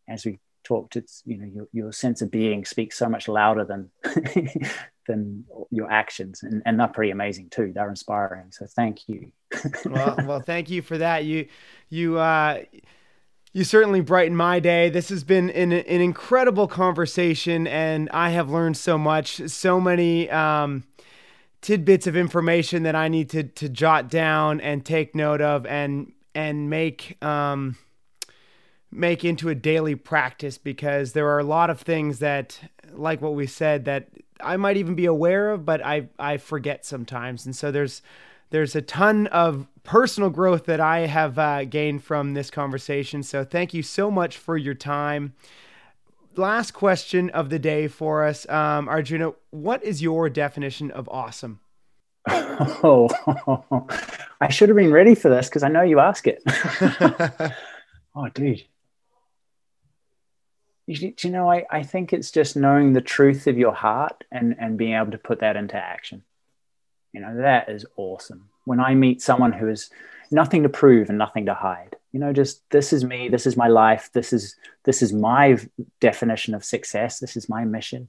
as 0.08 0.24
we 0.24 0.38
talked, 0.66 0.96
it's 0.96 1.22
you 1.26 1.38
know 1.38 1.46
your, 1.46 1.68
your 1.72 1.92
sense 1.92 2.22
of 2.22 2.30
being 2.30 2.64
speaks 2.64 2.98
so 2.98 3.08
much 3.08 3.28
louder 3.28 3.64
than 3.64 3.90
than 5.06 5.44
your 5.70 5.90
actions, 5.90 6.42
and 6.42 6.62
and 6.66 6.78
they're 6.78 6.88
pretty 6.88 7.12
amazing 7.12 7.50
too. 7.50 7.72
They're 7.74 7.88
inspiring. 7.88 8.50
So 8.50 8.66
thank 8.66 9.08
you. 9.08 9.32
well, 9.86 10.16
well, 10.26 10.40
thank 10.40 10.70
you 10.70 10.82
for 10.82 10.98
that. 10.98 11.24
You 11.24 11.48
you. 11.88 12.18
uh 12.18 12.62
you 13.52 13.64
certainly 13.64 14.02
brighten 14.02 14.36
my 14.36 14.60
day. 14.60 14.90
This 14.90 15.08
has 15.08 15.24
been 15.24 15.48
an, 15.48 15.72
an 15.72 16.00
incredible 16.02 16.68
conversation, 16.68 17.66
and 17.66 18.10
I 18.10 18.28
have 18.28 18.50
learned 18.50 18.76
so 18.76 18.98
much. 18.98 19.40
So 19.48 19.80
many 19.80 20.28
um, 20.28 20.84
tidbits 21.62 22.06
of 22.06 22.16
information 22.16 22.82
that 22.82 22.94
I 22.94 23.08
need 23.08 23.30
to 23.30 23.44
to 23.44 23.70
jot 23.70 24.10
down 24.10 24.60
and 24.60 24.84
take 24.84 25.14
note 25.14 25.40
of 25.40 25.64
and 25.64 26.12
and 26.34 26.68
make 26.68 27.16
um, 27.24 27.78
make 28.97 29.24
into 29.24 29.49
a 29.49 29.55
daily 29.55 29.94
practice 29.94 30.59
because 30.59 31.12
there 31.12 31.28
are 31.28 31.38
a 31.38 31.44
lot 31.44 31.70
of 31.70 31.80
things 31.80 32.18
that 32.20 32.59
like 32.92 33.20
what 33.20 33.34
we 33.34 33.47
said 33.47 33.84
that 33.84 34.09
I 34.40 34.57
might 34.57 34.76
even 34.76 34.94
be 34.94 35.07
aware 35.07 35.51
of 35.51 35.64
but 35.64 35.84
I 35.84 36.09
I 36.18 36.38
forget 36.38 36.84
sometimes 36.84 37.47
and 37.47 37.55
so 37.55 37.70
there's 37.70 38.03
there's 38.51 38.76
a 38.76 38.82
ton 38.82 39.26
of 39.28 39.66
personal 39.82 40.30
growth 40.30 40.66
that 40.66 40.80
I 40.80 41.01
have 41.01 41.38
uh, 41.38 41.64
gained 41.64 42.05
from 42.05 42.34
this 42.34 42.51
conversation 42.51 43.22
so 43.22 43.44
thank 43.44 43.74
you 43.74 43.82
so 43.82 44.11
much 44.11 44.38
for 44.38 44.57
your 44.57 44.74
time 44.74 45.34
last 46.38 46.72
question 46.72 47.30
of 47.30 47.51
the 47.51 47.59
day 47.59 47.88
for 47.88 48.24
us. 48.24 48.49
Um, 48.49 48.88
Arjuna, 48.88 49.32
what 49.51 49.82
is 49.82 50.03
your 50.03 50.28
definition 50.28 50.90
of 50.90 51.09
awesome? 51.09 51.61
Oh, 52.59 53.09
I 54.40 54.49
should 54.49 54.70
have 54.70 54.76
been 54.76 54.90
ready 54.90 55.14
for 55.14 55.28
this 55.28 55.49
because 55.49 55.62
I 55.62 55.68
know 55.68 55.82
you 55.82 56.01
ask 56.01 56.26
it. 56.26 56.42
oh, 58.14 58.28
dude. 58.32 58.64
You, 60.87 61.12
you 61.20 61.30
know, 61.30 61.51
I, 61.51 61.64
I 61.70 61.82
think 61.82 62.12
it's 62.12 62.30
just 62.30 62.57
knowing 62.57 62.93
the 62.93 63.01
truth 63.01 63.47
of 63.47 63.59
your 63.59 63.74
heart 63.74 64.24
and, 64.30 64.57
and 64.59 64.78
being 64.78 64.95
able 64.95 65.12
to 65.12 65.18
put 65.18 65.41
that 65.41 65.57
into 65.57 65.76
action. 65.76 66.22
You 67.12 67.20
know, 67.20 67.37
that 67.39 67.68
is 67.68 67.84
awesome. 67.97 68.49
When 68.64 68.80
I 68.80 68.95
meet 68.95 69.22
someone 69.22 69.53
who 69.53 69.66
has 69.66 69.91
nothing 70.30 70.62
to 70.62 70.68
prove 70.68 71.09
and 71.09 71.18
nothing 71.18 71.47
to 71.47 71.55
hide, 71.55 71.97
you 72.16 72.20
know 72.20 72.32
just 72.32 72.62
this 72.70 72.95
is 72.95 73.05
me 73.05 73.28
this 73.28 73.47
is 73.47 73.59
my 73.59 73.68
life 73.68 74.09
this 74.14 74.32
is 74.32 74.57
this 74.84 75.03
is 75.03 75.12
my 75.12 75.59
definition 76.01 76.55
of 76.55 76.64
success 76.64 77.18
this 77.18 77.37
is 77.37 77.47
my 77.47 77.62
mission 77.62 78.09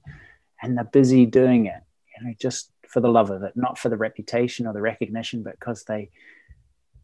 and 0.62 0.78
they're 0.78 0.84
busy 0.84 1.26
doing 1.26 1.66
it 1.66 1.82
you 2.16 2.24
know 2.26 2.34
just 2.40 2.70
for 2.88 3.00
the 3.00 3.10
love 3.10 3.28
of 3.28 3.42
it 3.42 3.52
not 3.54 3.78
for 3.78 3.90
the 3.90 3.98
reputation 3.98 4.66
or 4.66 4.72
the 4.72 4.80
recognition 4.80 5.42
but 5.42 5.60
because 5.60 5.84
they 5.84 6.08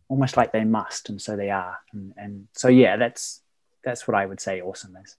almost 0.08 0.38
like 0.38 0.50
they 0.52 0.64
must 0.64 1.10
and 1.10 1.20
so 1.20 1.36
they 1.36 1.50
are 1.50 1.78
and, 1.92 2.14
and 2.16 2.48
so 2.54 2.68
yeah 2.68 2.96
that's 2.96 3.42
that's 3.84 4.08
what 4.08 4.14
i 4.14 4.24
would 4.24 4.40
say 4.40 4.62
awesome 4.62 4.96
is 5.04 5.18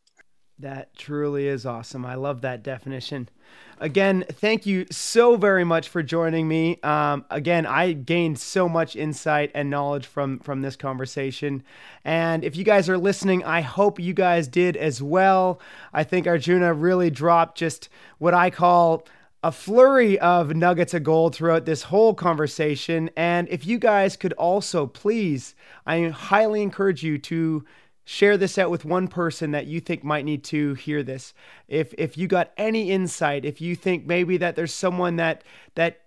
that 0.60 0.96
truly 0.96 1.48
is 1.48 1.66
awesome. 1.66 2.06
I 2.06 2.16
love 2.16 2.42
that 2.42 2.64
definition. 2.64 3.30
Again, 3.78 4.24
thank 4.32 4.66
you 4.66 4.86
so 4.90 5.36
very 5.36 5.66
much 5.66 5.90
for 5.90 6.02
joining 6.02 6.48
me. 6.48 6.80
Um, 6.82 7.26
again, 7.30 7.66
I 7.66 7.92
gained 7.92 8.40
so 8.40 8.70
much 8.70 8.96
insight 8.96 9.52
and 9.54 9.70
knowledge 9.70 10.06
from 10.06 10.40
from 10.40 10.62
this 10.62 10.78
conversation. 10.78 11.62
And 12.06 12.46
if 12.46 12.56
you 12.56 12.64
guys 12.64 12.90
are 12.90 12.98
listening, 12.98 13.44
I 13.44 13.60
hope 13.60 14.00
you 14.00 14.14
guys 14.14 14.48
did 14.48 14.78
as 14.78 15.02
well. 15.02 15.60
I 15.94 16.06
think 16.06 16.26
Arjuna 16.26 16.74
really 16.74 17.10
dropped 17.10 17.58
just 17.58 17.90
what 18.18 18.34
I 18.34 18.50
call 18.50 19.06
a 19.44 19.52
flurry 19.52 20.18
of 20.20 20.56
nuggets 20.56 20.94
of 20.94 21.04
gold 21.04 21.36
throughout 21.36 21.66
this 21.66 21.84
whole 21.84 22.14
conversation. 22.14 23.10
And 23.16 23.48
if 23.50 23.68
you 23.68 23.78
guys 23.78 24.18
could 24.18 24.34
also 24.34 24.88
please, 24.88 25.54
I 25.86 26.08
highly 26.08 26.64
encourage 26.64 27.04
you 27.04 27.18
to 27.20 27.64
share 28.06 28.38
this 28.38 28.58
out 28.58 28.70
with 28.70 28.86
one 28.86 29.08
person 29.08 29.52
that 29.52 29.66
you 29.66 29.82
think 29.82 30.04
might 30.04 30.24
need 30.24 30.44
to 30.44 30.76
hear 30.76 31.04
this 31.04 31.34
if 31.68 31.94
if 31.98 32.18
you 32.18 32.28
got 32.28 32.52
any 32.56 32.92
insight 32.92 33.44
if 33.44 33.60
you 33.60 33.76
think 33.76 34.06
maybe 34.06 34.38
that 34.38 34.56
there's 34.56 34.74
someone 34.74 35.16
that 35.18 35.44
that 35.74 36.02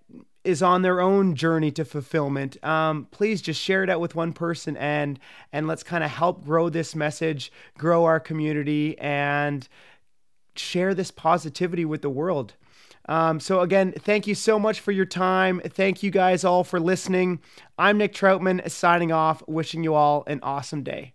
is 0.45 0.63
on 0.63 0.83
their 0.83 1.01
own 1.01 1.35
journey 1.35 1.71
to 1.71 1.85
fulfillment 1.85 2.63
um, 2.65 3.07
please 3.11 3.43
just 3.43 3.61
share 3.61 3.83
it 3.83 3.91
out 3.91 4.01
with 4.01 4.15
one 4.15 4.33
person 4.33 4.77
and 4.77 5.19
and 5.53 5.67
let's 5.67 5.83
kind 5.83 6.05
of 6.05 6.11
help 6.11 6.45
grow 6.45 6.69
this 6.69 6.95
message 6.95 7.53
grow 7.77 8.05
our 8.05 8.21
community 8.21 8.97
and 8.99 9.69
share 10.55 10.95
this 10.95 11.11
positivity 11.11 11.85
with 11.85 12.01
the 12.01 12.11
world 12.11 12.55
um, 13.11 13.41
so 13.41 13.61
again, 13.61 13.93
thank 13.93 14.27
you 14.27 14.35
so 14.35 14.59
much 14.59 14.81
for 14.81 14.93
your 14.93 15.07
time. 15.07 15.63
Thank 15.65 16.03
you 16.03 16.11
guys 16.11 16.45
all 16.45 16.63
for 16.63 16.79
listening. 16.79 17.41
I'm 17.79 17.97
Nick 17.97 18.13
Troutman 18.13 18.71
signing 18.71 19.13
off, 19.13 19.43
wishing 19.49 19.83
you 19.83 19.95
all 19.95 20.25
an 20.27 20.41
awesome 20.43 20.83
day. 20.83 21.15